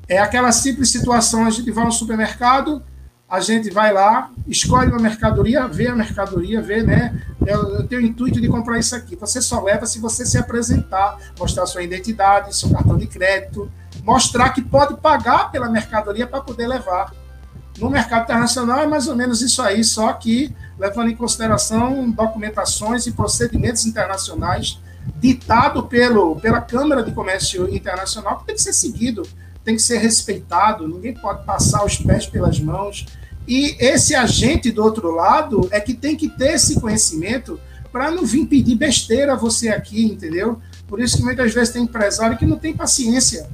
[0.09, 2.83] É aquela simples situação, a gente vai ao supermercado,
[3.31, 7.23] a gente vai lá, escolhe uma mercadoria, vê a mercadoria, vê, né?
[7.47, 9.15] Eu, eu, tenho o intuito de comprar isso aqui.
[9.15, 13.71] Você só leva se você se apresentar, mostrar sua identidade, seu cartão de crédito,
[14.03, 17.15] mostrar que pode pagar pela mercadoria para poder levar.
[17.79, 23.07] No mercado internacional é mais ou menos isso aí, só que levando em consideração documentações
[23.07, 24.81] e procedimentos internacionais
[25.21, 29.23] ditado pelo, pela Câmara de Comércio Internacional, que tem que ser seguido,
[29.65, 33.07] tem que ser respeitado, ninguém pode passar os pés pelas mãos,
[33.47, 37.59] e esse agente do outro lado é que tem que ter esse conhecimento
[37.93, 40.61] para não vir pedir besteira a você aqui, entendeu?
[40.87, 43.49] Por isso que muitas vezes tem empresário que não tem paciência.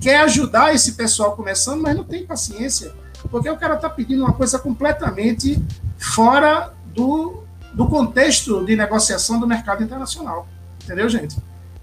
[0.00, 2.92] Quer ajudar esse pessoal começando, mas não tem paciência.
[3.30, 5.62] Porque o cara está pedindo uma coisa completamente
[5.98, 10.48] fora do, do contexto de negociação do mercado internacional.
[10.82, 11.36] Entendeu, gente?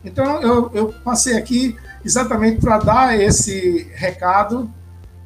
[0.03, 4.69] Então, eu, eu passei aqui exatamente para dar esse recado.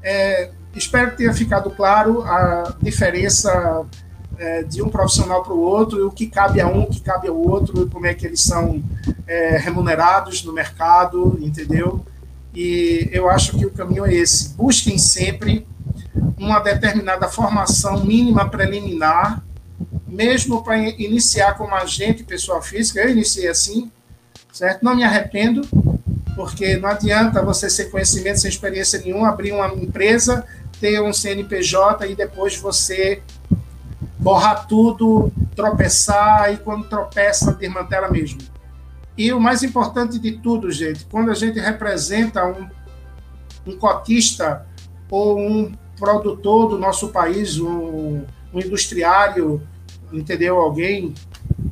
[0.01, 3.85] É, Espero que tenha ficado claro a diferença
[4.37, 7.27] é, de um profissional para o outro, o que cabe a um, o que cabe
[7.27, 8.83] ao outro, como é que eles são
[9.27, 12.03] é, remunerados no mercado, entendeu?
[12.55, 14.49] E eu acho que o caminho é esse.
[14.49, 15.65] Busquem sempre
[16.37, 19.43] uma determinada formação mínima preliminar,
[20.07, 22.99] mesmo para iniciar como agente pessoa física.
[22.99, 23.91] Eu iniciei assim,
[24.51, 24.83] certo?
[24.83, 25.61] Não me arrependo,
[26.35, 30.45] porque não adianta você sem conhecimento, sem experiência nenhuma, abrir uma empresa
[30.83, 33.23] ter um CNPJ e depois você
[34.19, 38.41] borrar tudo, tropeçar e quando tropeça, desmantela mesmo.
[39.17, 42.67] E o mais importante de tudo, gente, quando a gente representa um,
[43.65, 44.67] um cotista
[45.09, 49.65] ou um produtor do nosso país, um, um industriário,
[50.11, 50.57] entendeu?
[50.57, 51.13] Alguém,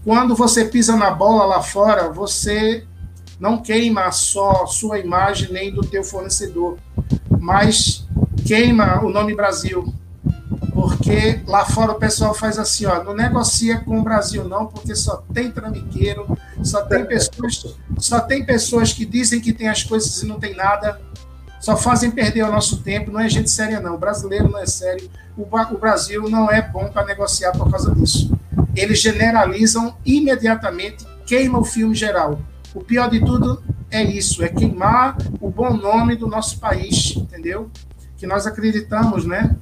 [0.05, 2.87] quando você pisa na bola lá fora, você
[3.37, 6.77] não queima só sua imagem nem do teu fornecedor,
[7.41, 8.07] mas
[8.45, 9.93] queima o nome Brasil.
[10.73, 14.95] Porque lá fora o pessoal faz assim, ó, não negocia com o Brasil não, porque
[14.95, 20.21] só tem trambiqueiro, só tem pessoas, só tem pessoas que dizem que tem as coisas
[20.23, 20.99] e não tem nada,
[21.59, 24.65] só fazem perder o nosso tempo, não é gente séria não, o brasileiro não é
[24.65, 28.35] sério, o, o Brasil não é bom para negociar por causa disso.
[28.75, 32.39] Eles generalizam imediatamente, queima o filme geral.
[32.73, 33.61] O pior de tudo
[33.91, 37.69] é isso, é queimar o bom nome do nosso país, entendeu?
[38.21, 39.55] Que nós acreditamos, né?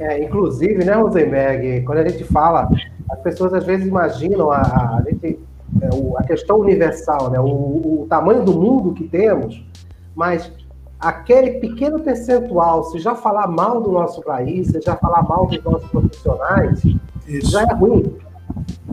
[0.00, 2.70] É, inclusive, né, Rosenberg, quando a gente fala,
[3.10, 8.42] as pessoas às vezes imaginam a, a, é, a questão universal, né, o, o, tamanho
[8.42, 9.62] do mundo que temos,
[10.16, 10.50] mas
[10.98, 15.62] aquele pequeno percentual, se já falar mal do nosso país, se já falar mal dos
[15.62, 16.82] nossos profissionais,
[17.28, 17.50] Isso.
[17.50, 18.16] já é ruim.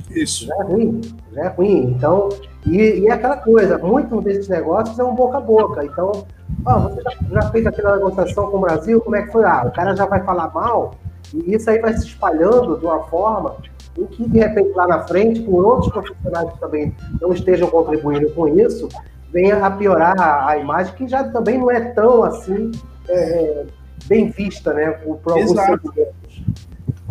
[0.10, 0.46] Isso.
[0.48, 1.02] Já é ruim,
[1.32, 1.96] já é ruim.
[1.96, 2.28] Então,
[2.66, 5.86] e, e é aquela coisa, muitos desses negócios é um boca a boca.
[5.86, 6.26] Então,
[6.66, 7.02] oh, você
[7.32, 9.44] já, fez aquela negociação com o Brasil, como é que foi?
[9.46, 10.96] Ah, o cara já vai falar mal,
[11.34, 13.56] E isso aí vai se espalhando de uma forma
[13.98, 18.30] em que, de repente, lá na frente, por outros profissionais que também não estejam contribuindo
[18.32, 18.88] com isso,
[19.32, 22.72] venha a piorar a, imagem, que já também não é tão assim
[23.08, 23.66] é,
[24.06, 26.44] bem vista, né, por, por alguns segmentos.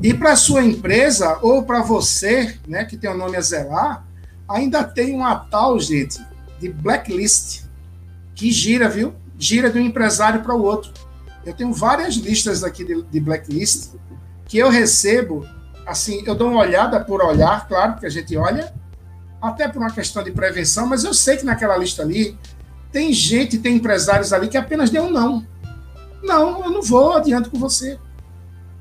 [0.03, 4.07] E para a sua empresa, ou para você, né, que tem o nome a zelar,
[4.49, 6.19] ainda tem uma tal, gente,
[6.59, 7.65] de blacklist,
[8.35, 9.13] que gira, viu?
[9.41, 10.93] Gira de um empresário para o outro.
[11.45, 13.95] Eu tenho várias listas aqui de, de blacklist
[14.47, 15.47] que eu recebo,
[15.87, 18.73] assim, eu dou uma olhada por olhar, claro, que a gente olha,
[19.41, 22.37] até por uma questão de prevenção, mas eu sei que naquela lista ali
[22.93, 25.47] tem gente, tem empresários ali que apenas deu um não.
[26.23, 27.99] Não, eu não vou adiante com você.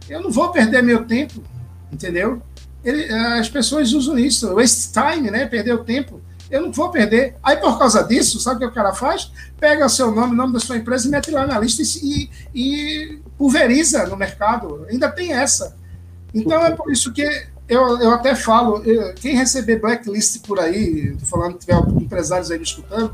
[0.09, 1.43] Eu não vou perder meu tempo,
[1.91, 2.41] entendeu?
[2.83, 5.45] Ele, as pessoas usam isso, waste time, né?
[5.45, 6.21] Perder o tempo.
[6.49, 7.35] Eu não vou perder.
[7.43, 9.31] Aí, por causa disso, sabe o que o cara faz?
[9.59, 12.29] Pega o seu nome, o nome da sua empresa e mete lá na lista e,
[12.53, 14.85] e pulveriza no mercado.
[14.89, 15.77] Ainda tem essa.
[16.33, 17.23] Então, é por isso que
[17.67, 22.57] eu, eu até falo, eu, quem receber blacklist por aí, falando que tiver empresários aí
[22.57, 23.13] me escutando,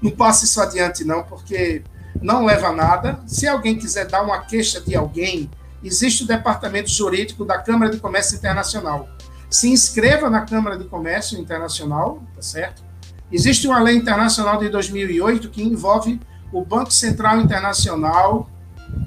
[0.00, 1.82] não passe isso adiante, não, porque
[2.20, 3.20] não leva a nada.
[3.26, 5.50] Se alguém quiser dar uma queixa de alguém,
[5.84, 9.08] existe o departamento jurídico da Câmara de Comércio Internacional
[9.50, 12.82] se inscreva na Câmara de Comércio Internacional, tá certo?
[13.30, 16.20] Existe uma lei internacional de 2008 que envolve
[16.52, 18.48] o Banco Central Internacional,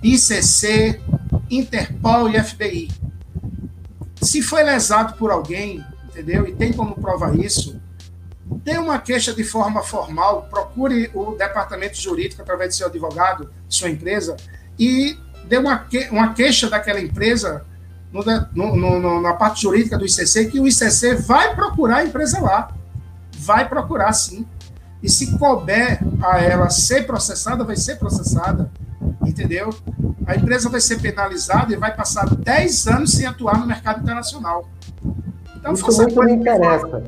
[0.03, 1.01] ICC,
[1.49, 2.89] Interpol e FBI.
[4.21, 6.47] Se foi lesado por alguém, entendeu?
[6.47, 7.81] E tem como provar isso,
[8.63, 13.89] dê uma queixa de forma formal, procure o departamento jurídico através do seu advogado, sua
[13.89, 14.35] empresa,
[14.77, 17.65] e dê uma, que, uma queixa daquela empresa
[18.11, 22.39] no, no, no, na parte jurídica do ICC que o ICC vai procurar a empresa
[22.39, 22.71] lá.
[23.39, 24.45] Vai procurar, sim.
[25.01, 28.69] E se couber a ela ser processada, vai ser processada.
[29.25, 29.69] Entendeu?
[30.27, 34.67] A empresa vai ser penalizada e vai passar 10 anos sem atuar no mercado internacional.
[35.61, 37.03] Então, Isso faça muito me interessa.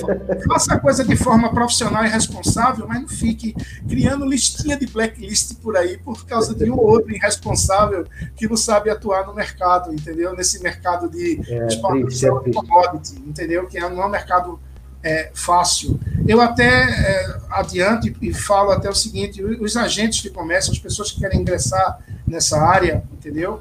[0.00, 3.54] Forma, faça a coisa de forma profissional e responsável, mas não fique
[3.86, 8.56] criando listinha de blacklist por aí por causa de um ou outro irresponsável que não
[8.56, 10.34] sabe atuar no mercado, entendeu?
[10.34, 13.66] Nesse mercado de é, exportação de commodity, entendeu?
[13.66, 14.58] Que não é um mercado
[15.02, 16.00] é, fácil.
[16.26, 21.12] Eu até é, adianto e falo até o seguinte: os agentes de comércio, as pessoas
[21.12, 23.60] que querem ingressar nessa área, entendeu?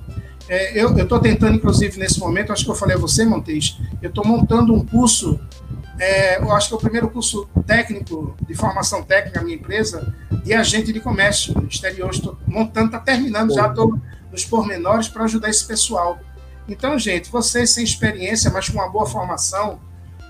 [0.50, 4.10] É, eu estou tentando, inclusive, nesse momento, acho que eu falei a você, Montes, eu
[4.10, 5.40] estou montando um curso,
[6.00, 10.14] é, eu acho que é o primeiro curso técnico, de formação técnica, na minha empresa,
[10.44, 12.10] de agente de comércio exterior.
[12.12, 14.00] Estou montando, está terminando, já estou
[14.32, 16.20] nos pormenores para ajudar esse pessoal.
[16.68, 19.80] Então, gente, vocês sem experiência, mas com uma boa formação,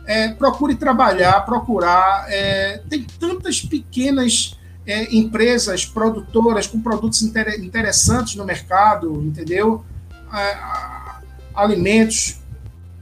[0.06, 2.26] é, procure trabalhar, procurar.
[2.30, 9.86] É, tem tantas pequenas é, empresas produtoras com produtos inter, interessantes no mercado, entendeu?
[11.56, 12.39] alimentos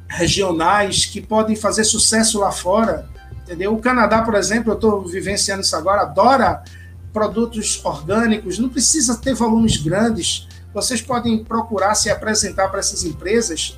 [0.08, 3.10] regionais que podem fazer sucesso lá fora,
[3.44, 3.74] entendeu?
[3.74, 6.64] O Canadá, por exemplo, eu estou vivenciando isso agora, adora
[7.12, 13.78] produtos orgânicos, não precisa ter volumes grandes, vocês podem procurar se apresentar para essas empresas.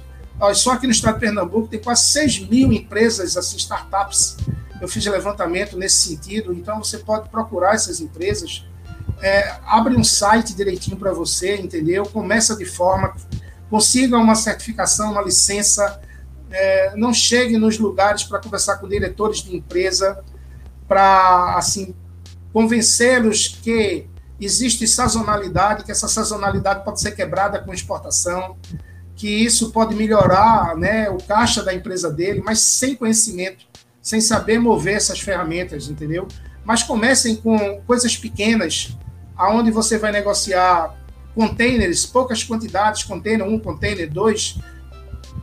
[0.54, 4.38] Só aqui no estado de Pernambuco tem quase 6 mil empresas, assim, startups.
[4.82, 8.66] Eu fiz levantamento nesse sentido, então você pode procurar essas empresas,
[9.22, 12.06] é, abre um site direitinho para você, entendeu?
[12.06, 13.14] Começa de forma
[13.70, 16.02] consiga uma certificação, uma licença,
[16.52, 20.24] é, não chegue nos lugares para conversar com diretores de empresa,
[20.88, 21.96] para assim
[22.52, 24.08] convencê-los que
[24.40, 28.58] existe sazonalidade, que essa sazonalidade pode ser quebrada com exportação,
[29.16, 33.66] que isso pode melhorar né, o caixa da empresa dele, mas sem conhecimento,
[34.02, 36.28] sem saber mover essas ferramentas, entendeu?
[36.64, 38.98] Mas comecem com coisas pequenas,
[39.36, 40.96] aonde você vai negociar
[41.36, 44.58] containers, poucas quantidades, container um, container dois,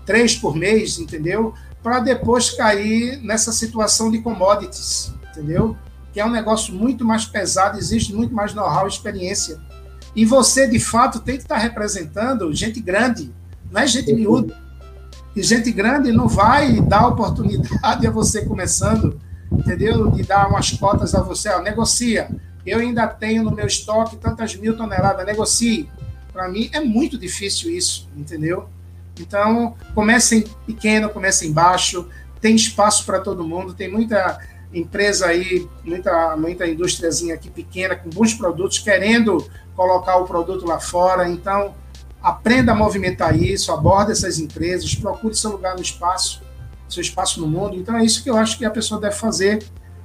[0.06, 1.52] três por mês, entendeu?
[1.82, 5.76] Para depois cair nessa situação de commodities, entendeu?
[6.12, 9.60] Que é um negócio muito mais pesado, existe muito mais know-how, experiência.
[10.14, 13.34] E você, de fato, tem que estar representando gente grande,
[13.70, 14.56] não é gente miúda.
[15.34, 19.20] E gente grande não vai dar oportunidade a você começando,
[19.52, 20.10] entendeu?
[20.10, 22.28] De dar umas cotas a você, ó, negocia
[22.66, 25.88] eu ainda tenho no meu estoque tantas mil toneladas, negocie.
[26.32, 28.68] Para mim é muito difícil isso, entendeu?
[29.18, 32.08] Então, comecem pequeno, comecem baixo,
[32.40, 34.38] tem espaço para todo mundo, tem muita
[34.72, 39.44] empresa aí, muita, muita indústriazinha aqui pequena, com bons produtos, querendo
[39.74, 41.28] colocar o produto lá fora.
[41.28, 41.74] Então,
[42.22, 46.42] aprenda a movimentar isso, aborde essas empresas, procure seu lugar no espaço,
[46.88, 47.76] seu espaço no mundo.
[47.76, 49.64] Então, é isso que eu acho que a pessoa deve fazer.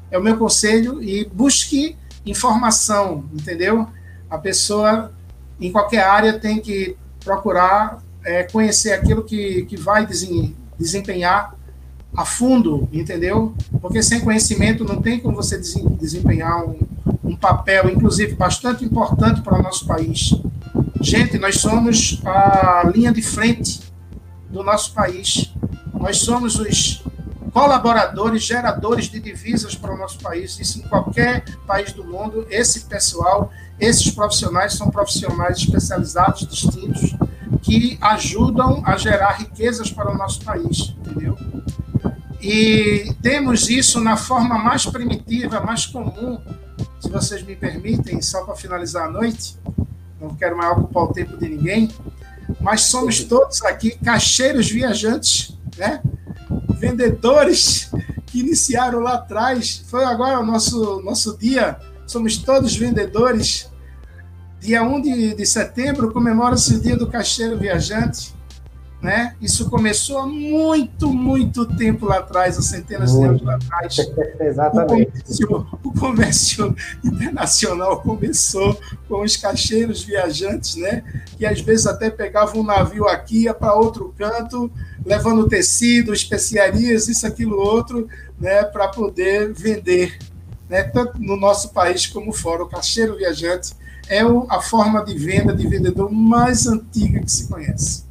[0.10, 3.88] É o meu conselho e busque informação, entendeu?
[4.30, 5.12] A pessoa,
[5.60, 10.08] em qualquer área, tem que procurar é, conhecer aquilo que, que vai
[10.78, 11.56] desempenhar
[12.16, 13.54] a fundo, entendeu?
[13.82, 16.80] Porque sem conhecimento não tem como você desempenhar um,
[17.24, 20.34] um papel, inclusive, bastante importante para o nosso país.
[21.00, 23.82] Gente, nós somos a linha de frente
[24.50, 25.54] do nosso país.
[25.94, 27.04] Nós somos os
[27.54, 30.60] colaboradores, geradores de divisas para o nosso país.
[30.60, 32.46] Isso em qualquer país do mundo.
[32.50, 37.16] Esse pessoal, esses profissionais são profissionais especializados, distintos,
[37.62, 41.38] que ajudam a gerar riquezas para o nosso país, entendeu?
[42.42, 46.40] E temos isso na forma mais primitiva, mais comum,
[47.00, 49.58] se vocês me permitem, só para finalizar a noite,
[50.20, 51.90] não quero mais ocupar o tempo de ninguém,
[52.60, 56.02] mas somos todos aqui caixeiros viajantes, né?
[56.80, 57.92] vendedores
[58.26, 59.84] que iniciaram lá atrás.
[59.88, 63.71] Foi agora o nosso, nosso dia, somos todos vendedores.
[64.62, 68.40] Dia 1 de, de setembro comemora-se o dia do caixeiro viajante.
[69.02, 69.36] Né?
[69.42, 73.98] Isso começou há muito, muito tempo lá atrás, há centenas de anos atrás.
[74.40, 75.12] Exatamente.
[75.44, 78.80] O comércio, o comércio, internacional começou
[79.10, 81.04] com os caixeiros viajantes, né?
[81.36, 84.72] Que às vezes até pegavam um navio aqui, ia para outro canto,
[85.04, 88.08] levando tecido, especiarias, isso, aquilo, outro,
[88.40, 88.64] né?
[88.66, 90.20] Para poder vender,
[90.70, 90.84] né?
[90.84, 92.62] Tanto no nosso país como fora.
[92.62, 98.06] O caixeiro viajante é a forma de venda de vendedor mais antiga que se conhece.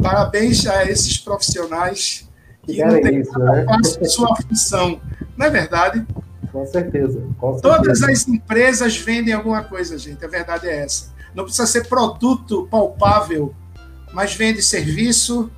[0.00, 2.28] Parabéns a esses profissionais
[2.62, 3.66] que, não têm isso, né?
[4.04, 5.00] sua função.
[5.36, 6.06] Não é verdade?
[6.50, 7.76] Com certeza, com certeza.
[7.76, 10.24] Todas as empresas vendem alguma coisa, gente.
[10.24, 11.12] A verdade é essa.
[11.34, 13.54] Não precisa ser produto palpável,
[14.12, 15.50] mas vende serviço,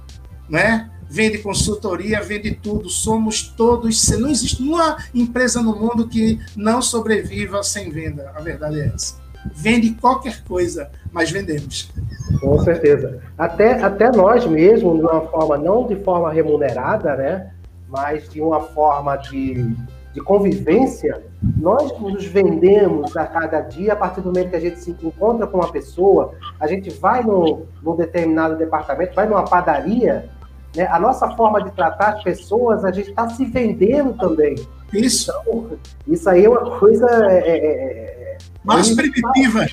[0.49, 0.91] né?
[1.15, 2.89] vende consultoria, vende tudo.
[2.89, 4.09] Somos todos.
[4.11, 8.33] Não existe uma empresa no mundo que não sobreviva sem venda.
[8.35, 9.24] A verdade é essa.
[9.53, 11.93] Vende qualquer coisa, mas vendemos.
[12.41, 13.21] Com certeza.
[13.37, 17.51] Até, até nós mesmos, de uma forma, não de forma remunerada, né?
[17.89, 19.75] Mas de uma forma de,
[20.13, 21.23] de convivência,
[21.57, 25.47] nós nos vendemos a cada dia a partir do momento que a gente se encontra
[25.47, 30.29] com uma pessoa, a gente vai num, num determinado departamento, vai numa padaria,
[30.75, 30.87] né?
[30.89, 34.57] A nossa forma de tratar as pessoas, a gente está se vendendo também.
[34.93, 35.33] Isso.
[35.43, 35.71] Então,
[36.07, 37.07] isso aí é uma coisa.
[37.31, 38.24] É, é,
[38.65, 39.67] é mais primitiva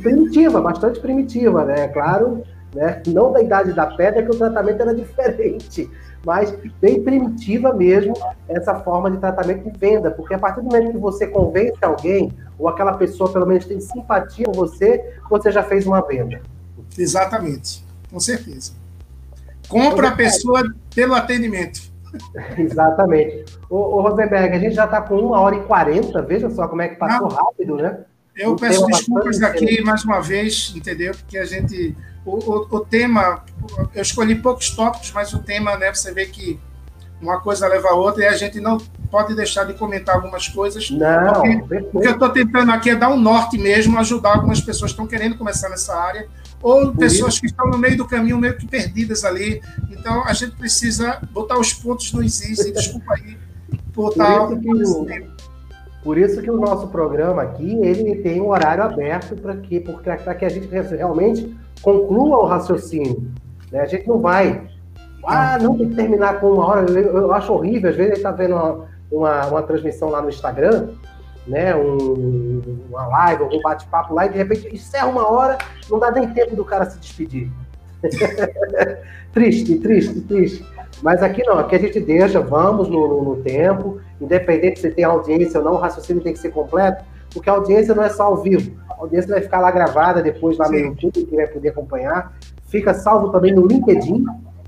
[0.00, 1.88] primitiva, bastante primitiva, né?
[1.88, 2.42] Claro,
[2.74, 3.02] né?
[3.06, 5.90] não da idade da pedra, que o tratamento era diferente,
[6.24, 8.14] mas bem primitiva mesmo
[8.48, 12.32] essa forma de tratamento de venda, porque a partir do momento que você convence alguém,
[12.58, 16.40] ou aquela pessoa pelo menos tem simpatia com você, você já fez uma venda.
[16.96, 18.72] Exatamente, com certeza.
[19.68, 20.62] Compra a pessoa
[20.94, 21.87] pelo atendimento.
[22.56, 23.44] Exatamente.
[23.68, 26.82] Ô, ô Rosenberg, a gente já está com uma hora e quarenta, veja só como
[26.82, 27.36] é que passou Não.
[27.36, 27.98] rápido, né?
[28.36, 31.12] Eu peço desculpas aqui mais uma vez, entendeu?
[31.12, 31.96] Porque a gente.
[32.24, 33.42] O, o, o, tema.
[33.92, 35.92] Eu escolhi poucos tópicos, mas o tema, né?
[35.92, 36.60] Você vê que
[37.20, 38.78] uma coisa leva a outra e a gente não
[39.10, 40.88] pode deixar de comentar algumas coisas.
[40.90, 41.32] Não.
[41.32, 45.00] Porque, porque eu estou tentando aqui é dar um norte mesmo, ajudar algumas pessoas que
[45.00, 46.28] estão querendo começar nessa área,
[46.62, 47.40] ou Por pessoas isso.
[47.40, 49.60] que estão no meio do caminho, meio que perdidas ali.
[49.90, 53.36] Então a gente precisa botar os pontos nos is, e desculpa aí,
[53.94, 54.46] botar.
[54.46, 55.38] Por isso que
[56.02, 60.34] por isso que o nosso programa aqui, ele tem um horário aberto para que, para
[60.34, 63.30] que a gente realmente conclua o raciocínio.
[63.70, 63.80] Né?
[63.80, 64.68] A gente não vai,
[65.24, 66.90] ah, não tem que terminar com uma hora.
[66.90, 70.22] Eu, eu acho horrível, às vezes a gente está vendo uma, uma, uma, transmissão lá
[70.22, 70.88] no Instagram,
[71.48, 71.74] né?
[71.74, 75.58] Um, uma live, um bate-papo lá, e de repente encerra uma hora,
[75.90, 77.50] não dá nem tempo do cara se despedir.
[79.32, 80.66] triste, triste, triste.
[81.02, 85.04] Mas aqui não, aqui a gente deixa, vamos no, no, no tempo, independente se tem
[85.04, 88.24] audiência ou não, o raciocínio tem que ser completo, porque a audiência não é só
[88.24, 90.72] ao vivo, a audiência vai ficar lá gravada depois lá Sim.
[90.72, 92.36] no YouTube, que vai poder acompanhar.
[92.66, 94.24] Fica salvo também no LinkedIn,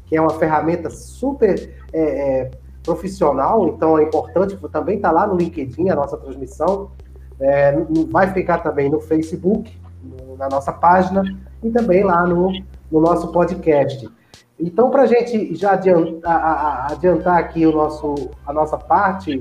[0.07, 2.51] que é uma ferramenta super é, é,
[2.91, 6.91] profissional, então é importante também estar tá lá no LinkedIn a nossa transmissão.
[7.41, 7.73] É,
[8.11, 9.73] vai ficar também no Facebook,
[10.03, 11.23] no, na nossa página,
[11.63, 12.53] e também lá no,
[12.91, 14.09] no nosso podcast.
[14.59, 19.41] Então, para a gente já adiantar, adiantar, aqui o nosso, a nossa parte,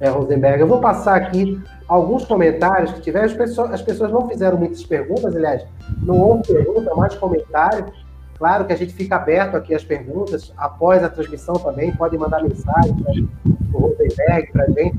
[0.00, 3.26] é, Rosenberg, eu vou passar aqui alguns comentários que tiveram.
[3.26, 5.64] As pessoas, as pessoas não fizeram muitas perguntas, aliás,
[6.02, 7.86] não houve pergunta, mais comentário.
[8.44, 12.42] Claro que a gente fica aberto aqui às perguntas, após a transmissão também, podem mandar
[12.42, 13.10] mensagem para
[13.72, 14.98] o Rosenberg, para a gente.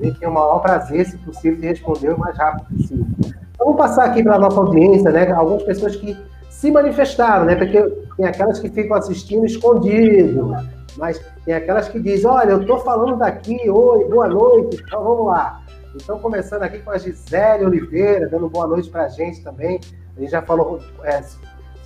[0.00, 3.04] A gente tem o maior prazer, se possível, de responder o mais rápido possível.
[3.18, 5.28] Então, vou passar aqui para a nossa audiência, né?
[5.32, 6.16] Algumas pessoas que
[6.48, 7.56] se manifestaram, né?
[7.56, 7.82] Porque
[8.16, 10.54] tem aquelas que ficam assistindo escondido,
[10.96, 15.26] mas tem aquelas que dizem, olha, eu estou falando daqui, oi, boa noite, então vamos
[15.26, 15.62] lá.
[15.96, 19.80] Então, começando aqui com a Gisele Oliveira, dando boa noite para a gente também.
[20.16, 21.20] A gente já falou é,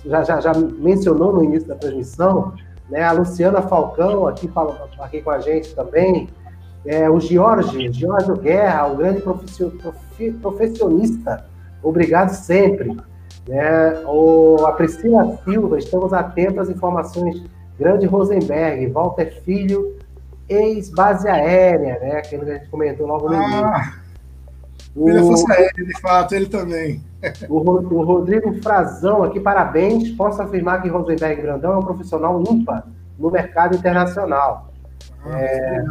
[0.05, 2.53] já, já, já mencionou no início da transmissão,
[2.89, 3.03] né?
[3.03, 4.49] A Luciana Falcão aqui,
[4.99, 6.27] aqui com a gente também,
[6.85, 9.21] é, o Jorge, Jorge Guerra, o grande
[10.41, 11.45] profissionista,
[11.83, 12.97] obrigado sempre.
[13.47, 14.03] Né?
[14.05, 17.43] O, a Priscila Silva, estamos atentos às informações.
[17.79, 19.97] Grande Rosenberg, Walter Filho,
[20.47, 22.17] ex-base aérea, né?
[22.17, 23.65] Aquilo que a gente comentou logo no início.
[23.65, 23.93] Ah,
[24.95, 27.01] o, Força Aérea, de fato, ele também.
[27.49, 30.09] O, o, Rodrigo Frazão aqui, parabéns.
[30.11, 32.87] Posso afirmar que Rosenberg Brandão é um profissional ímpar
[33.17, 34.71] no mercado internacional.
[35.23, 35.83] Ah, é,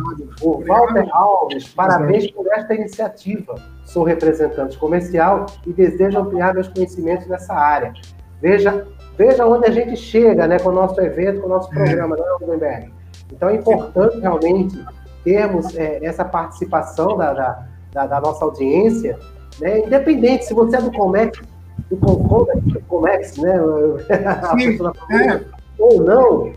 [0.43, 3.55] o Walter Alves, parabéns por esta iniciativa.
[3.85, 7.93] Sou representante comercial e desejo ampliar meus conhecimentos nessa área.
[8.41, 8.87] Veja,
[9.17, 11.75] veja onde a gente chega né, com o nosso evento, com o nosso é.
[11.75, 12.93] programa, é, Rosenberg?
[13.33, 14.85] Então é importante realmente
[15.23, 19.19] termos é, essa participação da, da, da, da, nossa audiência,
[19.61, 19.81] né?
[19.81, 21.41] independente se você é do Comex,
[21.91, 21.97] do
[22.89, 23.55] Comex, né?
[24.59, 24.79] Sim,
[25.13, 25.41] é.
[25.79, 26.53] ou não,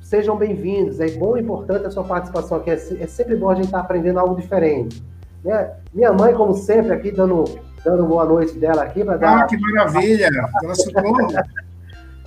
[0.00, 1.00] sejam bem-vindos.
[1.00, 2.70] É bom e importante a sua participação aqui.
[2.70, 5.02] É, é sempre bom a gente estar tá aprendendo algo diferente.
[5.44, 5.70] Né?
[5.92, 7.44] Minha mãe, como sempre, aqui dando,
[7.84, 9.40] dando boa noite dela aqui para dar.
[9.40, 10.28] Ah, que maravilha!
[10.62, 10.90] Nossa,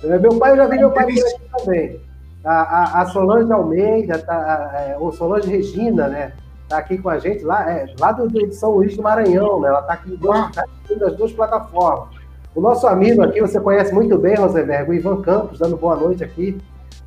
[0.04, 1.22] é, meu pai, eu já vi meu pai aqui
[1.56, 2.00] também.
[2.44, 6.32] A, a, a, Solange Almeida, tá, é, ou Solange Regina, né?
[6.66, 9.68] Está aqui com a gente lá, é, lá do, do São Luís do Maranhão, né?
[9.68, 10.50] Ela está aqui ah.
[10.52, 10.64] tá
[10.98, 12.08] das duas plataformas.
[12.56, 16.24] O nosso amigo aqui, você conhece muito bem, Rosenberg, o Ivan Campos, dando boa noite
[16.24, 16.58] aqui.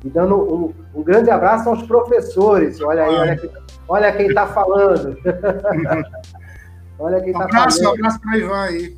[0.02, 2.80] E dando um, um, grande abraço aos professores.
[2.80, 3.50] Olha aí, olha, quem,
[3.86, 5.18] olha quem está falando.
[6.98, 7.82] olha quem está falando.
[7.82, 8.96] Um abraço para Ivan aí.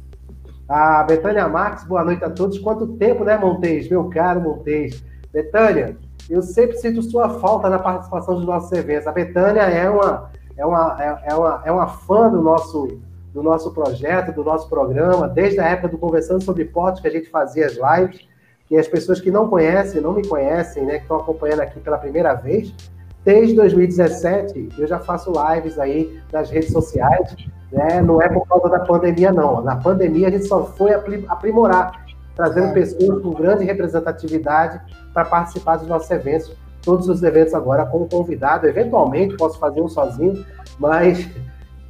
[0.68, 2.58] A Betânia Marques, boa noite a todos.
[2.60, 3.88] Quanto tempo, né, Montes?
[3.90, 5.02] Meu caro Montes.
[5.32, 5.96] Betânia,
[6.30, 9.08] eu sempre sinto sua falta na participação dos nossos eventos.
[9.08, 13.00] A Betânia é uma, é uma, é, é uma, é uma fã do nosso,
[13.32, 17.10] do nosso projeto, do nosso programa, desde a época do Conversando sobre Portos, que a
[17.10, 18.32] gente fazia as lives
[18.72, 21.98] que as pessoas que não conhecem, não me conhecem, né, que estão acompanhando aqui pela
[21.98, 22.74] primeira vez,
[23.22, 27.36] desde 2017 eu já faço lives aí nas redes sociais,
[27.70, 30.90] né, não é por causa da pandemia não, na pandemia a gente só foi
[31.28, 32.02] aprimorar,
[32.34, 32.72] trazendo é.
[32.72, 34.80] pessoas com grande representatividade
[35.12, 39.88] para participar dos nossos eventos, todos os eventos agora como convidado, eventualmente posso fazer um
[39.88, 40.44] sozinho,
[40.78, 41.28] mas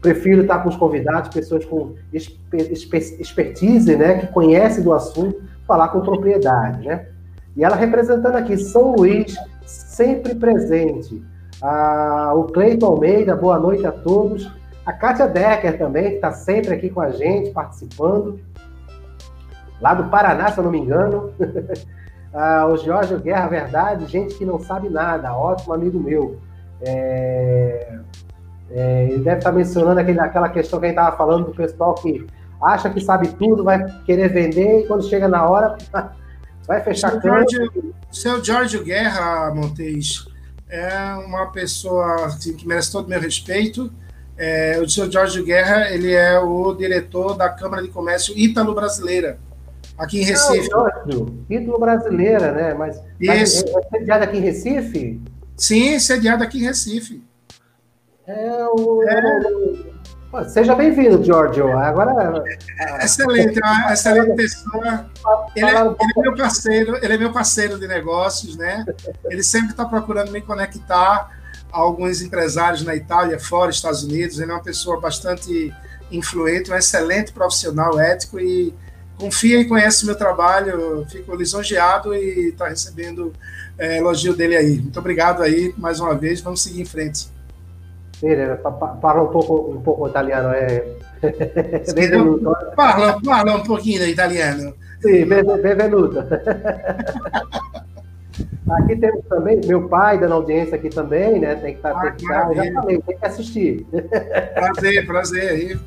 [0.01, 6.01] prefiro estar com os convidados, pessoas com expertise, né, que conhecem do assunto, falar com
[6.01, 7.06] propriedade, né?
[7.56, 11.23] E ela representando aqui São Luís, sempre presente.
[11.62, 14.51] Ah, o Cleiton Almeida, boa noite a todos.
[14.85, 18.40] A Kátia Decker também, que está sempre aqui com a gente, participando.
[19.81, 21.32] Lá do Paraná, se eu não me engano.
[22.33, 26.39] ah, o Jorge Guerra, verdade, gente que não sabe nada, ótimo amigo meu.
[26.81, 27.99] É...
[28.75, 31.95] É, ele deve estar mencionando aquele, aquela questão que a gente estava falando do pessoal
[31.95, 32.27] que
[32.63, 35.77] acha que sabe tudo, vai querer vender e quando chega na hora
[36.67, 37.95] vai fechar câmbio.
[38.11, 40.27] Seu Jorge Guerra, Montes,
[40.71, 43.93] é uma pessoa assim, que merece todo o meu respeito.
[44.39, 49.39] É, o seu Jorge Guerra, ele é o diretor da Câmara de Comércio Ítalo-Brasileira,
[49.98, 50.69] aqui em Recife.
[50.70, 52.74] Não, Ítalo-Brasileira, né?
[52.74, 55.20] Mas, mas é, é sediado aqui em Recife?
[55.56, 57.23] Sim, sediado aqui em Recife.
[58.27, 59.02] É o...
[59.09, 59.93] É...
[60.48, 61.77] Seja bem-vindo, Giorgio.
[61.77, 62.43] Agora.
[63.02, 65.06] Excelente, é uma excelente pessoa.
[65.55, 68.82] Ele é, ele é, meu parceiro, ele é meu parceiro de negócios, né?
[69.27, 71.31] Ele sempre está procurando me conectar
[71.70, 74.39] a alguns empresários na Itália, fora, Estados Unidos.
[74.39, 75.70] Ele é uma pessoa bastante
[76.10, 78.74] influente, um excelente profissional ético e
[79.23, 81.07] confia e conhece meu trabalho.
[81.09, 83.32] Fico lisonjeado e está recebendo
[83.78, 84.81] é, elogio dele aí.
[84.81, 86.40] Muito obrigado aí mais uma vez.
[86.40, 87.31] Vamos seguir em frente.
[89.01, 90.53] parla un poco, un poco italiano.
[90.53, 90.97] Eh.
[91.94, 92.53] benvenuto.
[92.74, 94.74] Parla, parla un pochino italiano.
[95.01, 96.19] Sim, benvenuto.
[98.70, 101.55] Aqui temos também meu pai dando audiência aqui também, né?
[101.57, 103.86] Tem que estar, ah, tem, que estar já falei, tem que assistir.
[104.55, 105.78] Prazer, prazer.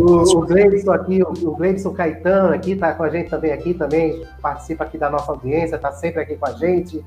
[0.00, 3.74] O, o Gleison aqui, o, o Gleison Caetano aqui, está com a gente também aqui,
[3.74, 7.04] também participa aqui da nossa audiência, está sempre aqui com a gente.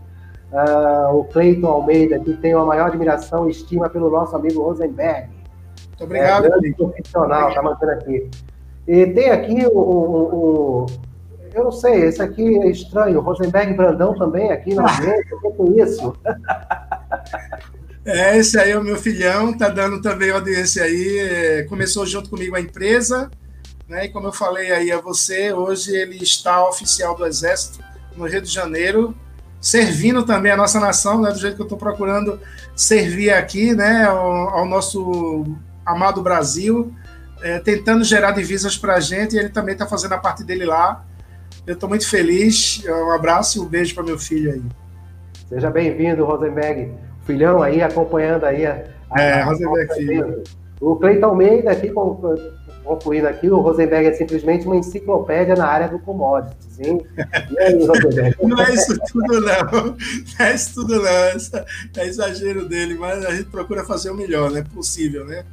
[0.52, 5.28] Uh, o Cleiton Almeida, que tem uma maior admiração e estima pelo nosso amigo Rosenberg.
[5.88, 6.46] Muito obrigado.
[6.46, 8.30] É, grande profissional, está mantendo aqui.
[8.88, 10.86] E tem aqui o, o, o,
[11.56, 13.22] Eu não sei, esse aqui é estranho.
[13.22, 15.34] Rosenberg Brandão também aqui na gente.
[15.34, 16.16] O que é isso?
[18.06, 21.20] É, esse aí é o meu filhão, tá dando também audiência aí.
[21.20, 23.32] É, começou junto comigo a empresa,
[23.88, 24.06] né?
[24.06, 27.80] E como eu falei aí a você, hoje ele está oficial do Exército
[28.18, 29.16] no Rio de Janeiro,
[29.62, 32.40] servindo também a nossa nação, né, do jeito que eu estou procurando
[32.76, 35.46] servir aqui, né, ao, ao nosso
[35.86, 36.94] amado Brasil,
[37.42, 40.66] é, tentando gerar divisas para a gente, e ele também está fazendo a parte dele
[40.66, 41.06] lá.
[41.66, 42.84] Eu estou muito feliz.
[42.86, 44.62] Um abraço e um beijo para meu filho aí.
[45.48, 46.92] Seja bem-vindo, Rosenberg.
[47.26, 48.84] Filhão aí acompanhando aí a.
[49.10, 50.44] a é, Rosenberg filho.
[50.82, 51.90] O Cleiton Almeida aqui
[52.84, 56.80] concluindo aqui, o Rosenberg é simplesmente uma enciclopédia na área do commodities.
[56.80, 57.02] Hein?
[57.52, 58.36] E aí, Rosenberg?
[58.42, 59.86] Não é isso tudo, não.
[59.86, 61.12] Não é isso tudo, não.
[61.98, 64.64] É exagero dele, mas a gente procura fazer o melhor, né?
[64.74, 65.46] Possível, né?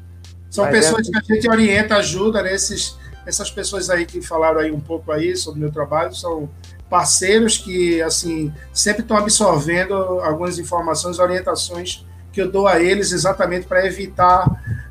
[0.51, 1.11] São mas é pessoas é...
[1.13, 2.53] que a gente orienta, ajuda, né?
[2.53, 6.49] Esses, essas pessoas aí que falaram aí um pouco aí sobre o meu trabalho são
[6.91, 13.67] parceiros que, assim, sempre estão absorvendo algumas informações, orientações que eu dou a eles exatamente
[13.67, 14.45] para evitar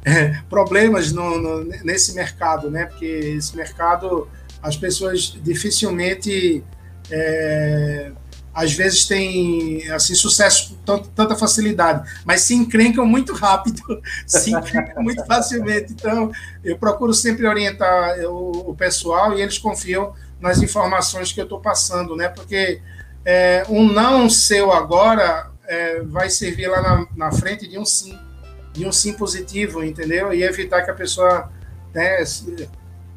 [0.05, 2.85] é, problemas no, no, nesse mercado, né?
[2.85, 4.29] Porque esse mercado,
[4.63, 6.63] as pessoas dificilmente,
[7.11, 8.11] é,
[8.53, 13.81] às vezes, têm assim, sucesso com tanta facilidade, mas se encrencam muito rápido,
[14.25, 15.93] se encrencam muito facilmente.
[15.93, 16.31] Então,
[16.63, 21.59] eu procuro sempre orientar o, o pessoal e eles confiam nas informações que eu estou
[21.59, 22.29] passando, né?
[22.29, 22.81] Porque
[23.25, 28.17] é, um não seu agora é, vai servir lá na, na, frente de um sim,
[28.73, 30.33] de um sim positivo, entendeu?
[30.33, 31.51] E evitar que a pessoa
[31.93, 32.23] né,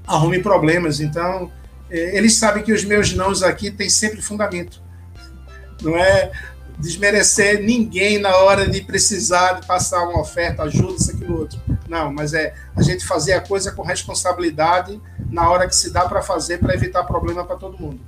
[0.07, 1.01] arrume problemas.
[1.01, 1.51] Então,
[1.91, 4.83] é, eles sabem que os meus nãos aqui têm sempre fundamento.
[5.81, 6.33] Não é
[6.79, 11.61] desmerecer ninguém na hora de precisar de passar uma oferta, ajuda, isso, aquilo, outro.
[11.89, 15.01] Não, mas é a gente fazer a coisa com responsabilidade
[15.31, 18.01] na hora que se dá para fazer para evitar problema para todo mundo.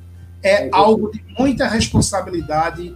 [0.42, 2.94] É algo de muita responsabilidade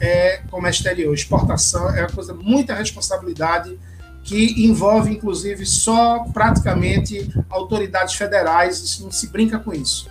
[0.00, 1.14] é comércio exterior.
[1.14, 3.78] Exportação é uma coisa muita responsabilidade
[4.22, 8.80] que envolve, inclusive, só praticamente autoridades federais.
[8.80, 10.08] Isso não se brinca com isso.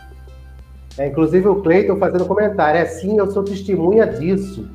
[0.97, 2.79] É, inclusive o Cleiton fazendo comentário.
[2.79, 4.69] É sim, eu sou testemunha disso.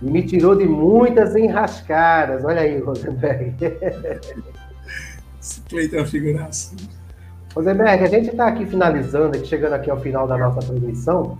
[0.00, 2.44] Me tirou de muitas enrascadas.
[2.44, 3.54] Olha aí, Rosenberg.
[5.40, 6.74] Esse Cleiton é uma figuraça.
[7.54, 11.38] Rosenberg, a gente está aqui finalizando, chegando aqui ao final da nossa transmissão.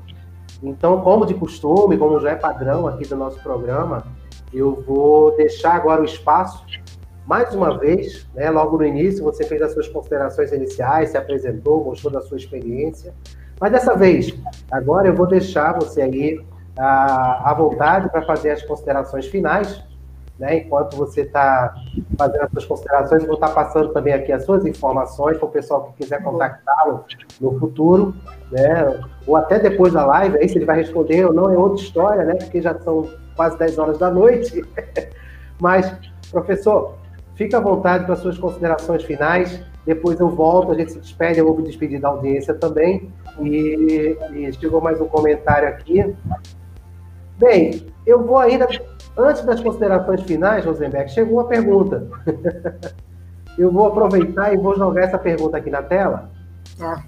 [0.62, 4.04] Então, como de costume, como já é padrão aqui do nosso programa,
[4.52, 6.66] eu vou deixar agora o espaço,
[7.26, 11.84] mais uma vez, né, logo no início, você fez as suas considerações iniciais, se apresentou,
[11.84, 13.14] mostrou da sua experiência,
[13.60, 14.34] mas dessa vez,
[14.70, 16.44] agora eu vou deixar você aí
[16.80, 19.82] à, à vontade para fazer as considerações finais,
[20.38, 21.74] né, enquanto você está
[22.18, 25.46] fazendo as suas considerações, eu vou estar tá passando também aqui as suas informações para
[25.46, 27.04] o pessoal que quiser contactá-lo
[27.40, 28.14] no futuro
[28.50, 29.00] né?
[29.26, 32.24] Ou até depois da live, aí se ele vai responder ou não é outra história,
[32.24, 32.34] né?
[32.34, 34.64] Porque já são quase 10 horas da noite.
[35.60, 35.92] Mas,
[36.30, 36.94] professor,
[37.36, 39.62] fica à vontade para suas considerações finais.
[39.86, 43.10] Depois eu volto, a gente se despede, eu vou me despedir da audiência também.
[43.40, 46.14] E, e chegou mais um comentário aqui.
[47.40, 48.68] Bem, eu vou ainda,
[49.16, 52.06] antes das considerações finais, Rosenberg, chegou uma pergunta.
[53.58, 56.30] eu vou aproveitar e vou jogar essa pergunta aqui na tela.
[56.78, 57.02] Ah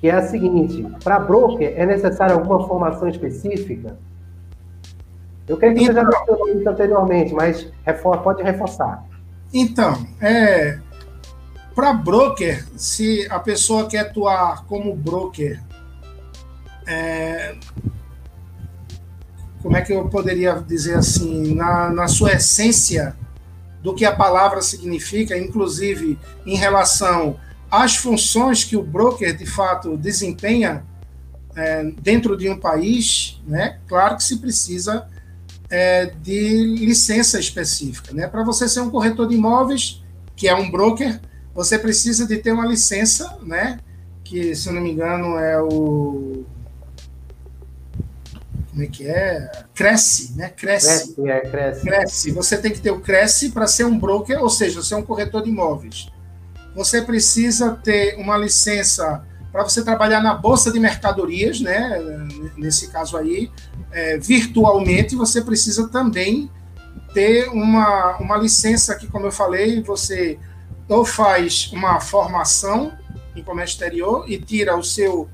[0.00, 3.96] que é a seguinte: para broker é necessária alguma formação específica?
[5.46, 6.20] Eu quero que então, você já então.
[6.20, 7.72] mencionou isso anteriormente, mas
[8.22, 9.04] pode reforçar.
[9.52, 10.78] Então, é,
[11.74, 15.60] para broker, se a pessoa quer atuar como broker,
[16.86, 17.56] é,
[19.62, 23.14] como é que eu poderia dizer assim, na, na sua essência
[23.82, 27.38] do que a palavra significa, inclusive em relação
[27.70, 30.84] as funções que o broker de fato desempenha
[31.54, 33.78] é, dentro de um país, né?
[33.86, 35.06] Claro que se precisa
[35.68, 38.26] é, de licença específica, né?
[38.26, 40.02] Para você ser um corretor de imóveis,
[40.34, 41.20] que é um broker,
[41.54, 43.78] você precisa de ter uma licença, né?
[44.24, 46.44] Que se eu não me engano é o
[48.70, 49.50] como é que é?
[49.74, 50.48] Cresce, né?
[50.48, 51.14] Cresce.
[51.14, 51.80] Cresce, é, cresce.
[51.82, 52.30] cresce.
[52.30, 55.42] Você tem que ter o Cresce para ser um broker, ou seja, ser um corretor
[55.42, 56.08] de imóveis
[56.74, 61.98] você precisa ter uma licença para você trabalhar na bolsa de mercadorias, né?
[62.56, 63.50] Nesse caso aí,
[63.90, 66.50] é, virtualmente, você precisa também
[67.12, 70.38] ter uma, uma licença que, como eu falei, você
[70.88, 72.92] ou faz uma formação
[73.34, 75.28] em comércio exterior e tira o seu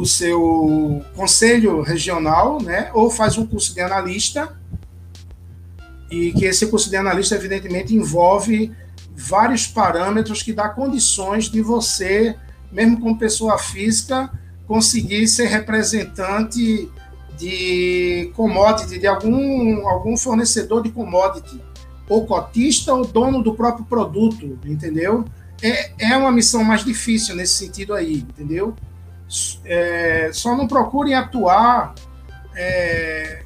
[0.00, 2.90] o seu conselho regional, né?
[2.94, 4.58] Ou faz um curso de analista
[6.10, 8.72] e que esse curso de analista evidentemente envolve
[9.14, 12.34] vários parâmetros que dá condições de você,
[12.72, 14.30] mesmo como pessoa física,
[14.66, 16.90] conseguir ser representante
[17.36, 21.60] de commodity, de algum, algum fornecedor de commodity,
[22.08, 25.26] ou cotista ou dono do próprio produto, entendeu?
[25.60, 28.74] É, é uma missão mais difícil nesse sentido aí, entendeu?
[29.64, 31.94] É, só não procurem atuar
[32.54, 33.42] é,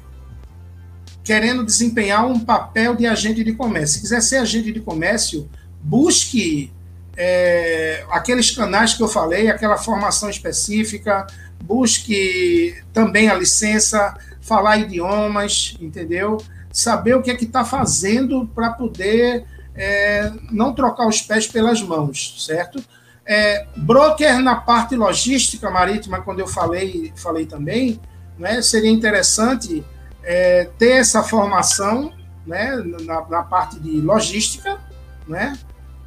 [1.23, 3.95] querendo desempenhar um papel de agente de comércio.
[3.95, 5.49] Se quiser ser agente de comércio,
[5.81, 6.71] busque
[7.17, 11.25] é, aqueles canais que eu falei, aquela formação específica,
[11.63, 16.37] busque também a licença, falar idiomas, entendeu?
[16.71, 21.81] Saber o que é que está fazendo para poder é, não trocar os pés pelas
[21.81, 22.83] mãos, certo?
[23.27, 27.99] É, broker na parte logística marítima, quando eu falei, falei também,
[28.37, 29.83] né, seria interessante
[30.23, 32.13] é, ter essa formação
[32.45, 32.75] né,
[33.05, 34.79] na, na parte de logística,
[35.27, 35.57] né,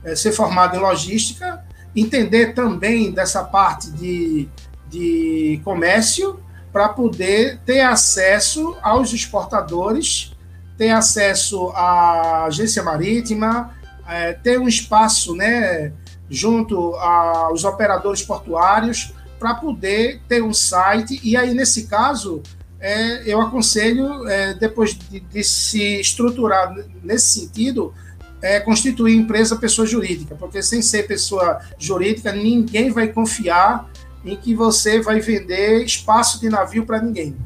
[0.04, 1.64] é, ser formado em logística,
[1.94, 4.48] entender também dessa parte de,
[4.88, 6.40] de comércio,
[6.72, 10.32] para poder ter acesso aos exportadores,
[10.76, 13.74] ter acesso à agência marítima,
[14.06, 15.92] é, ter um espaço né,
[16.30, 21.20] junto aos operadores portuários para poder ter um site.
[21.22, 22.42] E aí, nesse caso,
[22.80, 27.92] é, eu aconselho, é, depois de, de, se estruturar nesse sentido,
[28.40, 33.90] é, constituir empresa pessoa jurídica, porque sem ser pessoa jurídica, ninguém vai confiar
[34.24, 37.36] em que você vai vender espaço de navio para ninguém.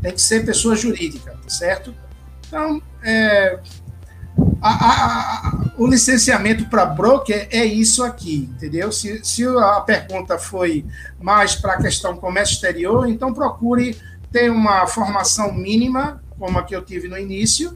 [0.00, 1.94] Tem que ser pessoa jurídica, tá certo?
[2.46, 3.58] Então, é,
[4.60, 8.90] a, a, a, o licenciamento para broker é isso aqui, entendeu?
[8.90, 10.84] Se, se a pergunta foi
[11.20, 13.96] mais para a questão comércio exterior, então procure
[14.32, 17.72] ter uma formação mínima, como a que eu tive no início,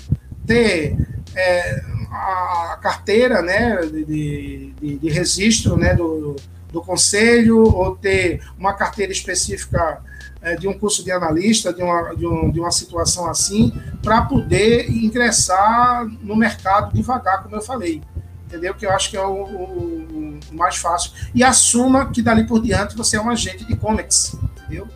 [0.46, 0.96] ter
[1.34, 6.36] é, a carteira né, de, de, de registro né, do,
[6.70, 10.00] do conselho ou ter uma carteira específica
[10.42, 14.22] é, de um curso de analista, de uma, de, um, de uma situação assim, para
[14.22, 18.02] poder ingressar no mercado devagar, como eu falei.
[18.46, 18.74] Entendeu?
[18.74, 21.12] Que eu acho que é o, o, o mais fácil.
[21.34, 24.88] E assuma que dali por diante você é um agente de comics, entendeu?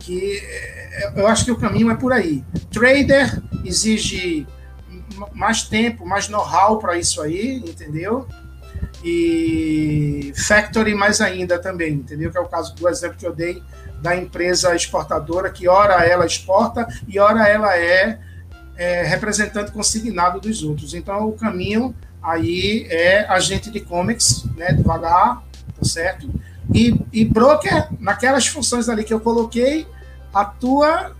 [0.00, 2.44] Que é, eu acho que o caminho é por aí.
[2.70, 4.46] Trader exige
[5.32, 8.26] mais tempo, mais know-how para isso aí, entendeu?
[9.02, 12.30] e factory mais ainda também, entendeu?
[12.30, 13.62] Que é o caso do exemplo que eu dei
[14.00, 18.18] da empresa exportadora, que ora ela exporta e ora ela é,
[18.76, 20.94] é representante consignado dos outros.
[20.94, 25.42] Então, o caminho aí é agente de comics, né, devagar,
[25.78, 26.30] tá certo?
[26.72, 29.86] E, e broker, naquelas funções ali que eu coloquei,
[30.32, 31.14] atua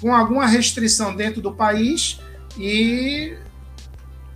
[0.00, 2.18] com alguma restrição dentro do país
[2.58, 3.36] e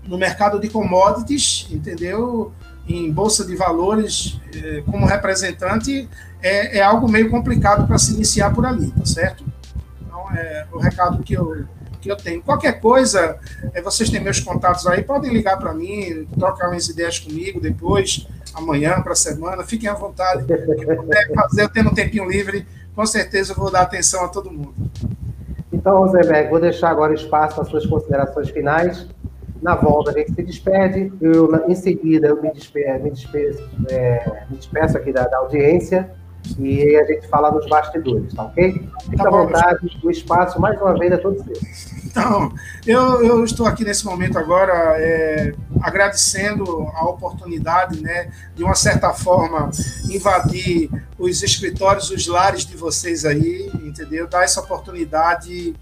[0.06, 2.52] no mercado de commodities, entendeu?
[2.88, 6.09] Em bolsa de valores, eh, como representante,
[6.47, 9.44] é, é algo meio complicado para se iniciar por ali, tá certo?
[10.01, 11.64] Então, é o recado que eu,
[12.01, 12.43] que eu tenho.
[12.43, 13.36] Qualquer coisa,
[13.74, 18.27] é, vocês têm meus contatos aí, podem ligar para mim, trocar umas ideias comigo depois,
[18.55, 20.44] amanhã, para a semana, fiquem à vontade.
[20.44, 24.51] Puder fazer, eu tenho um tempinho livre, com certeza eu vou dar atenção a todo
[24.51, 24.74] mundo.
[25.73, 29.06] Então, Rosenberg, vou deixar agora espaço para suas considerações finais
[29.62, 32.55] na volta a gente se despede, eu, em seguida eu me me
[33.90, 36.10] é, me despeço aqui da, da, audiência
[36.59, 38.73] e a gente fala nos bastidores, tá ok?
[39.05, 41.56] Fique tá à vontade, o espaço mais uma vez é todo seu.
[42.05, 42.52] Então,
[42.86, 45.52] eu, eu estou aqui nesse momento agora é,
[45.82, 46.64] agradecendo
[46.94, 49.70] a oportunidade, né, de uma certa forma,
[50.10, 54.27] invadir os escritórios, os lares de vocês aí, entendeu?
[54.27, 55.74] Dar essa oportunidade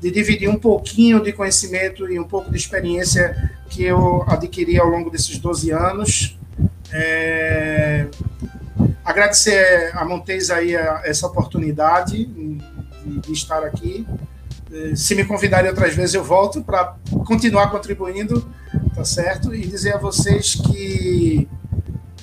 [0.00, 4.88] de dividir um pouquinho de conhecimento e um pouco de experiência que eu adquiri ao
[4.88, 6.38] longo desses 12 anos.
[6.92, 8.06] É...
[9.04, 10.74] Agradecer a Montes aí
[11.04, 14.06] essa oportunidade de, estar aqui.
[14.72, 18.48] É, se me convidarem outras vezes, eu volto para continuar contribuindo,
[18.94, 19.54] tá certo?
[19.54, 21.48] E dizer a vocês que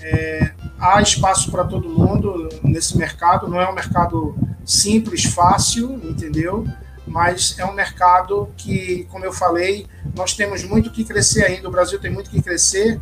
[0.02, 4.36] é, há espaço para todo mundo nesse mercado, não é um mercado
[4.66, 6.66] simples, fácil, entendeu?
[7.06, 9.86] mas é um mercado que, como eu falei,
[10.16, 11.68] nós temos muito que crescer ainda.
[11.68, 13.00] O Brasil tem muito que crescer,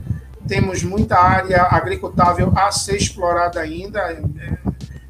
[0.52, 4.02] temos muita área agricultável a ser explorada ainda.
[4.02, 4.22] É,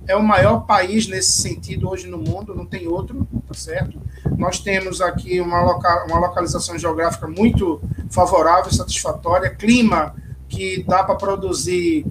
[0.09, 3.99] é o maior país nesse sentido hoje no mundo, não tem outro, tá certo?
[4.37, 7.81] Nós temos aqui uma, loca uma localização geográfica muito
[8.11, 10.13] favorável, satisfatória, clima
[10.47, 12.05] que dá para produzir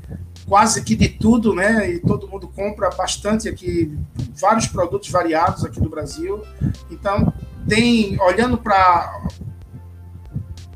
[0.48, 1.88] quase que de tudo, né?
[1.88, 3.96] E todo mundo compra bastante aqui,
[4.40, 6.42] vários produtos variados aqui do Brasil.
[6.90, 7.32] Então,
[7.68, 9.22] tem, olhando para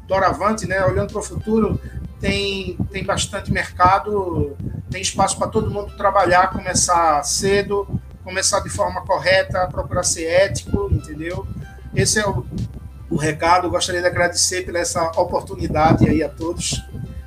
[0.07, 0.85] Doravante, né?
[0.85, 1.81] Olhando para o futuro,
[2.25, 4.57] tem, tem bastante mercado,
[4.91, 7.87] tem espaço para todo mundo trabalhar, começar cedo,
[8.25, 11.47] começar de forma correta, procurar ser ético, entendeu?
[11.95, 12.47] Esse é o,
[13.11, 13.69] o recado.
[13.69, 16.83] Gostaria de agradecer pela essa oportunidade aí a todos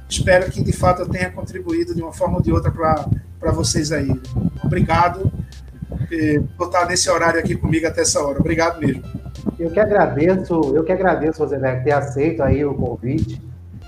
[0.10, 3.92] espero que de fato eu tenha contribuído de uma forma ou de outra para vocês
[3.92, 4.10] aí.
[4.64, 5.32] Obrigado
[6.58, 8.40] por estar nesse horário aqui comigo até essa hora.
[8.40, 9.04] Obrigado mesmo.
[9.60, 13.42] Eu que agradeço, eu que agradeço, Rosenberg, ter aceito aí o convite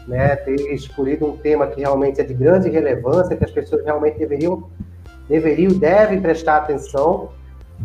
[0.09, 4.17] né, ter escolhido um tema que realmente é de grande relevância, que as pessoas realmente
[4.17, 4.67] deveriam,
[5.29, 7.29] deveriam devem prestar atenção,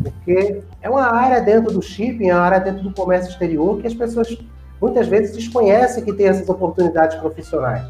[0.01, 3.85] porque é uma área dentro do shipping, é uma área dentro do comércio exterior que
[3.85, 4.35] as pessoas
[4.81, 7.85] muitas vezes desconhecem que tem essas oportunidades profissionais.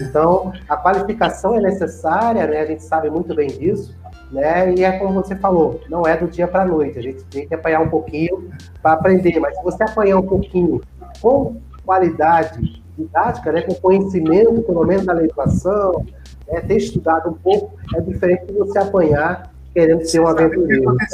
[0.00, 2.60] Então, a qualificação é necessária, né?
[2.62, 3.94] A gente sabe muito bem disso,
[4.32, 4.74] né?
[4.74, 6.98] E é como você falou, não é do dia para a noite.
[6.98, 8.50] A gente tem que apanhar um pouquinho
[8.82, 10.80] para aprender, mas se você apanhar um pouquinho
[11.20, 13.62] com qualidade didática, né?
[13.62, 16.04] Com conhecimento, pelo menos da legislação,
[16.48, 16.60] né?
[16.60, 20.94] ter estudado um pouco, é diferente de você apanhar querendo ser um aventureiro.
[20.94, 21.06] Né?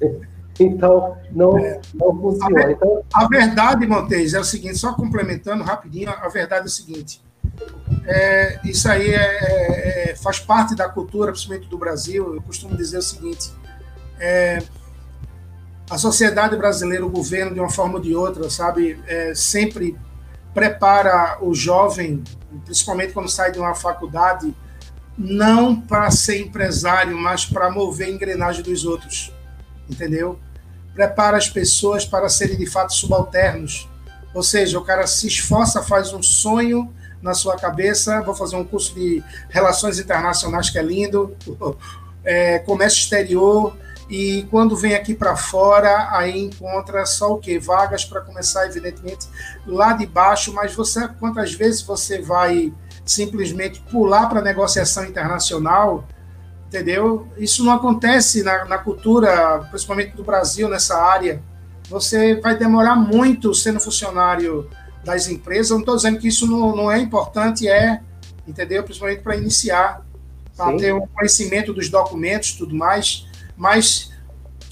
[0.58, 1.78] Então, não, é.
[1.94, 2.64] não funciona.
[2.64, 6.70] A, então, a verdade, Montes, é o seguinte, só complementando rapidinho, a verdade é o
[6.70, 7.22] seguinte.
[8.06, 12.34] É, isso aí é, é, é, faz parte da cultura, principalmente do Brasil.
[12.34, 13.52] Eu costumo dizer o seguinte:
[14.18, 14.62] é,
[15.90, 19.96] a sociedade brasileira, o governo, de uma forma ou de outra, sabe, é, sempre
[20.56, 22.24] prepara o jovem,
[22.64, 24.56] principalmente quando sai de uma faculdade,
[25.18, 29.30] não para ser empresário, mas para mover a engrenagem dos outros,
[29.86, 30.38] entendeu?
[30.94, 33.86] Prepara as pessoas para serem de fato subalternos,
[34.32, 38.64] ou seja, o cara se esforça, faz um sonho na sua cabeça, vou fazer um
[38.64, 41.36] curso de relações internacionais que é lindo,
[42.24, 43.76] é, comércio exterior,
[44.08, 47.58] e quando vem aqui para fora, aí encontra só o quê?
[47.58, 49.26] Vagas para começar, evidentemente,
[49.66, 52.72] lá de baixo, mas você, quantas vezes você vai
[53.04, 56.06] simplesmente pular para negociação internacional,
[56.68, 57.26] entendeu?
[57.36, 61.42] Isso não acontece na, na cultura, principalmente do Brasil, nessa área.
[61.88, 64.68] Você vai demorar muito sendo funcionário
[65.04, 65.70] das empresas.
[65.70, 68.00] Eu não estou dizendo que isso não, não é importante, é,
[68.46, 68.84] entendeu?
[68.84, 70.04] Principalmente para iniciar,
[70.56, 73.26] para ter um conhecimento dos documentos tudo mais,
[73.56, 74.10] mas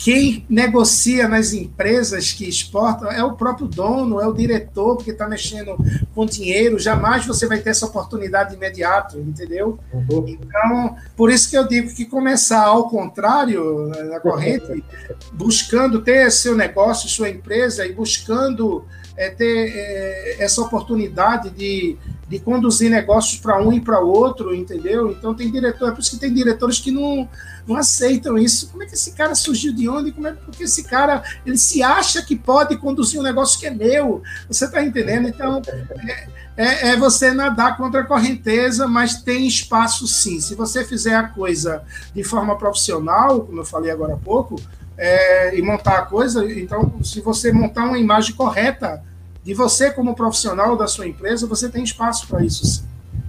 [0.04, 5.26] quem negocia nas empresas que exportam é o próprio dono, é o diretor, porque está
[5.26, 5.76] mexendo
[6.14, 6.78] com dinheiro.
[6.78, 9.78] Jamais você vai ter essa oportunidade imediato, entendeu?
[9.92, 10.26] Uhum.
[10.28, 14.84] Então, por isso que eu digo que começar ao contrário na corrente,
[15.32, 18.84] buscando ter seu negócio, sua empresa e buscando
[19.16, 21.96] é, ter é, essa oportunidade de,
[22.28, 25.10] de conduzir negócios para um e para outro, entendeu?
[25.10, 27.28] Então tem diretor, é por isso que tem diretores que não,
[27.66, 28.68] não aceitam isso.
[28.68, 30.12] Como é que esse cara surgiu de onde?
[30.12, 33.70] Como é porque esse cara ele se acha que pode conduzir um negócio que é
[33.70, 34.22] meu?
[34.48, 35.28] Você está entendendo?
[35.28, 35.62] Então
[36.06, 40.40] é, é, é, você nadar contra a correnteza, mas tem espaço sim.
[40.40, 41.82] Se você fizer a coisa
[42.14, 44.56] de forma profissional, como eu falei agora há pouco,
[44.96, 46.44] é, e montar a coisa.
[46.52, 49.02] Então, se você montar uma imagem correta
[49.42, 52.64] de você como profissional da sua empresa, você tem espaço para isso.
[52.64, 52.84] Sim.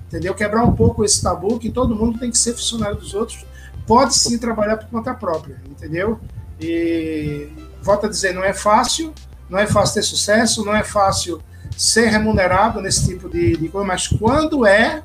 [0.07, 0.33] Entendeu?
[0.33, 3.45] Quebrar um pouco esse tabu que todo mundo tem que ser funcionário dos outros.
[3.85, 6.19] Pode sim trabalhar por conta própria, entendeu?
[6.59, 7.49] E
[7.81, 9.13] volto a dizer, não é fácil,
[9.49, 11.41] não é fácil ter sucesso, não é fácil
[11.77, 15.03] ser remunerado nesse tipo de, de coisa, mas quando é,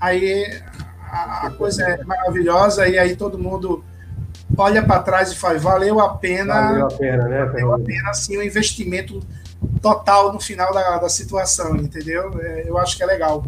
[0.00, 0.62] aí
[1.10, 3.84] a, a coisa é maravilhosa e aí todo mundo
[4.56, 6.54] olha para trás e faz, valeu a pena.
[6.54, 7.44] Valeu a pena, né?
[7.44, 9.20] Valeu a pena, assim, o investimento
[9.80, 12.32] total no final da, da situação, entendeu?
[12.40, 13.44] É, eu acho que é legal.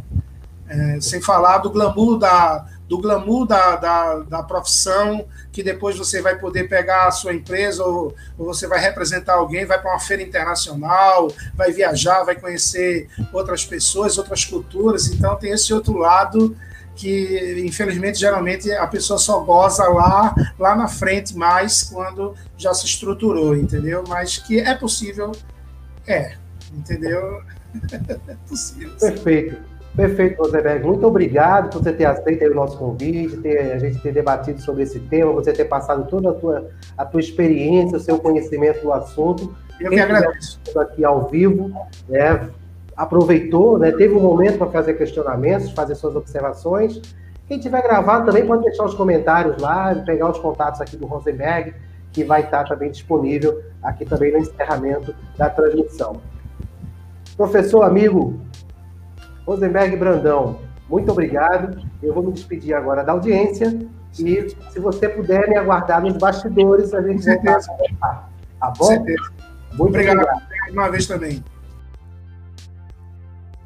[0.68, 6.20] É, sem falar do glamour da, do glamour da, da, da, profissão, que depois você
[6.20, 10.00] vai poder pegar a sua empresa ou, ou você vai representar alguém, vai para uma
[10.00, 15.06] feira internacional, vai viajar, vai conhecer outras pessoas, outras culturas.
[15.06, 16.56] Então tem esse outro lado
[16.96, 22.86] que infelizmente geralmente a pessoa só goza lá lá na frente mais quando já se
[22.86, 24.02] estruturou, entendeu?
[24.08, 25.32] Mas que é possível,
[26.06, 26.34] é,
[26.72, 27.42] entendeu?
[28.28, 28.92] é possível.
[28.98, 29.76] Perfeito.
[29.96, 30.84] Perfeito, Rosenberg.
[30.84, 34.82] Muito obrigado por você ter aceito o nosso convite, ter, a gente ter debatido sobre
[34.82, 38.92] esse tema, você ter passado toda a tua, a tua experiência, o seu conhecimento do
[38.92, 39.56] assunto.
[39.80, 40.60] Eu Quem que agradeço.
[40.78, 41.74] Aqui ao vivo,
[42.08, 42.50] né,
[42.96, 47.00] aproveitou, né, teve um momento para fazer questionamentos, fazer suas observações.
[47.46, 51.74] Quem tiver gravado também pode deixar os comentários lá, pegar os contatos aqui do Rosenberg,
[52.12, 56.20] que vai estar também disponível aqui também no encerramento da transmissão.
[57.36, 58.40] Professor, amigo
[59.46, 60.58] Rosenberg Brandão,
[60.88, 61.78] muito obrigado.
[62.02, 63.78] Eu vou me despedir agora da audiência
[64.18, 68.30] e, se você puder me aguardar nos bastidores, a gente vai conversar.
[68.58, 68.88] Tá bom?
[68.88, 70.16] Muito obrigado.
[70.16, 70.42] obrigado.
[70.72, 71.44] Uma vez também.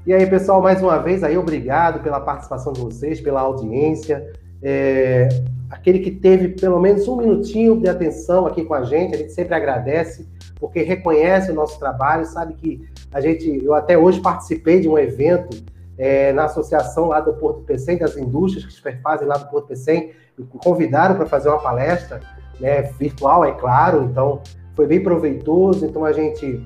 [0.07, 4.33] E aí, pessoal, mais uma vez aí, obrigado pela participação de vocês, pela audiência.
[4.63, 5.29] É,
[5.69, 9.33] aquele que teve pelo menos um minutinho de atenção aqui com a gente, a gente
[9.33, 10.27] sempre agradece,
[10.59, 14.99] porque reconhece o nosso trabalho, sabe que a gente, eu até hoje participei de um
[14.99, 15.63] evento
[15.99, 20.13] é, na associação lá do Porto Pecém, das indústrias que fazem lá do Porto Pecém,
[20.39, 22.23] me convidaram para fazer uma palestra,
[22.59, 24.41] né, virtual, é claro, então
[24.75, 26.65] foi bem proveitoso, então a gente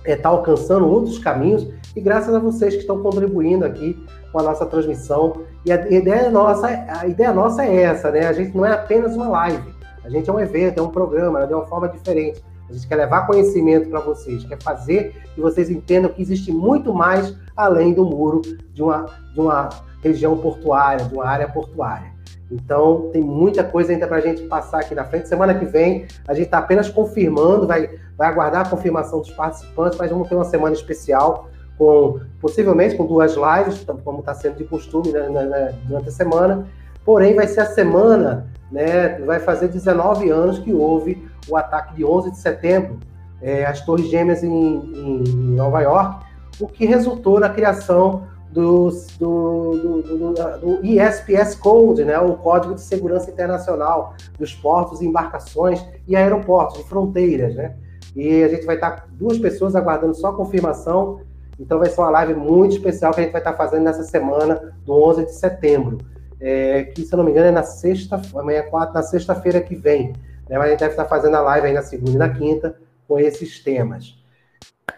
[0.00, 3.98] está é, tá alcançando outros caminhos e graças a vocês que estão contribuindo aqui
[4.32, 5.42] com a nossa transmissão.
[5.64, 8.26] E a ideia nossa, a ideia nossa é essa, né?
[8.26, 9.74] A gente não é apenas uma live,
[10.04, 12.42] a gente é um evento, é um programa, de uma forma diferente.
[12.68, 16.92] A gente quer levar conhecimento para vocês, quer fazer que vocês entendam que existe muito
[16.92, 18.42] mais além do muro
[18.72, 19.70] de uma, de uma
[20.02, 22.12] região portuária, de uma área portuária.
[22.50, 25.28] Então, tem muita coisa ainda para a gente passar aqui na frente.
[25.28, 29.98] Semana que vem, a gente está apenas confirmando, vai, vai aguardar a confirmação dos participantes,
[29.98, 31.48] mas vamos ter uma semana especial,
[31.78, 36.66] com possivelmente com duas lives, como está sendo de costume né, né, durante a semana.
[37.04, 42.04] Porém, vai ser a semana, né, vai fazer 19 anos que houve o ataque de
[42.04, 42.98] 11 de setembro,
[43.40, 45.22] é, as Torres Gêmeas em, em,
[45.54, 46.26] Nova York,
[46.60, 52.80] o que resultou na criação do, do, do, do, ISPS Code, né, o Código de
[52.80, 57.54] Segurança Internacional dos portos, embarcações e aeroportos, de fronteiras.
[57.54, 57.74] Né?
[58.16, 61.20] E a gente vai estar duas pessoas aguardando só a confirmação.
[61.58, 64.74] Então vai ser uma live muito especial que a gente vai estar fazendo nessa semana
[64.84, 65.98] do 11 de setembro.
[66.40, 69.60] É, que, se eu não me engano, é na sexta, amanhã é quatro, na sexta-feira
[69.60, 70.12] que vem.
[70.48, 70.56] Né?
[70.56, 72.76] Mas a gente deve estar fazendo a live aí na segunda e na quinta
[73.08, 74.16] com esses temas.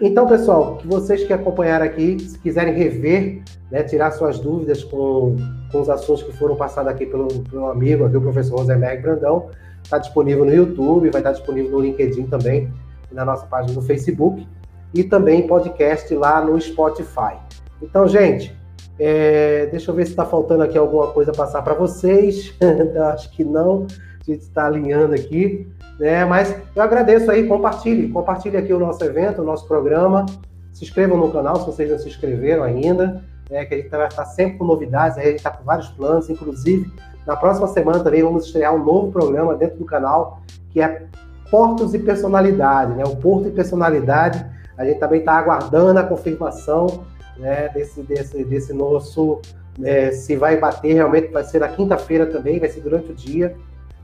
[0.00, 5.36] Então, pessoal, que vocês que acompanharam aqui, se quiserem rever, né, tirar suas dúvidas com,
[5.70, 9.50] com os assuntos que foram passados aqui pelo, pelo amigo, aqui, o professor Rosenberg Brandão,
[9.82, 12.72] está disponível no YouTube, vai estar disponível no LinkedIn também,
[13.12, 14.46] na nossa página no Facebook,
[14.94, 17.36] e também podcast lá no Spotify.
[17.82, 18.56] Então, gente,
[18.98, 22.54] é, deixa eu ver se está faltando aqui alguma coisa passar para vocês.
[23.12, 23.86] Acho que não.
[24.20, 25.66] A gente está alinhando aqui.
[25.98, 26.24] Né?
[26.24, 30.26] Mas eu agradeço aí, compartilhe, compartilhe aqui o nosso evento, o nosso programa.
[30.72, 33.64] Se inscrevam no canal se vocês não se inscreveram ainda, né?
[33.64, 36.90] que a gente vai estar sempre com novidades, a gente está com vários planos, inclusive
[37.26, 40.40] na próxima semana também vamos estrear um novo programa dentro do canal,
[40.70, 41.06] que é
[41.50, 43.04] Portos e Personalidade, né?
[43.04, 44.44] O Porto e Personalidade,
[44.80, 47.04] a gente também está aguardando a confirmação
[47.36, 49.40] né, desse, desse, desse nosso,
[49.78, 53.54] né, se vai bater realmente, vai ser na quinta-feira também, vai ser durante o dia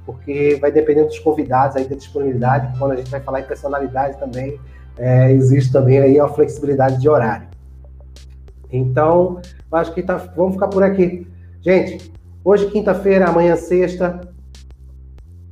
[0.07, 4.17] porque vai dependendo dos convidados aí da disponibilidade, quando a gente vai falar em personalidade
[4.19, 4.59] também,
[4.97, 7.49] é, existe também aí a flexibilidade de horário.
[8.71, 9.41] Então,
[9.73, 11.27] acho que tá, vamos ficar por aqui.
[11.61, 12.13] Gente,
[12.45, 14.21] hoje quinta-feira, amanhã sexta,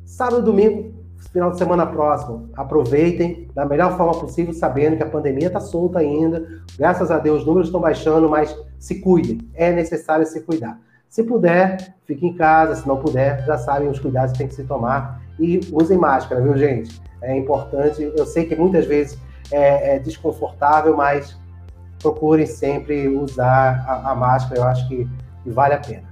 [0.05, 0.94] sábado e domingo,
[1.33, 2.49] final de semana próximo.
[2.57, 6.47] Aproveitem da melhor forma possível, sabendo que a pandemia está solta ainda.
[6.79, 9.39] Graças a Deus, os números estão baixando, mas se cuidem.
[9.55, 10.79] É necessário se cuidar.
[11.09, 12.75] Se puder, fique em casa.
[12.75, 15.23] Se não puder, já sabem os cuidados que tem que se tomar.
[15.39, 17.01] E usem máscara, viu, gente?
[17.23, 18.03] É importante.
[18.03, 19.19] Eu sei que muitas vezes
[19.51, 21.37] é, é desconfortável, mas
[22.01, 24.61] procurem sempre usar a, a máscara.
[24.61, 25.09] Eu acho que,
[25.47, 26.05] vale a pena.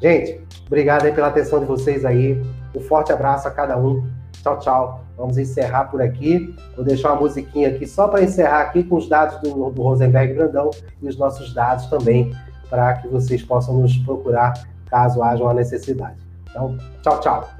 [0.00, 2.40] Gente, obrigado pela atenção de vocês aí.
[2.74, 4.06] Um forte abraço a cada um.
[4.44, 5.00] Tchau, tchau.
[5.16, 6.54] Vamos encerrar por aqui.
[6.76, 10.34] Vou deixar uma musiquinha aqui só para encerrar aqui com os dados do, do Rosenberg
[10.34, 12.30] Brandão e os nossos dados também
[12.68, 14.52] para que vocês possam nos procurar
[14.90, 16.16] caso haja uma necessidade.
[16.50, 17.53] Então, tchau, tchau.